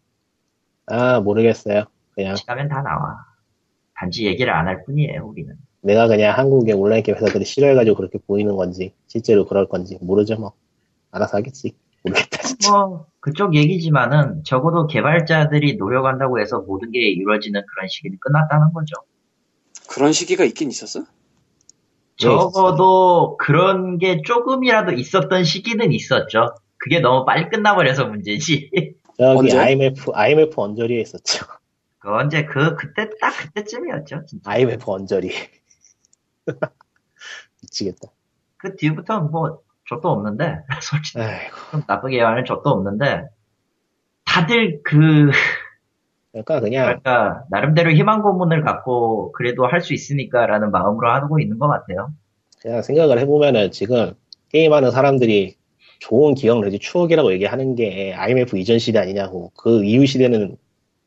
[0.87, 1.85] 아 모르겠어요.
[2.15, 3.25] 그냥 시간은 다 나와.
[3.95, 5.55] 단지 얘기를 안 할 뿐이에요, 우리는.
[5.81, 10.53] 내가 그냥 한국의 온라인 게임 회사들이 싫어해가지고 그렇게 보이는 건지 실제로 그럴 건지 모르죠 뭐.
[11.11, 11.75] 알아서 하겠지.
[12.03, 12.71] 모르겠다 진짜.
[12.71, 18.95] 뭐 그쪽 얘기지만은 적어도 개발자들이 노력한다고 해서 모든 게 이루어지는 그런 시기는 끝났다는 거죠.
[19.89, 21.03] 그런 시기가 있긴 있었어?
[22.15, 26.55] 적어도 그런 게 조금이라도 있었던 시기는 있었죠.
[26.77, 28.69] 그게 너무 빨리 끝나버려서 문제지.
[29.17, 29.57] 저기 언제?
[29.57, 31.45] IMF IMF 언저리에 있었죠.
[31.99, 34.25] 그 언제 그 그때 딱 그때쯤이었죠.
[34.25, 34.49] 진짜.
[34.49, 35.31] IMF 언저리.
[37.61, 38.09] 미치겠다.
[38.57, 41.55] 그 뒤부터는 뭐 족도 없는데 솔직히 아이고.
[41.71, 43.25] 좀 나쁘게 말하면 족도 없는데
[44.25, 45.31] 다들 그
[46.31, 51.67] 그러니까 그냥 뭐랄까 나름대로 희망 고문을 갖고 그래도 할 수 있으니까라는 마음으로 하고 있는 것
[51.67, 52.13] 같아요.
[52.61, 54.13] 그냥 생각을 해보면은 지금
[54.49, 55.55] 게임하는 사람들이
[55.99, 60.57] 좋은 기억 내지 추억이라고 얘기하는 게 IMF 이전 시대 아니냐고 그 이후 시대는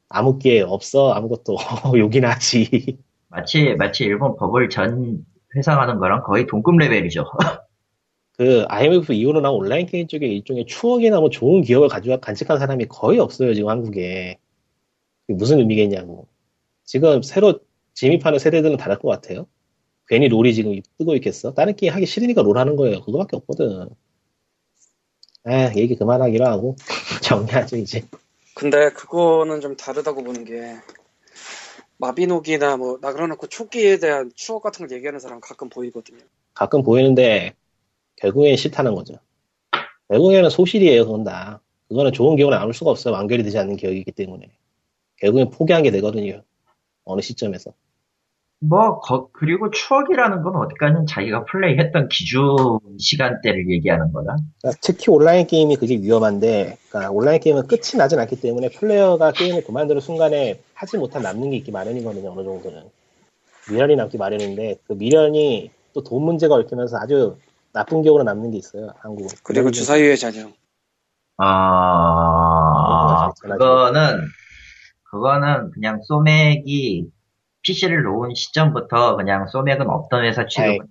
[0.08, 1.56] 아무 게 없어 아무것도
[1.98, 5.24] 욕이나 하지 마치 마치 일본 버블 전
[5.56, 7.24] 회상하는 거랑 거의 동급 레벨이죠.
[8.36, 12.86] 그 IMF 이후로 나온 온라인 게임 쪽에 일종의 추억이나 뭐 좋은 기억을 가지고 간직한 사람이
[12.86, 14.38] 거의 없어요 지금 한국에.
[15.28, 16.26] 무슨 의미겠냐고.
[16.84, 17.60] 지금 새로
[17.94, 19.46] 진입하는 세대들은 다를 것 같아요.
[20.08, 21.54] 괜히 롤이 지금 뜨고 있겠어?
[21.54, 23.00] 다른 게임 하기 싫으니까 롤 하는 거예요.
[23.02, 23.88] 그거밖에 없거든.
[25.44, 26.76] 아 얘기 그만하기로 하고
[27.22, 28.02] 정리하죠 이제.
[28.54, 30.74] 근데 그거는 좀 다르다고 보는 게
[32.04, 36.18] 마비노기나 뭐 나그러놓고 초기에 대한 추억 같은 걸 얘기하는 사람 가끔 보이거든요.
[36.52, 37.54] 가끔 보이는데
[38.16, 39.14] 결국엔 싫다는 거죠.
[40.08, 41.60] 결국에는 소실이에요, 그건 다.
[41.88, 43.14] 그거는 좋은 기억을 남을 수가 없어요.
[43.14, 44.50] 완결이 되지 않는 기억이기 때문에.
[45.16, 46.42] 결국엔 포기한 게 되거든요.
[47.04, 47.72] 어느 시점에서.
[48.68, 52.56] 뭐 거- 그리고 추억이라는 건 어디까지는 자기가 플레이했던 기준
[52.98, 54.36] 시간대를 얘기하는 거다.
[54.60, 59.64] 그러니까 특히 온라인 게임이 그게 위험한데, 그러니까 온라인 게임은 끝이 나진 않기 때문에 플레이어가 게임을
[59.64, 62.82] 그만두는 순간에 하지 못한 남는 게 있기 마련이거든요, 어느 정도는.
[63.70, 67.36] 미련이 남기 마련인데, 그 미련이 또 돈 문제가 얽히면서 아주
[67.72, 69.28] 나쁜 기억으로 남는 게 있어요, 한국은.
[69.44, 70.48] 그리고 주사위의 자녀.
[71.38, 74.20] 아, 그거 그거는,
[75.04, 77.08] 그거는 그냥 소맥이
[77.64, 80.86] PC를 놓은 시점부터 그냥 소맥은 없던 회사 취급.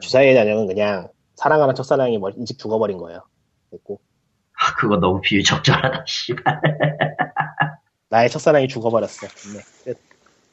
[0.00, 3.22] 주사위의 자녀는 그냥 사랑하는 첫사랑이 멀- 일찍 죽어버린 거예요.
[3.70, 3.98] 됐고.
[4.60, 6.44] 아, 그거 너무 비유 적절하다, 씨발.
[8.10, 9.26] 나의 첫사랑이 죽어버렸어.
[9.54, 9.62] 네.
[9.84, 9.98] 끝.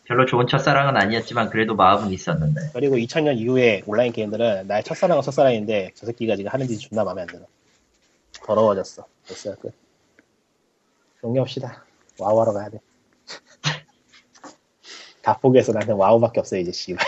[0.05, 2.61] 별로 좋은 첫사랑은 아니었지만 그래도 마음은 있었는데.
[2.73, 7.21] 그리고 2000년 이후에 온라인 게임들은 나의 첫사랑은 첫사랑인데 저 새끼가 지금 하는 짓이 존나 마음에
[7.21, 7.41] 안 들어.
[8.45, 9.05] 더러워졌어.
[9.27, 9.55] 됐어요.
[9.55, 9.73] 끝.
[11.21, 11.83] 종료합시다.
[12.19, 12.79] 와우 하러 가야 돼.
[15.25, 17.03] 다 포기해서 나한테 와우밖에 없어 이제 씨발.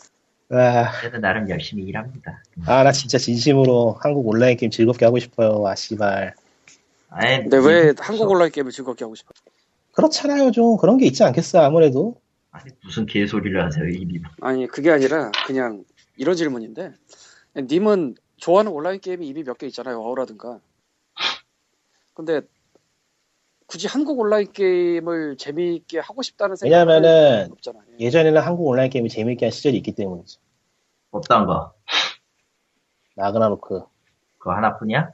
[0.50, 2.42] 아, 그래도 나름 열심히 일합니다.
[2.64, 5.66] 아, 나 진짜 진심으로 한국 온라인 게임 즐겁게 하고 싶어요.
[5.66, 6.34] 아, 씨발.
[7.10, 9.32] 아예 근데 왜 한국 온라인 게임을 즐겁게 하고 싶어?
[9.92, 10.78] 그렇잖아요, 좀.
[10.78, 12.18] 그런 게 있지 않겠어요, 아무래도.
[12.52, 14.22] 아니, 무슨 개소리를 하세요, 이 님.
[14.40, 15.84] 아니 그게 아니라 그냥
[16.16, 16.92] 이런 질문인데
[17.54, 20.00] 님은 좋아하는 온라인 게임이 이미 몇 개 있잖아요.
[20.02, 20.60] 와우라든가.
[22.14, 22.40] 근데
[23.68, 27.82] 굳이 한국 온라인 게임을 재미있게 하고 싶다는 생각은 왜냐면은 없잖아요.
[28.00, 30.40] 예전에는 한국 온라인 게임이 재밌게 한 시절이 있기 때문이죠.
[31.10, 31.74] 없던 거.
[33.14, 33.82] 나그나로크.
[34.38, 35.10] 그거 하나뿐이야?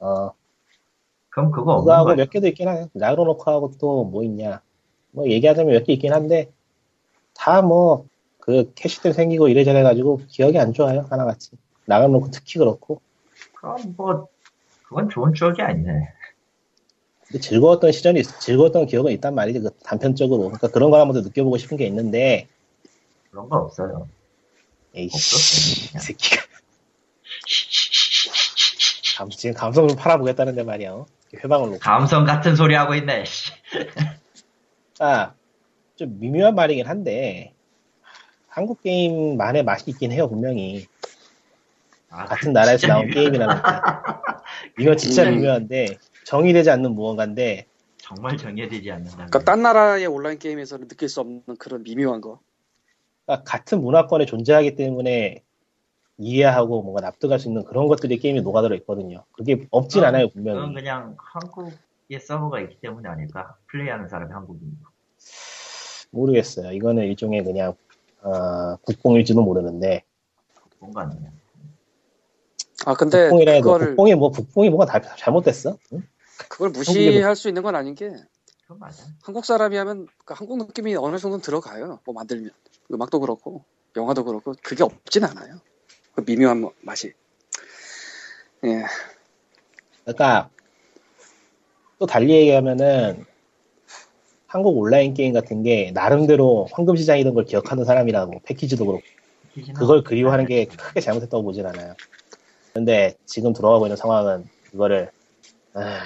[0.00, 0.30] 어,
[1.28, 2.16] 그럼 그거 없는 그거하고 거야.
[2.16, 2.88] 몇 개도 있긴 하네.
[2.94, 4.60] 나그나로크하고 또 뭐 있냐.
[5.12, 6.50] 뭐 얘기하자면 몇 개 있긴 한데,
[7.34, 8.06] 다 뭐,
[8.40, 11.52] 그 캐시들 생기고 이래저래 해가지고 기억이 안 좋아요, 하나같이.
[11.86, 13.00] 나그나로크 특히 그렇고.
[13.54, 14.26] 그럼 뭐,
[14.82, 16.08] 그건 좋은 추억이 아니네.
[17.34, 20.42] 근데 즐거웠던 시절이, 있- 즐거웠던 기억은 있단 말이지, 그 단편적으로.
[20.44, 22.46] 그러니까 그런 걸 한번 더 느껴보고 싶은 게 있는데,
[23.32, 24.08] 그런 거 없어요.
[24.94, 26.42] 에이씨, 이 새끼가.
[29.16, 30.92] 감, 지금 감성 좀 팔아보겠다는데 말이야.
[30.92, 31.06] 어?
[31.42, 31.78] 회방을 놓고.
[31.80, 33.50] 감성 같은 소리 하고 있네, 씨.
[35.00, 35.34] 아,
[35.96, 37.52] 좀 미묘한 말이긴 한데,
[38.46, 40.86] 한국 게임만의 맛이 있긴 해요, 분명히.
[42.10, 43.62] 아, 같은 나라에서 나온 게임이라는 게.
[44.78, 45.34] 이거 진짜 음.
[45.34, 47.66] 미묘한데, 정의되지 않는 무언가인데,
[47.98, 49.16] 정말 정해지지 않는다.
[49.16, 52.40] 그러니까 딴 나라의 온라인 게임에서는 느낄 수 없는 그런 미묘한 거.
[53.24, 55.42] 그러니까 같은 문화권에 존재하기 때문에
[56.18, 59.24] 이해하고 뭔가 납득할 수 있는 그런 것들이 게임에 녹아들어 있거든요.
[59.32, 60.74] 그게 없진 어, 않아요, 그건 분명히.
[60.74, 63.56] 그냥 한국에 서버가 있기 때문이 아닐까?
[63.68, 64.86] 플레이하는 사람이 한국인이고.
[66.10, 66.72] 모르겠어요.
[66.72, 67.74] 이거는 일종의 그냥,
[68.22, 70.04] 어, 국뽕일지도 모르는데,
[70.78, 71.30] 뭔가 아니냐.
[72.86, 75.78] 아 근데 국뽕이라 해도 그거를 국뽕이 뭐, 국뽕이 뭐가 다 잘못됐어?
[75.94, 76.02] 응?
[76.48, 78.10] 그걸 무시할 수 있는 건 아닌 게
[78.62, 79.04] 그건 맞아.
[79.22, 82.00] 한국 사람이 하면 그 한국 느낌이 어느 정도 는 들어가요.
[82.04, 82.50] 뭐 만들면
[82.92, 83.64] 음악도 그렇고
[83.96, 85.60] 영화도 그렇고 그게 없진 않아요.
[86.14, 87.12] 그 미묘한 뭐- 맛이.
[88.64, 88.84] 예.
[90.04, 90.50] 그러니까
[91.98, 93.24] 또 달리 얘기하면은
[94.46, 99.02] 한국 온라인 게임 같은 게 나름대로 황금 시장이던 걸 기억하는 사람이라고 패키지도 그렇고
[99.76, 101.94] 그걸 그리워하는 게 크게 잘못했다고 보진 않아요.
[102.72, 105.10] 근데 지금 들어가고 있는 상황은 그거를
[105.74, 106.00] 아,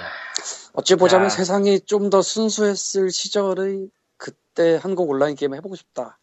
[0.79, 1.29] 어찌 보자면 야.
[1.29, 6.19] 세상이 좀 더 순수했을 시절의 그때 한국 온라인 게임 해보고 싶다.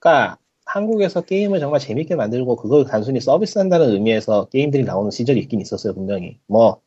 [0.00, 5.94] 그러니까 한국에서 게임을 정말 재밌게 만들고 그걸 단순히 서비스한다는 의미에서 게임들이 나오는 시절이 있긴 있었어요
[5.94, 6.40] 분명히.
[6.46, 6.80] 뭐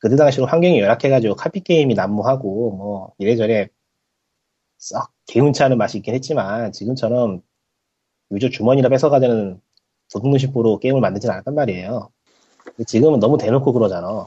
[0.00, 3.68] 그때 당시로 환경이 열악해가지고 카피 게임이 난무하고 뭐 이래저래
[4.78, 7.40] 썩 개운치 않은 맛이 있긴 했지만 지금처럼
[8.32, 9.60] 유저 주머니나 뺏어가자는
[10.12, 12.10] 도둑놈식으로 게임을 만들진 않았단 말이에요.
[12.86, 14.26] 지금은 너무 대놓고 그러잖아.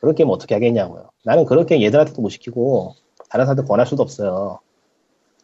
[0.00, 1.10] 그런 게임 어떻게 하겠냐고요.
[1.24, 2.94] 나는 그런 게임 얘들한테도 못 시키고
[3.28, 4.60] 다른 사람한테 권할 수도 없어요.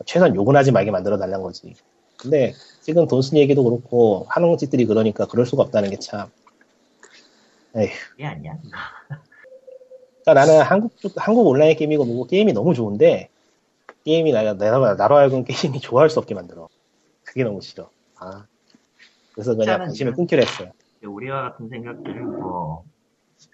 [0.04, 1.74] 최소한 욕은 하지 말게 만들어 달라는 거지.
[2.18, 6.28] 근데 지금 돈쓴 얘기도 그렇고 하는 짓들이 그러니까 그럴 수가 없다는 게 참.
[7.76, 7.90] 에휴.
[8.12, 8.59] 그게 아니야.
[10.24, 13.28] 그러니까 나는 한국 쪽- 한국 온라인 게임이고 뭐고 게임이 너무 좋은데
[14.04, 16.68] 게임이 나, 내가 나로 알고는 게임이 좋아할 수 없게 만들어.
[17.24, 17.90] 그게 너무 싫어.
[18.18, 18.46] 아.
[19.34, 20.70] 그래서 그냥 관심을 끊기로 했어요.
[21.04, 22.84] 우리와 같은 생각들을 뭐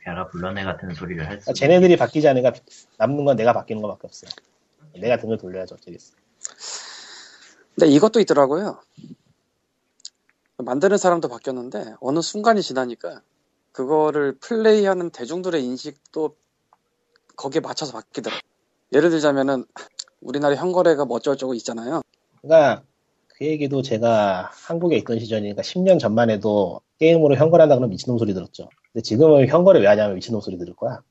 [0.04, 1.44] 배가 불러내 같은 소리를 할 수.
[1.46, 2.52] 그러니까 쟤네들이 바뀌지 않으니까
[2.98, 4.30] 남는 건 내가 바뀌는 것밖에 없어요.
[4.94, 6.14] 내가 등을 돌려야지 어쩌겠어.
[7.74, 8.80] 근데 이것도 있더라고요.
[10.58, 13.22] 만드는 사람도 바뀌었는데 어느 순간이 지나니까
[13.72, 16.36] 그거를 플레이하는 대중들의 인식도
[17.36, 18.40] 거기에 맞춰서 바뀌더라고요.
[18.92, 19.64] 예를 들자면은
[20.20, 22.02] 우리나라 현거래가 뭐 어쩌고저쩌고 있잖아요.
[22.42, 22.82] 그러니까
[23.28, 28.68] 그 얘기도 제가 한국에 있던 시절이니까 10년 전만 해도 게임으로 현거한다 그러면 미친놈 소리 들었죠.
[28.92, 31.02] 근데 지금은 현거를 왜 하냐면 미친놈 소리 들을 거야.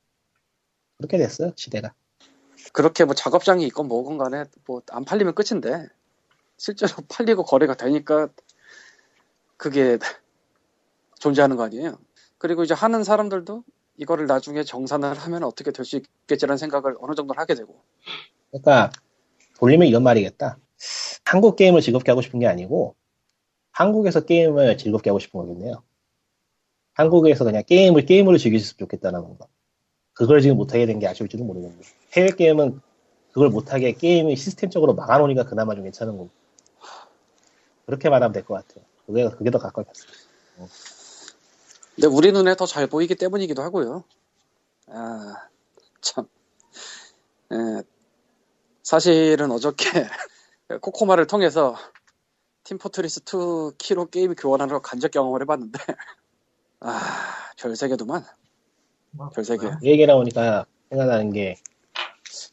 [0.97, 1.93] 그렇게 됐어요, 시대가.
[2.73, 5.87] 그렇게 뭐 작업장이 있건 뭐건 간에 뭐 안 팔리면 끝인데
[6.57, 8.29] 실제로 팔리고 거래가 되니까
[9.57, 9.97] 그게
[11.19, 11.97] 존재하는 거 아니에요.
[12.37, 13.63] 그리고 이제 하는 사람들도
[13.97, 17.83] 이거를 나중에 정산을 하면 어떻게 될 수 있겠지라는 생각을 어느 정도 하게 되고
[18.51, 18.91] 그러니까
[19.59, 20.57] 돌리면 이런 말이겠다.
[21.25, 22.95] 한국 게임을 즐겁게 하고 싶은 게 아니고
[23.71, 25.83] 한국에서 게임을 즐겁게 하고 싶은 거겠네요.
[27.01, 29.47] 한국에서 그냥 게임을 게임으로 즐기셨으면 좋겠다는 거.
[30.13, 31.81] 그걸 지금 못하게 된 게 아쉬울지도 모르겠네요.
[32.13, 32.81] 해외 게임은
[33.33, 36.29] 그걸 못하게 게임이 시스템적으로 막아놓으니까 그나마 좀 괜찮은 거고.
[37.85, 38.85] 그렇게 말하면 될 것 같아요.
[39.05, 40.11] 그게, 그게 더 가까이 갔어요.
[41.95, 44.03] 근데 우리 눈에 더 잘 보이기 때문이기도 하고요.
[44.87, 45.35] 아,
[46.01, 46.27] 참.
[47.51, 47.83] 에,
[48.83, 49.85] 사실은 어저께
[50.81, 51.75] 코코마를 통해서
[52.63, 55.79] Team Fortress 2 키로 게임 교환하러 간접 경험을 해봤는데
[56.81, 58.23] 아, 별세계더만.
[59.11, 59.59] 뭐, 별세계.
[59.67, 61.55] 그 얘기 나오니까 생각나는 게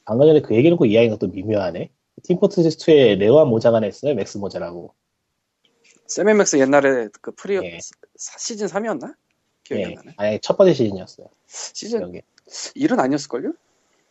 [0.04, 1.90] 방금 전에 그 얘기 놓고 이야기가 또 미묘하네.
[2.24, 4.14] 팀포트리스2에 레어한 모자가 냈어요.
[4.14, 4.92] Max 모자라고.
[6.06, 7.78] Sam & Max 옛날에 그 free 예.
[8.16, 9.14] 사- 시즌 3이었나?
[9.64, 9.86] 기억이 예.
[9.86, 10.14] 안 나네.
[10.16, 11.28] 아니, 첫 번째 시즌이었어요.
[11.46, 12.22] 시즌 여기.
[12.48, 13.52] 1은 아니었을걸요?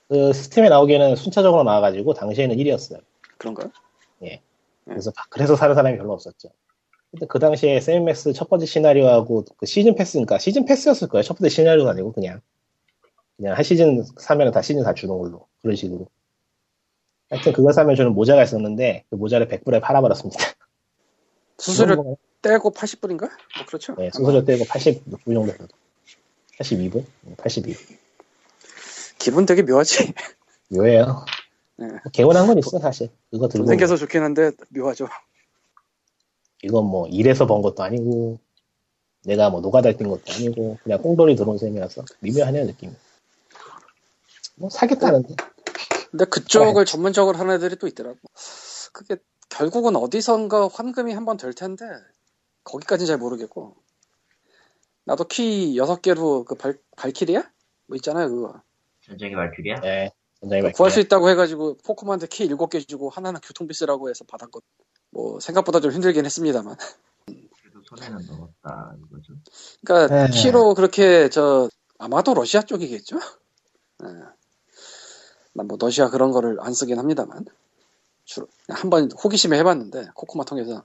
[0.07, 3.01] 그 Steam에 나오기에는 순차적으로 나와가지고 당시에는 1위였어요.
[3.37, 3.71] 그런가요?
[4.85, 6.47] 그래서 그래서 사는 사람이 별로 없었죠.
[7.17, 11.23] 근데 그 당시에 세미맥스 첫 번째 시나리오하고 그 시즌 패스니까 시즌 패스였을 거예요.
[11.23, 12.41] 첫 번째 시나리오가 아니고 그냥
[13.35, 16.07] 그냥 한 시즌 사면 다 시즌 다 주는 걸로 그런 식으로.
[17.29, 20.39] 하여튼 그걸 사면 저는 모자가 있었는데 그 모자를 100불에 팔아버렸습니다.
[21.57, 23.21] 수수료 떼고 80불인가?
[23.21, 23.95] 뭐 그렇죠.
[23.95, 25.67] 네, 수수료 떼고 80불 정도 들어.
[26.59, 27.03] 82불?
[27.37, 27.75] 82.
[29.17, 30.13] 기분 되게 묘하지.
[30.69, 31.25] 묘해요.
[31.77, 31.87] 네.
[31.87, 33.09] 뭐 개운한 건 있어 사실.
[33.31, 35.07] 그거 돈 들고 생겨서 좋긴 한데 묘하죠.
[36.63, 38.39] 이건 뭐 일해서 번 것도 아니고
[39.23, 42.93] 내가 뭐 노가다 뛴 것도 아니고 그냥 꽁돈이 들어온 셈이라서 미묘하네요 느낌이.
[44.55, 45.35] 뭐 사겠다는데.
[46.11, 48.17] 근데 그쪽을 전문적으로 하는 애들이 또 있더라고.
[48.93, 49.17] 그게
[49.49, 51.85] 결국은 어디선가 환금이 한 번 될 텐데
[52.63, 53.75] 거기까지는 잘 모르겠고
[55.05, 57.49] 나도 키 6개로 그 발, 발키리야?
[57.87, 58.61] 뭐 있잖아요 그거
[59.05, 59.79] 전쟁의 발길이야?
[59.81, 60.11] 네.
[60.41, 64.65] 굉장히 그거 구할 수 있다고 해가지고 포코만한테 키 7개 주고 하나는 교통비 쓰라고 해서 받았거든
[65.11, 66.75] 뭐 생각보다 좀 힘들긴 했습니다만
[67.25, 69.33] 그래도 손에는 넣었다 이거죠.
[69.85, 70.29] 그러니까 네.
[70.31, 73.17] 키로 그렇게 저 아마도 러시아 쪽이겠죠?
[73.99, 74.09] 네.
[75.53, 77.45] 난뭐 러시아 그런 거를 안 쓰긴 합니다만
[78.25, 80.83] 주로 한 번 호기심에 해봤는데 코코마 통해서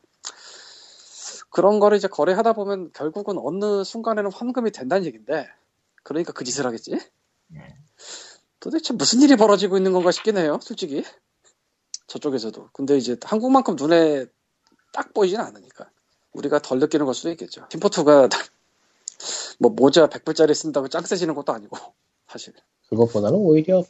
[1.50, 5.48] 그런 거를 이제 거래하다 보면 결국은 어느 순간에는 환금이 된다는 얘긴데
[6.02, 6.98] 그러니까 그 짓을 하겠지?
[7.48, 7.76] 네.
[8.60, 11.04] 도대체 무슨 일이 벌어지고 있는 건가 싶긴 해요, 솔직히.
[12.06, 12.70] 저쪽에서도.
[12.72, 14.26] 근데 이제 한국만큼 눈에
[14.92, 15.90] 딱 보이진 않으니까.
[16.32, 17.66] 우리가 덜 느끼는 걸 수도 있겠죠.
[17.68, 18.28] 팀포트가
[19.60, 21.76] 뭐 모자 100불짜리 쓴다고 짱 세지는 것도 아니고,
[22.28, 22.54] 사실.
[22.88, 23.84] 그것보다는 오히려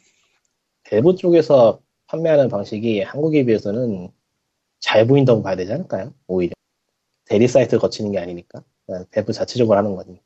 [0.83, 4.11] 밸브 쪽에서 판매하는 방식이 한국에 비해서는
[4.79, 6.13] 잘 보인다고 봐야 되지 않을까요?
[6.27, 6.53] 오히려
[7.25, 8.63] 대리 사이트를 거치는 게 아니니까
[9.11, 10.21] 밸브 자체적으로 하는 거니.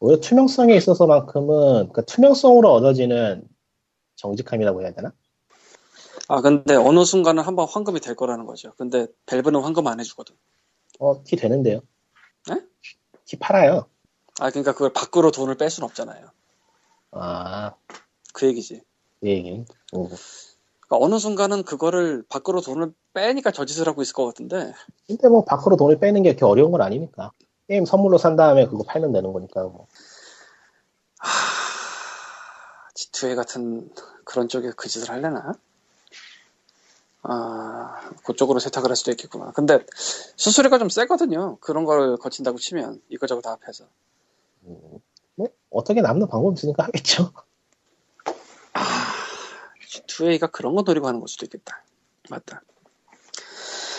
[0.00, 3.48] 오히려 투명성에 있어서만큼은 그러니까 투명성으로 얻어지는
[4.16, 5.12] 정직함이라고 해야 되나?
[6.28, 8.72] 아, 근데 어느 순간은 한번 환금이 될 거라는 거죠.
[8.76, 10.34] 근데 밸브는 환금 안 해주거든.
[10.98, 11.80] 어, 티 되는데요.
[12.48, 12.60] 네?
[13.24, 13.86] 티 팔아요.
[14.40, 16.26] 아, 그러니까 그걸 밖으로 돈을 뺄 수는 없잖아요.
[17.12, 17.74] 아,
[18.32, 18.82] 그 얘기지.
[19.20, 19.64] 그 얘기.
[19.92, 20.08] 오.
[20.08, 20.16] 그러니까
[20.90, 24.72] 어느 순간은 그거를 밖으로 돈을 빼니까 저 짓을 하고 있을 것 같은데,
[25.06, 27.32] 근데 뭐 밖으로 돈을 빼는 게 그렇게 어려운 건 아니니까.
[27.68, 29.86] 게임 선물로 산 다음에 그거 팔면 되는 거니까 뭐.
[32.94, 33.90] G2A 같은
[34.24, 35.54] 그런 쪽에 그 짓을 할래나?
[37.22, 39.52] 아, 그쪽으로 세탁을 할 수도 있겠구나.
[39.52, 39.84] 근데
[40.36, 41.58] 수수료가 좀 세거든요.
[41.60, 43.86] 그런 걸 거친다고 치면 이거저거 다 합해서.
[44.60, 47.32] 뭐 어떻게 남는 방법 없으니까 하겠죠.
[50.06, 51.84] 2A가 그런 거 노리고 하는 걸 수도 있겠다.
[52.28, 52.62] 맞다.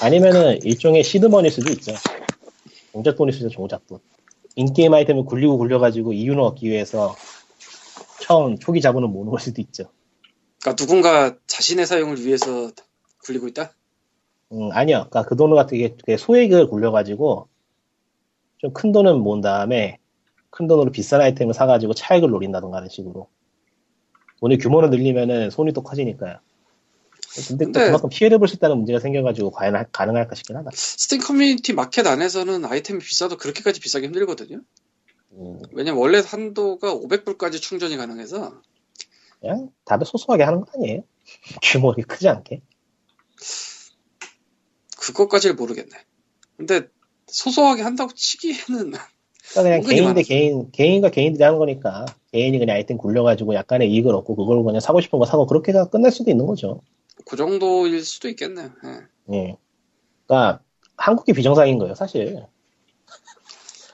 [0.01, 1.93] 아니면은 일종의 시드머니일 수도 있죠.
[2.91, 3.99] 종잣돈일 수도 있죠, 종잣돈.
[4.55, 7.15] 인게임 아이템을 굴리고 굴려가지고 이윤을 얻기 위해서
[8.21, 9.85] 처음 초기 자본을 모으는 걸 수도 있죠.
[10.59, 12.69] 그러니까 누군가 자신의 사용을 위해서
[13.23, 13.73] 굴리고 있다?
[14.51, 15.07] 음, 아니요.
[15.09, 17.47] 그러니까 그 돈을 갖다 이게 되게 소액을 굴려가지고
[18.59, 19.97] 좀 큰 돈을 모은 다음에
[20.49, 23.27] 큰 돈으로 비싼 아이템을 사가지고 차익을 노린다던가 하는 식으로.
[24.39, 26.37] 돈의 규모를 늘리면은 손이 또 커지니까요.
[27.47, 30.69] 근데 또 근데- 그만큼 피해를 볼 수 있다는 문제가 생겨가지고 과연 하- 가능할까 싶긴 하다.
[30.73, 34.61] 스팀 커뮤니티 마켓 안에서는 아이템이 비싸도 그렇게까지 비싸기 힘들거든요.
[35.31, 38.61] 음, 왜냐면 원래 한도가 500불까지 충전이 가능해서
[39.41, 41.01] 그냥 다들 소소하게 하는 거 아니에요?
[41.63, 42.61] 규모가 크지 않게.
[44.97, 45.91] 그것까지를 모르겠네.
[46.57, 46.87] 근데
[47.27, 48.91] 소소하게 한다고 치기에는
[49.51, 50.23] 그러니까 그냥 개인 대.
[50.23, 55.01] 개인, 개인과 개인들이 하는 거니까 개인이 그냥 아이템 굴려가지고 약간의 이익을 얻고 그걸 그냥 사고
[55.01, 56.81] 싶은 거 사고 그렇게 가 끝날 수도 있는 거죠.
[57.25, 58.71] 그 정도일 수도 있겠네요.
[58.85, 59.35] 예.
[59.35, 59.57] 예.
[60.25, 60.61] 그러니까
[60.97, 62.45] 한국이 비정상인 거예요, 사실.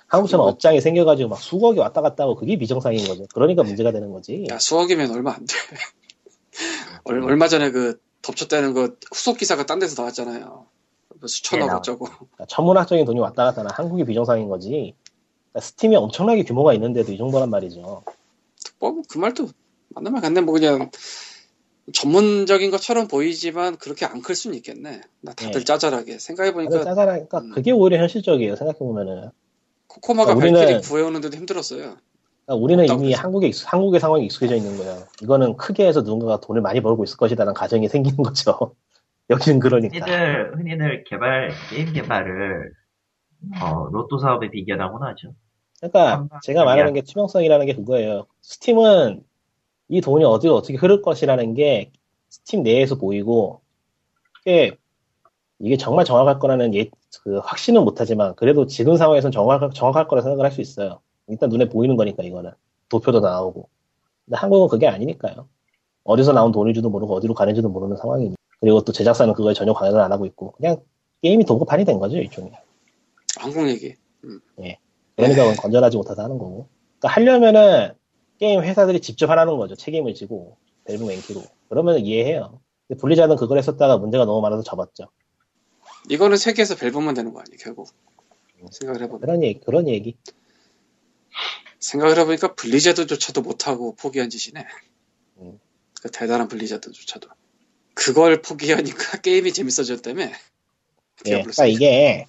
[0.07, 3.25] 한국처럼 뭐- 업장이 생겨가지고 막 수억이 왔다 갔다 하고 그게 비정상인 거죠.
[3.33, 4.45] 그러니까 문제가 되는 거지.
[4.49, 5.55] 야 수억이면 얼마 안 돼.
[7.05, 10.65] 얼, 얼마 전에 그 덮쳤다는 거 후속 기사가 딴 데서 나왔잖아요.
[11.19, 12.05] 뭐 수천억 네, 어쩌고.
[12.05, 14.93] 그러니까 천문학적인 돈이 왔다 갔다 하는 한국이 비정상인 거지.
[15.51, 18.03] 그러니까 스팀이 엄청나게 규모가 있는데도 이 정도란 말이죠.
[18.79, 19.49] 뭐그 말도
[19.89, 20.41] 맞는 말 같네.
[20.41, 20.91] 뭐 그냥
[21.91, 25.01] 전문적인 것처럼 보이지만 그렇게 안 클 수는 있겠네.
[25.21, 25.65] 나 다들 네.
[25.65, 27.51] 짜잘하게 생각해 그러니까 보니까 짜잘하니까 음.
[27.51, 28.55] 그게 오히려 현실적이에요.
[28.55, 29.31] 생각해 보면은.
[29.87, 31.97] 코코마가 우리는- 발키리 구해오는데도 힘들었어요.
[32.49, 33.21] 그러니까 우리는 없다고 이미 그러죠.
[33.23, 35.03] 한국에 익- 한국의 상황에 익숙해져 있는 거예요.
[35.21, 38.75] 이거는 크게 해서 누군가가 돈을 많이 벌고 있을 것이라는 가정이 생기는 거죠.
[39.29, 39.93] 여기는 그러니까.
[39.95, 42.71] 흔히들, 흔히들 개발, 게임 개발을,
[43.61, 45.33] 어, 로또 사업에 비견하곤 하죠.
[45.79, 48.25] 그러니까 제가 말하는 게 투명성이라는 게 그거예요.
[48.41, 49.23] Steam은
[49.89, 51.91] 이 돈이 어디로 어떻게 흐를 것이라는 게
[52.29, 53.61] 스팀 내에서 보이고
[54.41, 54.71] 이게
[55.59, 56.89] 이게 정말 정확할 거라는 예,
[57.23, 60.99] 그 확신은 못하지만 그래도 지금 상황에서는 정확할, 정확할 거라 생각을 할 수 있어요.
[61.29, 62.51] 일단 눈에 보이는 거니까 이거는
[62.89, 63.69] 도표도 나오고.
[64.25, 65.47] 근데 한국은 그게 아니니까요.
[66.03, 68.35] 어디서 나온 돈인지도 모르고 어디로 가는지도 모르는 상황이니.
[68.59, 70.77] 그리고 또 제작사는 그걸 전혀 관여를 안 하고 있고 그냥
[71.21, 72.51] 게임이 도구판이 된 거죠 일종의.
[73.37, 73.95] 한국 얘기.
[75.15, 76.67] 그러니까 그건 건전하지 못해서 하는 거고.
[76.99, 77.93] 그러니까 하려면은
[78.39, 79.75] 게임 회사들이 직접 하라는 거죠.
[79.75, 81.41] 책임을 지고 밸브 맹키로.
[81.69, 82.59] 그러면 이해해요.
[82.87, 85.09] 근데 분리자는 그걸 했었다가 문제가 너무 많아서 접었죠.
[86.09, 87.89] 이거는 세계에서 벨브만 되는 거 아니에요, 결국.
[88.71, 89.21] 생각을 해보면.
[89.21, 90.17] 그런 얘기, 그런 얘기.
[91.79, 94.65] 생각을 해보니까 블리자드조차도 못하고 포기한 짓이네.
[95.39, 95.59] 음.
[96.01, 97.29] 그 대단한 블리자드조차도.
[97.93, 100.23] 그걸 포기하니까 게임이 재밌어졌다며.
[100.23, 100.31] 예,
[101.23, 101.67] 그러니까 3.
[101.69, 102.25] 이게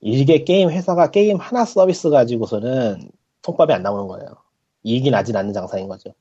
[0.00, 3.10] 이게 게임 회사가 게임 하나 서비스 가지고서는
[3.42, 4.36] 통밥이 안 나오는 거예요.
[4.84, 6.14] 이익이 나진 않는 장사인 거죠.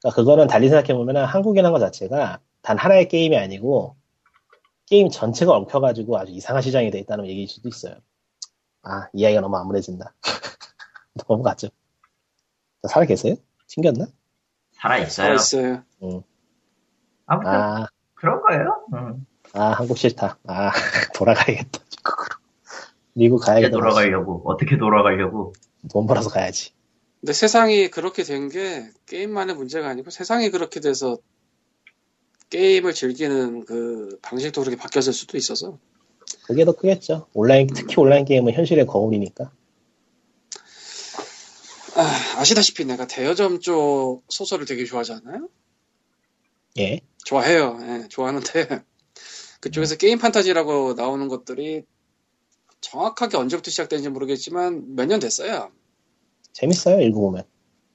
[0.00, 3.96] 그러니까 그거는 달리 생각해 보면은 한국이라는 것 자체가 단 하나의 게임이 아니고
[4.86, 7.96] 게임 전체가 엉켜가지고 아주 이상한 시장이 돼 있다는 얘기일 수도 있어요.
[8.82, 10.14] 아, 이야기가 너무 암울해진다.
[11.28, 11.68] 넘어갔죠.
[12.88, 13.36] 살아 계세요?
[13.66, 14.06] 튕겼나?
[14.80, 15.38] 살아 있어요.
[15.38, 15.82] 살아있어요.
[17.26, 18.86] 아무튼, 아, 그런 거예요.
[18.94, 19.26] 응.
[19.54, 20.38] 아, 한국 싫다.
[20.46, 20.70] 아,
[21.14, 21.80] 돌아가야겠다.
[21.90, 22.36] 미국으로.
[23.14, 23.72] 미국 가야겠다.
[23.72, 25.52] 돌아가려고, 어떻게 돌아가려고.
[25.90, 26.72] 돈 벌어서 가야지.
[27.20, 31.16] 근데 세상이 그렇게 된 게 게임만의 문제가 아니고 세상이 그렇게 돼서
[32.50, 35.78] 게임을 즐기는 그 방식도 그렇게 바뀌었을 수도 있어서
[36.46, 37.26] 그게 더 크겠죠.
[37.34, 39.50] 온라인, 특히 온라인 게임은 현실의 거울이니까.
[41.96, 45.48] 아, 시다시피 내가 대여점 쪽 소설을 되게 좋아하잖아요.
[46.78, 47.00] 예.
[47.24, 47.78] 좋아해요.
[47.82, 48.84] 예, 좋아하는데
[49.60, 51.84] 그쪽에서 게임 판타지라고 나오는 것들이
[52.80, 55.72] 정확하게 언제부터 시작된지 모르겠지만 몇 년 됐어요.
[56.52, 57.44] 재밌어요, 읽어보면.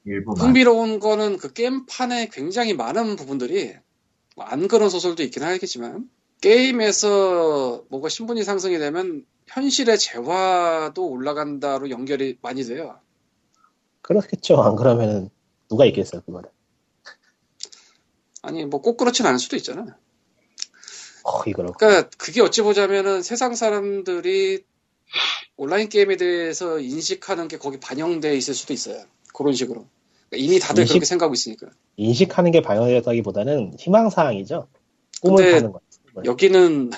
[0.06, 0.48] 일부만.
[0.48, 3.76] 흥미로운 거는 그 게임판에 굉장히 많은 부분들이
[4.36, 6.10] 뭐 안 그런 소설도 있긴 하겠지만
[6.42, 13.00] 게임에서 뭔가 신분이 상승이 되면 현실의 재화도 올라간다로 연결이 많이 돼요.
[14.02, 14.62] 그렇겠죠.
[14.62, 15.30] 안 그러면은,
[15.70, 16.50] 누가 있겠어요, 그거를.
[18.44, 19.98] 아니 뭐 꼭 그렇진 않을 수도 있잖아.
[21.24, 21.42] 어.
[21.44, 24.64] 그러니까 그게 어찌 보자면은 세상 사람들이
[25.58, 29.04] 온라인 게임에 대해서 인식하는 게 거기 반영돼 있을 수도 있어요.
[29.34, 29.86] 그런 식으로.
[30.30, 30.94] 그러니까 이미 다들 인식?
[30.94, 31.68] 그렇게 생각하고 있으니까.
[31.98, 34.68] 인식하는 게 반영되었다기보다는 희망사항이죠.
[35.22, 35.86] 꿈을 파는 거죠.
[36.26, 36.90] 여기는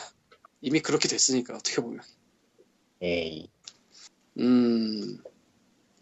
[0.61, 1.99] 이미 그렇게 됐으니까 어떻게 보면.
[3.01, 3.49] 에이.
[4.39, 5.17] 음.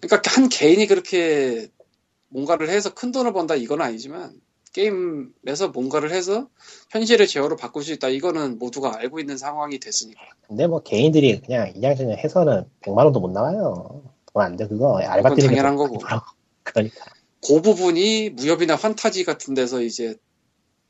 [0.02, 1.70] 그러니까 한 개인이 그렇게
[2.30, 4.34] 뭔가를 해서 큰 돈을 번다 이건 아니지만
[4.74, 6.48] 게임에서 뭔가를 해서
[6.92, 10.22] 현실의 제어로 바꿀 수 있다 이거는 모두가 알고 있는 상황이 됐으니까.
[10.48, 14.04] 근데 뭐 개인들이 그냥 이냥저냥 해서는 100만 원도 못 나와요.
[14.34, 14.98] 돈 안 돼, 그거.
[14.98, 16.00] 알바 그건 뛰는 게 당연한 더 거고.
[16.64, 17.06] 그러니까.
[17.46, 20.16] 그 부분이 무협이나 환타지 같은 데서 이제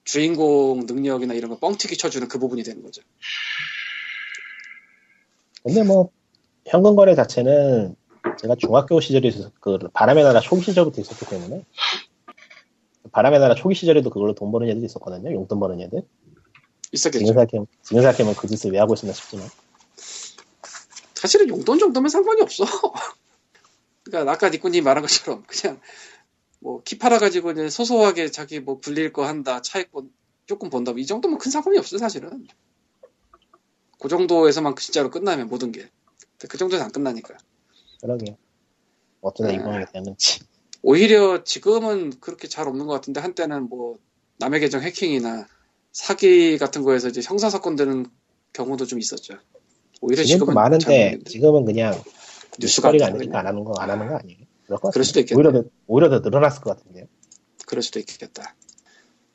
[0.04, 3.02] 주인공 능력이나 이런 거 뻥튀기 쳐주는 그 부분이 되는 거죠.
[5.64, 6.10] 근데 뭐
[6.68, 7.96] 현금 거래 자체는
[8.40, 11.66] 제가 중학교 시절에 있어서 그 바람의 나라 초기 시절부터 있었기 때문에
[13.12, 15.34] 바람의 나라 초기 시절에도 그걸로 돈 버는 애들이 있었거든요.
[15.34, 16.04] 용돈 버는 애들.
[16.92, 17.26] 있었겠죠.
[17.26, 19.48] 지금 생각하면 그 짓을 왜 하고 있었나 싶지만
[21.16, 22.66] 사실은 용돈 정도면 상관이 없어.
[24.04, 25.80] 그러니까 아까 니꾸님 말한 것처럼 그냥
[26.60, 29.92] 뭐 키 팔아 가지고 이제 소소하게 자기 뭐 불릴 거 한다 차익
[30.46, 32.48] 조금 번다 이 정도면 큰 상관이 없어 사실은.
[34.00, 35.90] 그 정도에서만 진짜로 끝나면 모든 게.
[36.50, 37.36] 그 정도에서 안 끝나니까.
[38.02, 38.36] 그러게요.
[39.22, 39.54] 어쩌다 아.
[39.54, 40.42] 이번에 됐는지.
[40.84, 44.00] 오히려 지금은 그렇게 잘 없는 것 같은데 한때는 뭐
[44.40, 45.48] 남의 계정 해킹이나
[45.92, 48.08] 사기 같은 거에서 이제 형사 사건 되는
[48.54, 49.36] 경우도 좀 있었죠.
[50.02, 51.20] 오히려 지금은 잘 많은데.
[51.26, 51.94] 지금은 그냥
[52.60, 54.40] 뉴스가 아니니까 안 하는 거 안 하는 거 아니에요?
[54.66, 55.06] 그럴 것 그럴.
[55.06, 55.38] 수도 있겠네.
[55.40, 57.06] 오히려 더, 오히려 더 늘어났을 것 같은데요.
[57.68, 58.56] 그럴 수도 있겠다.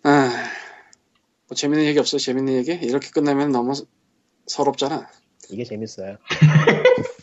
[0.02, 0.30] 아,
[1.48, 2.18] 뭐 재밌는 얘기 없어?
[2.18, 2.72] 재밌는 얘기?
[2.72, 3.72] 이렇게 끝나면 너무
[4.46, 5.08] 서럽잖아.
[5.50, 6.16] 이게 재밌어요.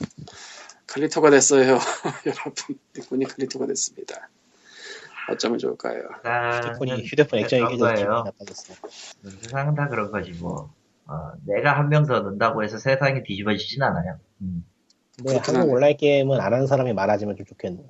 [0.94, 1.80] 칼리토가 됐어요.
[2.26, 4.30] 여러분, 니꾼이 칼리토가 됐습니다.
[5.30, 6.02] 어쩌면 좋을까요?
[6.24, 8.24] 휴대폰이 휴대폰 액정이 거예요.
[8.26, 8.78] 나빠졌어요.
[9.42, 10.74] 세상은 다 그런 거지 뭐.
[11.06, 14.18] 어, 내가 한 명 더 넣는다고 해서 세상이 뒤집어지진 않아요.
[14.42, 14.66] 음.
[15.26, 15.74] 그렇긴 한국.
[15.76, 17.84] 온라인 게임은 안 하는 사람이 많아지면 좀 좋겠네.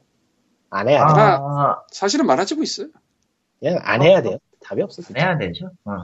[0.70, 1.22] 안 해야 돼.
[1.22, 2.88] 아, 사실은 많아지고 있어요.
[3.60, 4.38] 그냥 안 해야 돼요.
[4.64, 5.02] 답이 없어.
[5.02, 5.20] 진짜.
[5.22, 5.72] 해야 되죠.
[5.86, 6.04] 어.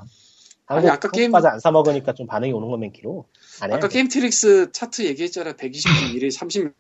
[0.68, 3.28] 아니, 아까 게임- 한국까지 안사 먹으니까 좀 반응이 오는 거면 기로.
[3.62, 3.94] 안 해야 아까 돼.
[3.96, 5.54] 게임트릭스 차트 얘기했잖아.
[5.54, 6.74] 120중 1위 30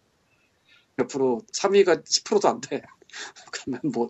[0.99, 2.81] 몇 프로, 3위가 10%도 안 돼.
[3.51, 4.09] 그러면 뭐,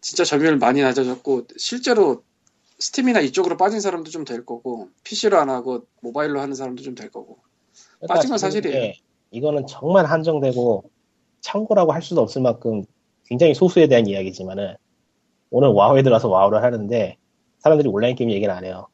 [0.00, 2.24] 진짜 점유율 많이 낮아졌고, 실제로
[2.78, 7.10] Steam이나 이쪽으로 빠진 사람도 좀 될 거고, PC로 안 하고 모바일로 하는 사람도 좀 될
[7.10, 7.38] 거고.
[7.98, 8.92] 그러니까 빠진 건 사실이에요.
[9.30, 10.90] 이거는 정말 한정되고
[11.42, 12.84] 참고라고 할 수도 없을 만큼
[13.26, 14.74] 굉장히 소수에 대한 이야기지만은
[15.50, 17.16] 오늘 와우에 들어가서 와우를 하는데
[17.60, 18.88] 사람들이 온라인 게임 얘기는 안 해요.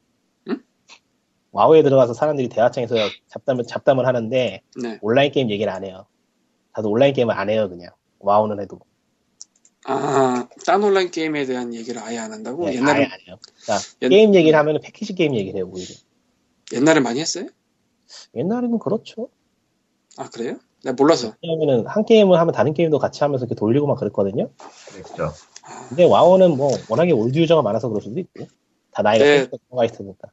[0.49, 0.61] 응?
[1.51, 2.95] 와우에 들어가서 사람들이 대화창에서
[3.27, 4.99] 잡담을, 잡담을 하는데 네.
[5.01, 6.05] 온라인 게임 얘기를 안 해요.
[6.77, 7.89] 다들 온라인 게임을 안 해요, 그냥.
[8.19, 8.79] 와우는 해도.
[9.85, 12.65] 아, 딴 온라인 게임에 대한 얘기를 아예 안 한다고?
[12.65, 13.37] 네, 옛날에, 아예 안 해요.
[13.63, 15.95] 그러니까 옛- 게임 얘기를 하면 패키지 게임 얘기를 해요, 오히려.
[16.73, 17.47] 옛날에 많이 했어요?
[18.35, 19.29] 옛날에는 그렇죠.
[20.17, 20.59] 아, 그래요?
[20.83, 21.33] 내가 몰라서.
[21.41, 24.51] 왜냐면은 한 게임을 하면 다른 게임도 같이 하면서 이렇게 돌리고 막 그랬거든요.
[24.91, 25.33] 그랬죠.
[25.89, 28.45] 근데 와우는 뭐 워낙에 old user가 많아서 그럴 수도 있고
[28.91, 29.47] 다 나이가 네.
[29.47, 30.29] 들어가 있으니까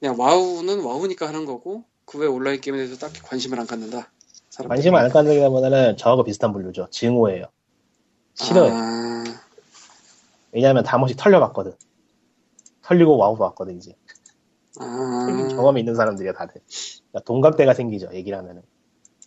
[0.00, 4.10] 그냥 와우는 와우니까 하는 거고, 그 외 온라인 게임에 대해서 딱히 관심을 안 갖는다.
[4.56, 6.88] 관심을 안 갖는다기보다는 저하고 비슷한 부류죠.
[6.90, 7.46] 증오예요.
[8.34, 8.72] 싫어요.
[8.74, 9.24] 아,
[10.52, 11.72] 왜냐하면 다 한번씩 털려봤거든.
[12.82, 13.94] 털리고 와우 봤거든 이제.
[14.78, 16.60] 아, 경험이 있는 사람들이야 다들.
[17.10, 18.10] 그러니까 공감대가 생기죠.
[18.12, 18.62] 얘기를 하면은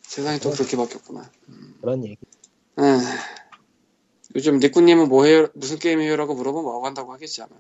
[0.04, 1.30] 세상이 또 그렇게 바뀌었구나.
[1.82, 2.18] 그런 얘기.
[2.78, 3.00] 아,
[4.36, 5.48] 요즘 니꾸님은 뭐 해요?
[5.54, 7.56] 무슨 게임 해요라고 물어보면 와우 한다고 하겠지 아마.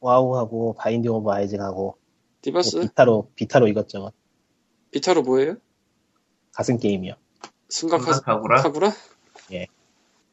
[0.00, 1.94] 와우하고 Binding of Isaac하고 뭐
[2.42, 2.80] 디버스?
[2.80, 4.12] 비타로 비타로 이것저것
[4.92, 5.56] 비타로 뭐 해요?
[6.58, 7.14] 가슴 게임이요.
[7.68, 8.62] 승각하, 생각하구라.
[8.64, 8.92] 하구라?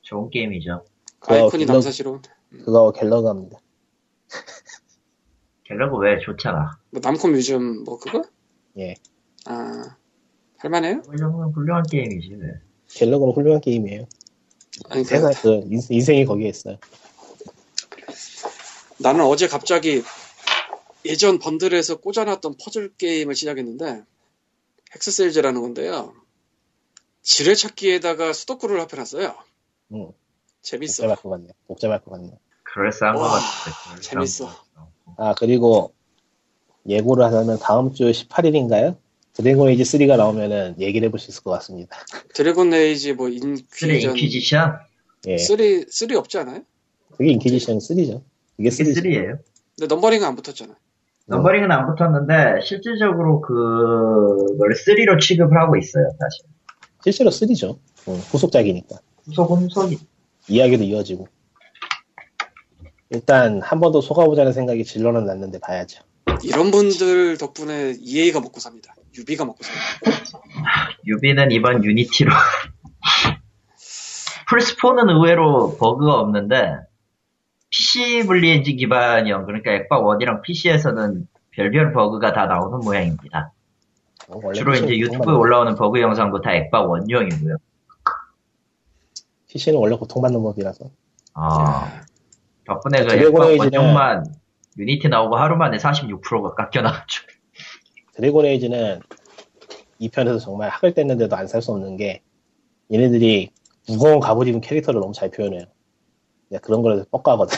[0.01, 0.83] 좋은 게임이죠.
[1.21, 2.19] 아이콘이 그거- 남사시로.
[2.49, 3.59] 그거 갤러그 합니다.
[5.65, 6.79] 갤러그 왜 좋잖아.
[6.89, 8.23] 뭐 남콤 요즘 뭐 그거?
[8.79, 8.95] 예.
[9.45, 9.97] 아,
[10.57, 11.01] 할만해요?
[11.13, 12.33] 이 정도면 훌륭한 게임이지.
[12.39, 12.47] 왜.
[12.87, 14.05] 갤러그는 훌륭한 게임이에요.
[14.89, 16.77] 아니, 그, 세상 그 인- 인생이 거기에 있어요.
[18.99, 20.01] 나는 어제 갑자기
[21.05, 24.03] 예전 bundle에서 꽂아놨던 퍼즐 게임을 시작했는데
[24.95, 26.13] Hexcells라는 건데요.
[27.21, 29.35] 지뢰 찾기에다가 스도쿠를 합해놨어요.
[29.93, 30.11] 응.
[30.61, 31.03] 재밌어.
[31.03, 31.47] 복잡할 것 같네.
[31.67, 32.31] 복잡할 것 같네.
[32.63, 33.99] 그럴싸한 것 와, 같아.
[34.01, 34.49] 재밌어.
[35.17, 35.93] 아, 그리고
[36.87, 38.97] 예고를 하자면 다음 주 18일인가요?
[39.33, 41.97] Dragon Age 3가 나오면은 얘기를 해볼 수 있을 것 같습니다.
[42.33, 44.79] Dragon Age 뭐 three Inquisition Inquisition?
[45.27, 45.37] 예.
[45.37, 45.57] 3,
[45.89, 46.63] 3 없지 않아요?
[47.17, 48.23] 그게 Inquisition 3죠.
[48.57, 49.03] 이게 이게 3죠.
[49.03, 49.39] 3예요.
[49.77, 50.75] 근데 넘버링은 안 붙었잖아.
[51.27, 56.05] 넘버링은 안 붙었는데 실질적으로 그걸 3로 취급을 하고 있어요.
[56.19, 56.45] 사실.
[57.03, 57.79] 실제로 3죠.
[58.31, 58.97] 후속작이니까.
[59.25, 59.97] 후속은 후속이.
[60.47, 61.27] 이야기도 이어지고.
[63.09, 66.03] 일단 한 번 더 속아보자는 생각이 질러는 났는데 봐야죠.
[66.43, 68.93] 이런 분들 덕분에 EA가 먹고 삽니다.
[69.17, 69.85] 유비가 먹고 삽니다.
[71.07, 72.31] 유비는 이번 Unity로
[74.49, 76.75] 플스4는 의외로 버그가 없는데
[77.75, 83.51] PC 분리 엔진 기반형 그러니까 엑박 1이랑 PC에서는 별별 버그가 다 나오는 모양입니다.
[84.29, 87.57] 어, 주로 이제 유튜브에 올라오는 버그 영상도 다 엑박 1용이고요.
[89.49, 90.85] PC는 원래 고통받는 법이라서.
[91.33, 92.01] 아,
[92.65, 94.23] 덕분에 그 엑박 1용만
[94.77, 97.27] Unity 나오고 하루 만에 46%가 깎여나가지고
[98.15, 99.01] 드래곤 에이지는
[100.01, 102.21] 2편에서 정말 학을 뗐는데도 안 살 수 없는 게
[102.91, 103.49] 얘네들이
[103.87, 105.65] 무거운 갑옷 입은 캐릭터를 너무 잘 표현해요.
[106.55, 107.57] 내가 그런 거에서 뻑가거든.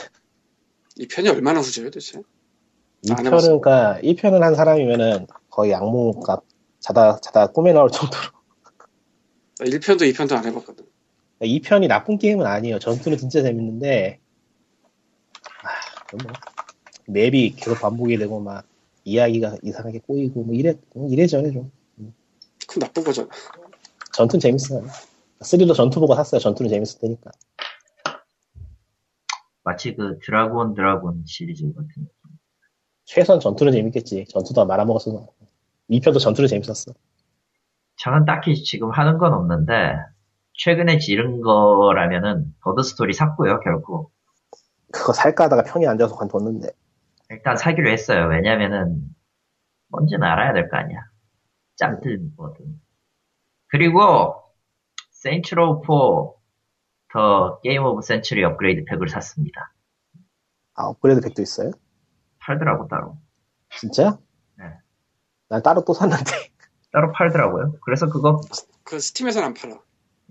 [0.98, 1.88] 이 편이 얼마나 후져요?
[1.88, 1.91] 안
[3.03, 3.48] 2편은, 해봤어.
[3.49, 6.44] 그니까, 1편을 한 사람이면은 거의 악몽값
[6.80, 8.24] 자다, 자다 꿈에 나올 정도로.
[9.60, 10.86] 1편도 2편도 안 해봤거든.
[11.41, 12.80] 2편이 나쁜 게임은 아니에요.
[12.80, 14.19] 전투는 진짜 재밌는데,
[15.64, 15.69] 아,
[16.24, 16.34] 뭐,
[17.07, 18.65] 맵이 계속 반복이 되고, 막,
[19.03, 20.74] 이야기가 이상하게 꼬이고, 뭐, 이래,
[21.10, 21.72] 이래저래 좀.
[22.68, 23.30] 그건 나쁜 거잖아.
[24.14, 24.86] 전투는 재밌어요.
[25.41, 26.41] 3도 전투 보고 샀어요.
[26.41, 27.32] 전투는 재밌을 테니까.
[29.68, 32.07] 마치 그 드라곤 드라곤 시리즈 같은.
[33.03, 34.26] 최소한 전투는 재밌겠지.
[34.30, 35.27] 전투도 말아먹었어.
[35.89, 36.94] 2편도 전투는 재밌었어.
[37.98, 39.98] 저는 딱히 지금 하는 건 없는데,
[40.53, 44.11] 최근에 지른 거라면은, Bird Story 샀고요, 결국.
[44.94, 46.69] 그거 살까 하다가 평이 안 좋아서 관뒀는데.
[47.30, 48.27] 일단 사기로 했어요.
[48.30, 49.02] 왜냐면은,
[49.89, 51.02] 뭔지는 알아야 될 거 아니야.
[51.76, 52.80] 짬든 뭐든.
[53.68, 54.35] 그리고,
[55.12, 56.37] Saints Row 4,
[57.12, 59.74] The Game of Century 업그레이드 팩을 샀습니다.
[60.76, 61.72] 아, 업그레이드 팩도 있어요?
[62.40, 63.18] 팔더라고, 따로.
[63.80, 64.18] 진짜?
[64.58, 64.66] 네.
[65.50, 66.24] 난 따로 또 샀는데.
[66.92, 67.74] 따로 팔더라고요.
[67.84, 68.42] 그래서 그거,
[68.84, 69.78] 그 Steam에서는 안 팔아.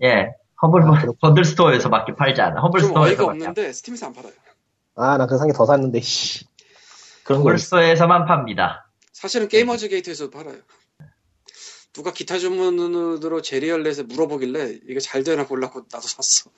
[0.03, 1.03] 예, 허블, 아.
[1.21, 2.61] 번들 스토어에서 밖에 팔지 않아.
[2.61, 4.33] 허블 좀 어이가 없는데 스팀에서 안 팔아요.
[4.95, 6.45] 아, 나 그 상에 더 샀는데, 씨.
[7.23, 7.65] 그런 거 허블 있어.
[7.65, 8.89] 스토어에서만 팝니다.
[9.11, 10.57] 사실은 게이머즈 게이트에서도 팔아요.
[11.97, 16.51] 누가 기타 주문으로 제리얼렛에 물어보길래 이게 잘 되나 보려고 나도 샀어.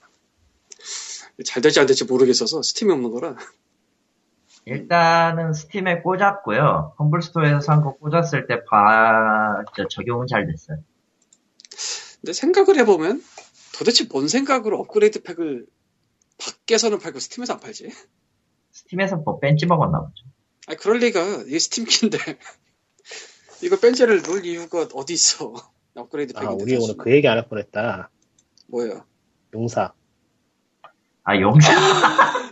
[1.46, 3.36] 잘 될지 안 될지 모르겠어서 스팀이 없는 거라.
[4.66, 6.94] 일단은 스팀에 꽂았고요.
[6.98, 10.84] 험블 스토어에서 산 거 꽂았을 때 봐, 저 적용은 잘 됐어요.
[12.20, 13.24] 근데 생각을 해보면
[13.78, 15.64] 도대체 뭔 생각으로 업그레이드 팩을
[16.36, 17.90] 밖에서는 팔고 스팀에서 안 팔지?
[18.72, 20.26] 스팀에서 뭐 벤치 먹었나 보죠.
[20.66, 22.18] 아니 그럴 리가 이게 스팀키인데
[23.62, 25.52] 이거 벤치를 놓을 이유가 어디 있어?
[25.94, 26.96] 업그레이드 아, 우리 오늘.
[26.96, 28.10] 그 얘기 안 할 뻔했다.
[28.68, 29.04] 뭐예요?
[29.54, 29.92] 용사.
[31.24, 31.70] 아, 용사.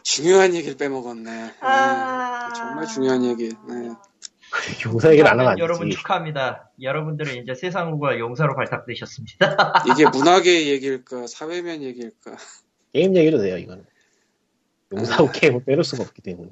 [0.02, 1.30] 중요한 얘기를 빼먹었네.
[1.30, 2.52] 네, 아.
[2.52, 3.48] 정말 중요한 얘기.
[3.48, 3.90] 네.
[4.84, 5.98] 용사 얘기를 안 하면 안 여러분 되지.
[5.98, 6.70] 축하합니다.
[6.82, 9.38] 여러분들은 이제 세상과 용사로 발탁되셨습니다.
[9.92, 12.36] 이게 문학의 얘기일까 사회면 얘기일까?
[12.92, 13.84] 게임 얘기도 돼요, 이거는.
[14.92, 16.50] 용사하고 게임을 빼놓을 수가 없기 때문에.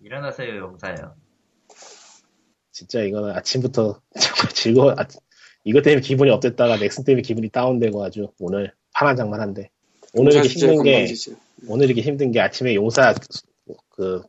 [0.00, 1.14] 일어나세요, 용사요.
[2.82, 4.92] 진짜 이거는 아침부터 정말 즐거워.
[4.92, 5.06] 아,
[5.64, 9.70] 이것 때문에 기분이 업됐다가 넥슨 때문에 기분이 다운되고 아주 오늘 파란 장만한데.
[10.14, 11.36] 오늘 이렇게 힘든 게, 건방지지.
[11.68, 13.14] 오늘 이렇게 힘든 게 아침에 용사
[13.90, 14.22] 그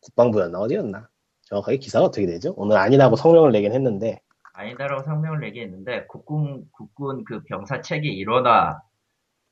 [0.00, 1.08] 국방부였나 어디였나
[1.42, 2.54] 정확하게 기사가 어떻게 되죠?
[2.56, 4.20] 오늘 아니라고 성명을 내긴 했는데
[4.54, 8.82] 아니다라고 성명을 내게 했는데 국군 국군 그 병사 책이 일어나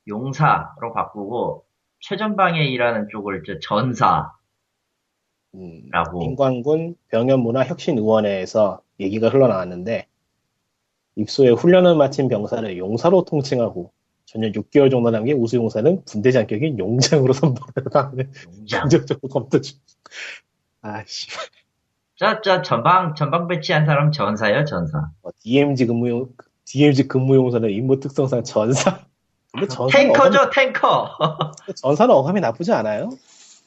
[0.07, 1.65] 용사로 바꾸고
[2.01, 4.33] 최전방에 일하는 쪽을 저 전사
[5.91, 10.07] 라고 음, 인관군 병연문화혁신의원회에서 얘기가 흘러나왔는데
[11.15, 13.91] 입소에 훈련을 마친 병사를 용사로 통칭하고
[14.25, 18.81] 전년 6개월 정도 남긴 우수용사는 군대 장격인 용장으로 선발하는 용장.
[18.81, 19.77] 긍정적으로 검토 중.
[20.81, 21.27] 아씨,
[22.15, 25.11] 저, 저 전방 전방 배치한 사람 전사요 전사.
[25.21, 26.29] 뭐 DMZ 근무용
[26.65, 29.05] DMZ 근무용사는 임무 특성상 전사.
[29.51, 31.09] 근데 전사는 탱커죠 어감이, 탱커.
[31.75, 33.09] 전사는 어감이 나쁘지 않아요?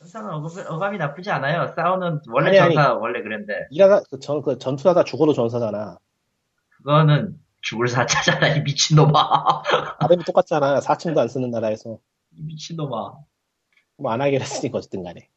[0.07, 1.73] 전사는 어감, 어감 이 나쁘지 않아요.
[1.75, 2.75] 싸우는 원래 아니, 아니.
[2.75, 5.99] 전사 원래 그런데 일하다 그 전, 그 전투하다 죽어도 전사잖아.
[6.71, 9.63] 그거는 죽을 사자잖아 이 미친놈아.
[10.01, 10.81] 발음이 똑같잖아.
[10.81, 11.99] 사칭도 안 쓰는 나라에서
[12.37, 13.15] 이 미친놈아.
[13.99, 15.29] 뭐 안 하기로 했으니까 어쨌든 간에.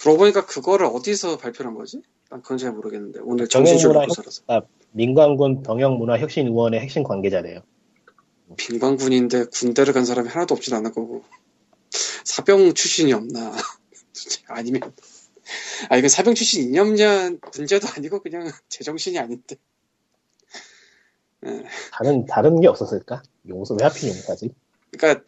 [0.00, 2.02] 그러고 보니까 그거를 어디서 발표한 거지?
[2.30, 4.60] 난 그건 잘 모르겠는데 오늘 정신줄 놓고 살아서 아,
[4.92, 7.60] 민관군 병영문화혁신의원의 핵심 관계자래요.
[8.56, 11.24] 빈관군인데 군대를 간 사람이 하나도 없진 않을 거고
[12.24, 13.52] 사병 출신이 없나?
[14.48, 14.94] 아니면
[15.90, 19.56] 아 이건 사병 출신 이념냐 문제도 아니고 그냥 제정신이 아닌데
[21.90, 23.22] 다른 다른 게 없었을까?
[23.48, 24.54] 용서 왜 하필 용사지?
[24.92, 25.24] 그러니까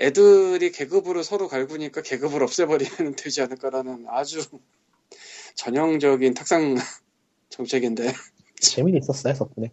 [0.00, 4.40] 애들이 계급으로 서로 갈구니까 계급을 없애버리면 되지 않을까라는 아주
[5.54, 6.76] 전형적인 탁상
[7.50, 8.12] 정책인데
[8.60, 9.72] 재미는 있었어요 덕분에.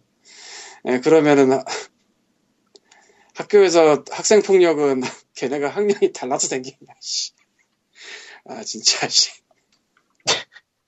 [0.86, 1.64] 예, 그러면은 하-
[3.34, 5.02] 학교에서 학생 폭력은
[5.34, 7.32] 걔네가 학년이 달라서 생기냐 씨.
[8.48, 9.42] 아 진짜 씨.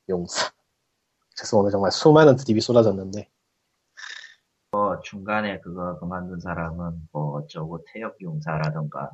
[0.08, 0.50] 용사.
[1.36, 3.28] 그래서 오늘 정말 수많은 드립이 쏟아졌는데
[4.72, 9.10] 뭐 중간에 그거 그만둔 사람은 뭐 어쩌고 태역 용사라던가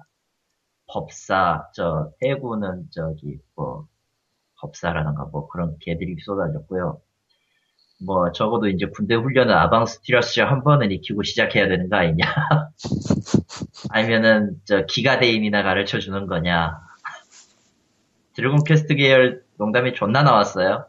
[0.87, 3.87] 법사 저 해군은 저기 뭐
[4.57, 7.01] 법사라던가 뭐 그런 개들이 쏟아졌고요.
[8.05, 12.25] 뭐 적어도 이제 군대 훈련은 아방스티러스 한 번은 익히고 시작해야 되는 거 아니냐?
[13.91, 16.79] 아니면은 저 기가대임이나 가르쳐 주는 거냐?
[18.35, 20.87] Dragon Quest 계열 농담이 존나 나왔어요.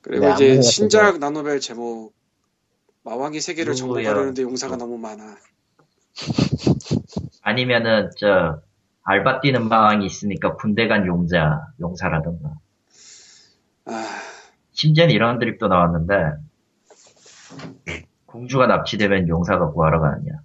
[0.00, 2.14] 그리고 네, 이제 신작 라노벨 제목
[3.02, 3.74] 마왕이 세계를?
[3.74, 5.36] 정복하려는데 용사가 너무 많아.
[7.42, 8.60] 아니면은 저
[9.02, 12.54] 알바 뛰는 마왕이 있으니까 군대 간 용자 용사라던가
[13.84, 14.06] 아,
[14.72, 16.14] 심지어는 이런 드립도 나왔는데
[18.36, 20.40] 공주가 납치되면 용사가 구하러 가느냐.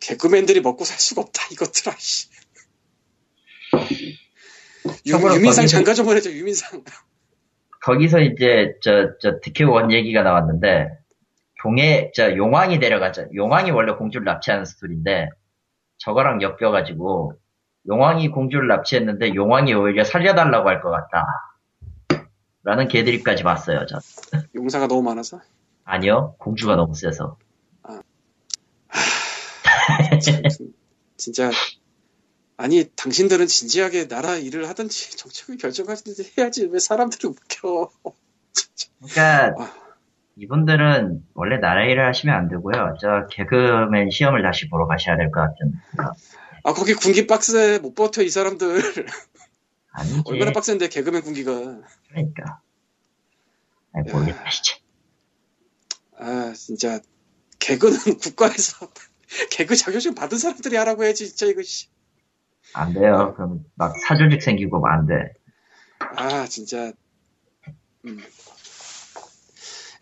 [0.00, 2.28] 개그맨들이 먹고 살 수가 없다, 이것들아, 씨.
[5.06, 6.82] 유, 거기서- 장가 좀 보내줘, 유민상.
[7.82, 10.88] 거기서 이제 저, 저 득혜원 얘기가 나왔는데
[11.62, 13.26] 동해 저 용왕이 데려가자.
[13.34, 15.28] 용왕이 원래 공주를 납치하는 스토리인데
[15.98, 17.34] 저거랑 엮여가지고
[17.86, 21.26] 용왕이 공주를 납치했는데 용왕이 오히려 살려달라고 할 것 같다.
[22.62, 23.98] 라는 개드립까지 봤어요, 저.
[24.54, 25.38] 용사가 너무 많아서.
[25.84, 27.36] 아니요, 공주가 너무 세서.
[30.22, 30.42] 참,
[31.18, 31.50] 진짜.
[32.56, 37.90] 아니, 당신들은 진지하게 나라 일을 하든지 정책을 결정하든지 해야지 왜 사람들을 웃겨.
[39.00, 39.84] 그러니까 아.
[40.36, 42.96] 이분들은 원래 나라 일을 하시면 안 되고요.
[43.00, 45.72] 저 개그맨 시험을 다시 보러 가셔야 될 것 같은.
[46.64, 47.78] 아, 거기 군기 빡세.
[47.80, 48.80] 못 버텨, 이 사람들.
[49.92, 50.22] 아니지.
[50.26, 51.52] 얼마나 빡센데, 개그맨 군기가.
[52.08, 52.60] 그러니까.
[53.92, 54.76] 아니, 모르겠다, 진짜.
[56.18, 57.00] 아, 진짜.
[57.60, 58.88] 개그는 국가에서
[59.50, 61.86] 개그 자격증 받은 사람들이 하라고 해야지, 진짜 이거, 씨.
[62.74, 63.32] 안 돼요.
[63.36, 65.14] 그럼 막 사조직 생기고 뭐안 돼.
[66.16, 66.92] 아, 진짜.
[68.06, 68.18] 음.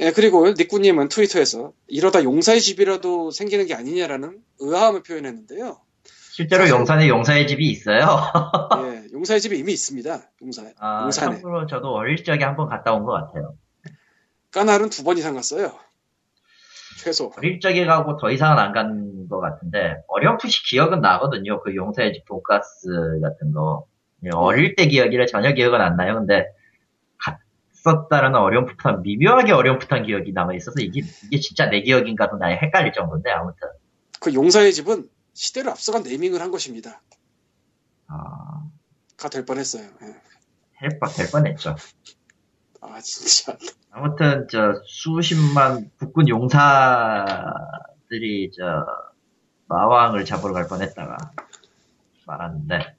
[0.00, 5.78] 예, 그리고 니꾸님은 트위터에서 이러다 용사의 집이라도 생기는 게 아니냐라는 의아함을 표현했는데요.
[6.32, 8.06] 실제로 용산에 용사의 집이 있어요.
[8.84, 10.22] 예, 용사의 집이 이미 있습니다.
[10.42, 11.34] 용사, 아, 용산에.
[11.36, 13.54] 참고로 저도 어릴 적에 한 번 갔다 온 것 같아요.
[14.50, 15.78] 까날은 두 번 이상 갔어요.
[17.02, 17.32] 최소.
[17.36, 21.62] 어릴 적에 가고 더 이상은 안 간 것 같은데 어렴풋이 기억은 나거든요.
[21.62, 22.88] 그 용사의 집 돈가스
[23.22, 23.86] 같은 거.
[24.24, 26.14] 예, 어릴 때 기억이라 전혀 기억은 안 나요.
[26.16, 26.46] 근데
[27.82, 33.30] 갔었다라는 어렴풋한 미묘하게 어렴풋한 기억이 남아 있어서 이게 이게 진짜 내 기억인가도 나에 헷갈릴 정도인데
[33.30, 33.68] 아무튼
[34.20, 37.00] 그 용사의 집은 시대를 앞서간 네이밍을 한 것입니다.
[38.08, 38.64] 아,
[39.16, 39.84] 가될 뻔했어요.
[40.02, 40.06] 예.
[40.74, 41.76] 할 뻔, 될 뻔했죠.
[42.82, 43.56] 아, 진짜.
[43.94, 46.62] 아무튼 저 수십만 국군 용사들이
[48.56, 48.86] 저
[49.68, 51.16] 마왕을 잡으러 갈 뻔했다가
[52.26, 52.96] 말았는데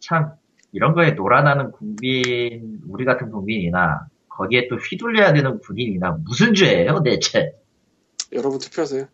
[0.00, 0.32] 참
[0.72, 7.52] 이런 거에 놀아나는 국민 우리 같은 국민이나 거기에 또 휘둘려야 되는 군인이나 무슨 죄예요 대체?
[8.32, 9.06] 여러분 투표하세요.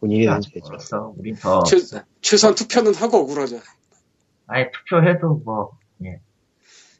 [0.00, 0.66] 군인이 된 죄죠.
[0.66, 1.76] 그래서 우린 더 최,
[2.20, 3.60] 최소한 투표는 하고 억울하자.
[4.48, 6.20] 아예 투표해도 뭐 예.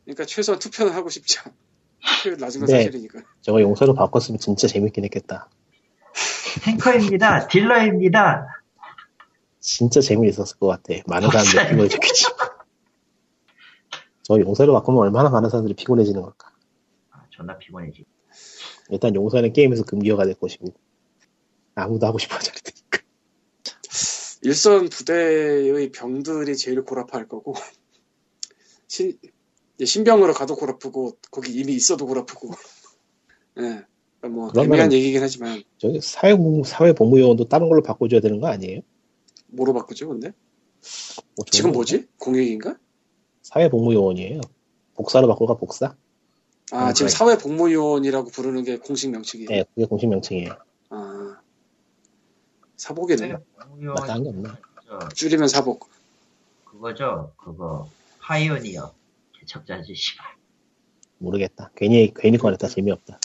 [0.04, 1.50] 그러니까 최소한 투표는 하고 싶죠.
[2.38, 2.84] 낮은 건 네.
[2.84, 3.20] 사실이니까.
[3.40, 5.48] 저거 용서로 바꿨으면 진짜 재밌긴 했겠다.
[6.64, 8.46] 탱커입니다 딜러입니다
[9.60, 10.94] 진짜 재미있었을 것 같아.
[11.06, 11.68] 많은 사람들이.
[11.70, 12.24] 피곤해졌겠지.
[14.22, 16.50] 저 용서로 바꾸면 얼마나 많은 사람들이 피곤해지는 걸까.
[17.10, 18.04] 아, 존나 피곤해지
[18.90, 20.72] 일단 용서는 게임에서 금기어가 될 것이고
[21.74, 22.98] 아무도 하고 싶어 하지 않을 테니까.
[24.42, 27.54] 일선 부대의 병들이 제일 골아파할 거고
[28.86, 29.18] 신,
[29.84, 32.50] 신병으로 가도 골아프고 거기 이미 있어도 골아프고
[33.58, 33.84] 예.
[34.20, 38.80] 그러니까 뭐 애매한 얘기긴 하지만 저기 사회복, 사회복무요원도 다른 걸로 바꿔줘야 되는 거 아니에요?
[39.48, 40.32] 뭐로 바꾸죠 근데?
[41.36, 41.76] 뭐 지금 건가?
[41.78, 42.06] 뭐지?
[42.18, 42.76] 공익인가?
[43.42, 44.40] 사회복무요원이에요.
[44.94, 45.94] 복사로 바꿀까 복사?
[46.72, 47.16] 아 음, 지금 그래.
[47.16, 50.56] 사회복무요원이라고 부르는 게 공식 명칭이에요 네, 그게 공식 명칭이에요.
[50.90, 51.36] 아
[52.76, 53.36] 사복이네
[53.78, 54.58] 마땅한 게 없나?
[54.86, 55.88] 저, 줄이면 사복
[56.64, 57.32] 그거죠.
[57.36, 57.88] 그거
[58.20, 58.92] 파이오니어
[59.46, 60.26] 개척자지 씨발.
[61.18, 61.70] 모르겠다.
[61.74, 63.18] 괜히 괜히 꺼냈다 재미없다.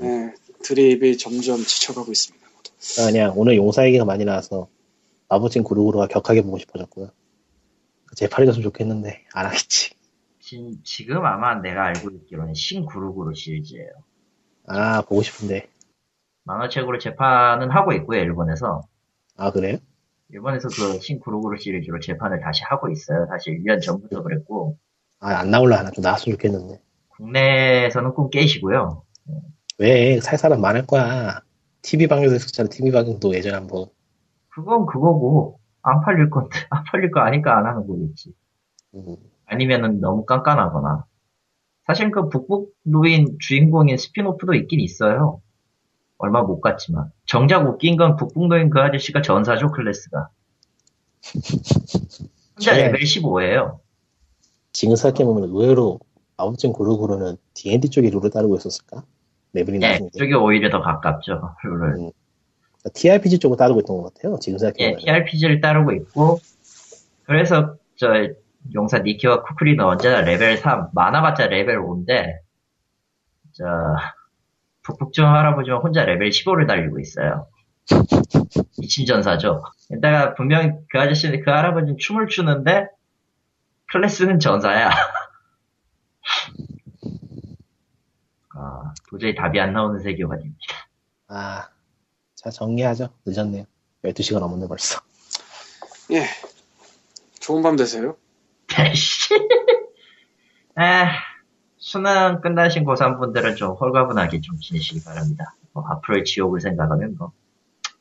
[0.00, 0.32] 예,
[0.62, 2.70] 드립이 점점 지쳐가고 있습니다 모두.
[3.06, 4.68] 그냥 오늘 용사 얘기가 많이 나와서
[5.28, 7.10] 마부진 구루구루가 격하게 보고 싶어졌고요.
[8.16, 9.94] 재팔해줬으면 좋겠는데 안 하겠지.
[10.40, 13.90] 지, 지금 아마 내가 알고 있기로는 신구루구루 시리즈예요.
[14.66, 15.68] 아 보고 싶은데
[16.44, 18.82] 만화책으로 재판은 하고 있고요 일본에서.
[19.36, 19.78] 아 그래요?
[20.30, 23.26] 일본에서 그 신구루구루 시리즈로 재판을 다시 하고 있어요.
[23.28, 24.78] 사실 1년 전부터 그랬고
[25.24, 29.02] 아 안 나올라 하나 좀 나왔으면 좋겠는데 국내에서는 꿈 깨시고요.
[29.78, 31.40] 왜 살 사람 많을 거야.
[31.82, 32.68] TV 방송도 했었잖아.
[32.68, 33.86] TV 방송도 예전에 한번
[34.48, 38.32] 그건 그거고 안 팔릴 건데 안 팔릴 거 아니까 안 하는 거겠지.
[38.94, 41.04] 음, 아니면은 너무 깐깐하거나.
[41.86, 45.40] 사실 그 북북루인 주인공인 spin-off도 있긴 있어요.
[46.18, 47.10] 얼마 못 갔지만.
[47.26, 50.28] 정작 웃긴 건 북북루인 그 아저씨가 전사죠, 클래스가.
[52.56, 52.86] 혼자 네.
[52.86, 53.80] 레벨 15예요.
[54.74, 56.00] 지금 생각해보면 의외로
[56.36, 59.04] 마법진 구루구루는 D&D 쪽의 룰을 따르고 있었을까?
[59.54, 61.94] 레벨이 예, 낮은 게 저게 오히려 더 가깝죠, 룰을.
[61.94, 62.10] 음.
[62.92, 64.36] TRPG 쪽을 따르고 있던 것 같아요.
[64.40, 66.40] 지금 예, 생각해보면 TRPG를 따르고 있고,
[67.22, 68.08] 그래서 저
[68.74, 72.34] 용사 니키와 쿠쿠리는 언제나 레벨 3, 많아봤자 레벨 5인데,
[73.52, 73.64] 저
[74.82, 77.46] 북북중 할아버지는 혼자 레벨 15를 달리고 있어요.
[78.78, 79.62] 미친 전사죠.
[79.88, 82.88] 게다가 분명히 그 아저씨는 그 할아버지는 춤을 추는데
[83.94, 84.90] 클래스는 전사야.
[88.56, 90.58] 아, 도저히 답이 안 나오는 세계관입니다.
[91.28, 91.68] 아,
[92.34, 93.10] 자, 정리하죠.
[93.24, 93.66] 늦었네요.
[94.02, 95.00] 12시간 넘었네, 벌써.
[96.10, 96.26] 예.
[97.38, 98.16] 좋은 밤 되세요.
[98.94, 99.32] 씨.
[100.74, 101.12] 아,
[101.76, 105.54] 수능 끝나신 고3분들은 좀 홀가분하게 좀 지내시기 바랍니다.
[105.72, 107.30] 뭐, 앞으로의 지옥을 생각하면 뭐,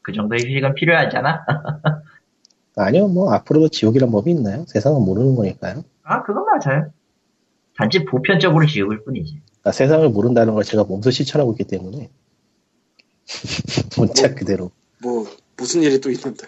[0.02, 1.46] 그 정도의 휴식은 필요하잖아?
[2.76, 4.66] 아니요, 뭐, 앞으로도 지옥이란 법이 있나요?
[4.68, 5.84] 세상은 모르는 거니까요.
[6.04, 6.92] 아, 그건 맞아요.
[7.78, 9.42] 단지 보편적으로 지옥일 뿐이지.
[9.62, 12.10] 그러니까 세상을 모른다는 걸 제가 몸소 실천하고 있기 때문에.
[13.98, 14.36] 문자 뭐?
[14.36, 14.72] 그대로.
[15.02, 15.26] 뭐
[15.56, 16.46] 무슨 일이 또 있는데.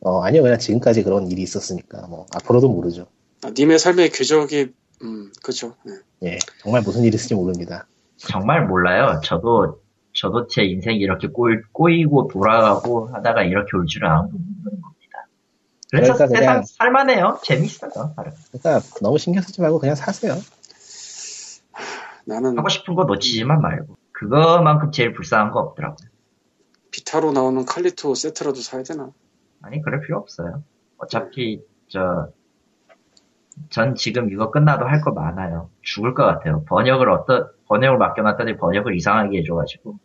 [0.00, 3.06] 어, 아니요, 그냥 지금까지 그런 일이 있었으니까, 뭐, 앞으로도 모르죠.
[3.42, 5.74] 아, 님의 삶의 궤적이 음 그렇죠.
[5.84, 5.92] 네.
[6.22, 7.86] 예, 정말 무슨 일이 있을지 모릅니다.
[8.16, 9.20] 정말 몰라요.
[9.22, 9.78] 저도,
[10.16, 15.26] 저도 제 인생이 이렇게 꼬이, 꼬이고 돌아가고 하다가 이렇게 올 줄은 아무도 모르는 겁니다.
[15.90, 17.38] 그래서 그러니까 세상 그냥- 살만해요.
[17.42, 17.90] 재밌어요.
[18.16, 18.32] 나름.
[18.52, 20.34] 그러니까 너무 신경 쓰지 말고 그냥 사세요.
[22.24, 23.96] 나는 하고 싶은 거 놓치지만 말고.
[24.12, 26.08] 그거만큼 제일 불쌍한 거 없더라고요.
[26.90, 29.10] 비타로 나오는 칼리토 세트라도 사야 되나?
[29.62, 30.62] 아니, 그럴 필요 없어요.
[30.96, 32.28] 어차피, 저,
[33.68, 35.68] 전 지금 이거 끝나도 할 거 많아요.
[35.82, 36.64] 죽을 것 같아요.
[36.64, 39.98] 번역을 어떤, 번역을 맡겨놨더니 번역을 이상하게 해줘가지고.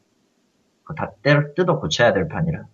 [0.95, 2.65] 다 때려 뜯어 고쳐야 될 판이라.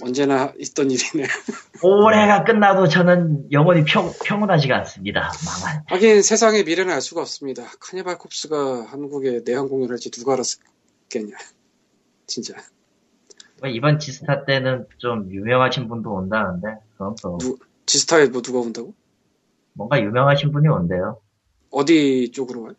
[0.00, 1.24] 언제나 있던 일이네.
[1.82, 5.32] 올해가 끝나도 저는 영원히 평, 평온하지가 않습니다.
[5.44, 5.82] 망할.
[5.88, 7.64] 하긴 세상의 미래는 알 수가 없습니다.
[7.80, 11.36] 카니발 콥스가 한국에 내한 공연을 할지 누가 알았겠냐.
[12.26, 12.54] 진짜.
[13.60, 18.94] 뭐 이번 지스타 때는 좀 유명하신 분도 온다는데, 그럼 또, 누- 지스타에 뭐 누가 온다고?
[19.72, 21.20] 뭔가 유명하신 분이 온대요.
[21.70, 22.74] 어디 쪽으로 와요?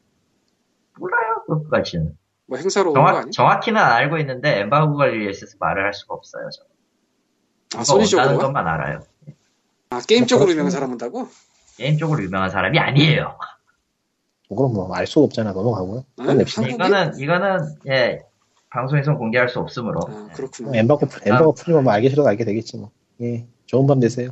[0.97, 2.17] 몰라요, 그것까지는.
[2.49, 3.31] 뭐 행사로 정확, 아니?
[3.31, 6.69] 정확히는 알고 있는데, 엠바고 관리에 있어서 말을 할 수가 없어요, 저는.
[7.77, 8.37] 아, 소니 쪽으로 와?
[8.37, 8.99] 것만 알아요.
[9.91, 10.51] 아, 게임 뭐 쪽으로 그렇구나.
[10.53, 11.27] 유명한 사람 온다고?
[11.77, 13.37] 게임 쪽으로 유명한 사람이 아니에요.
[14.49, 15.53] 뭐 그럼 뭐 알 수가 없잖아.
[15.53, 16.03] 넘어가고요.
[16.17, 16.23] 아?
[16.67, 18.23] 이거는, 이거는, 예,
[18.71, 19.99] 방송에서 공개할 수 없으므로.
[20.07, 20.63] 아, 예.
[20.63, 22.89] 뭐 엠바고, 엠바고 풀리면 뭐 알기 싫어도 알게 되겠지 뭐.
[23.21, 24.31] 예, 좋은 밤 되세요.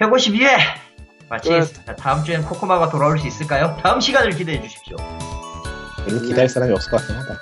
[0.00, 0.56] 152회!
[1.28, 1.72] 마치 끝.
[1.96, 3.76] 다음 주엔 코코마가 돌아올 수 있을까요?
[3.82, 4.96] 다음 시간을 기대해 주십시오.
[6.04, 6.26] 별로 네.
[6.28, 7.40] 기다릴 사람이 없을 것 같긴 하다.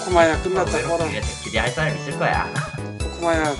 [0.00, 1.06] 코코마야 끝났다 왜 꺼라.
[1.42, 2.52] 기대할 사람 있을 거야.
[3.02, 3.54] 코코마야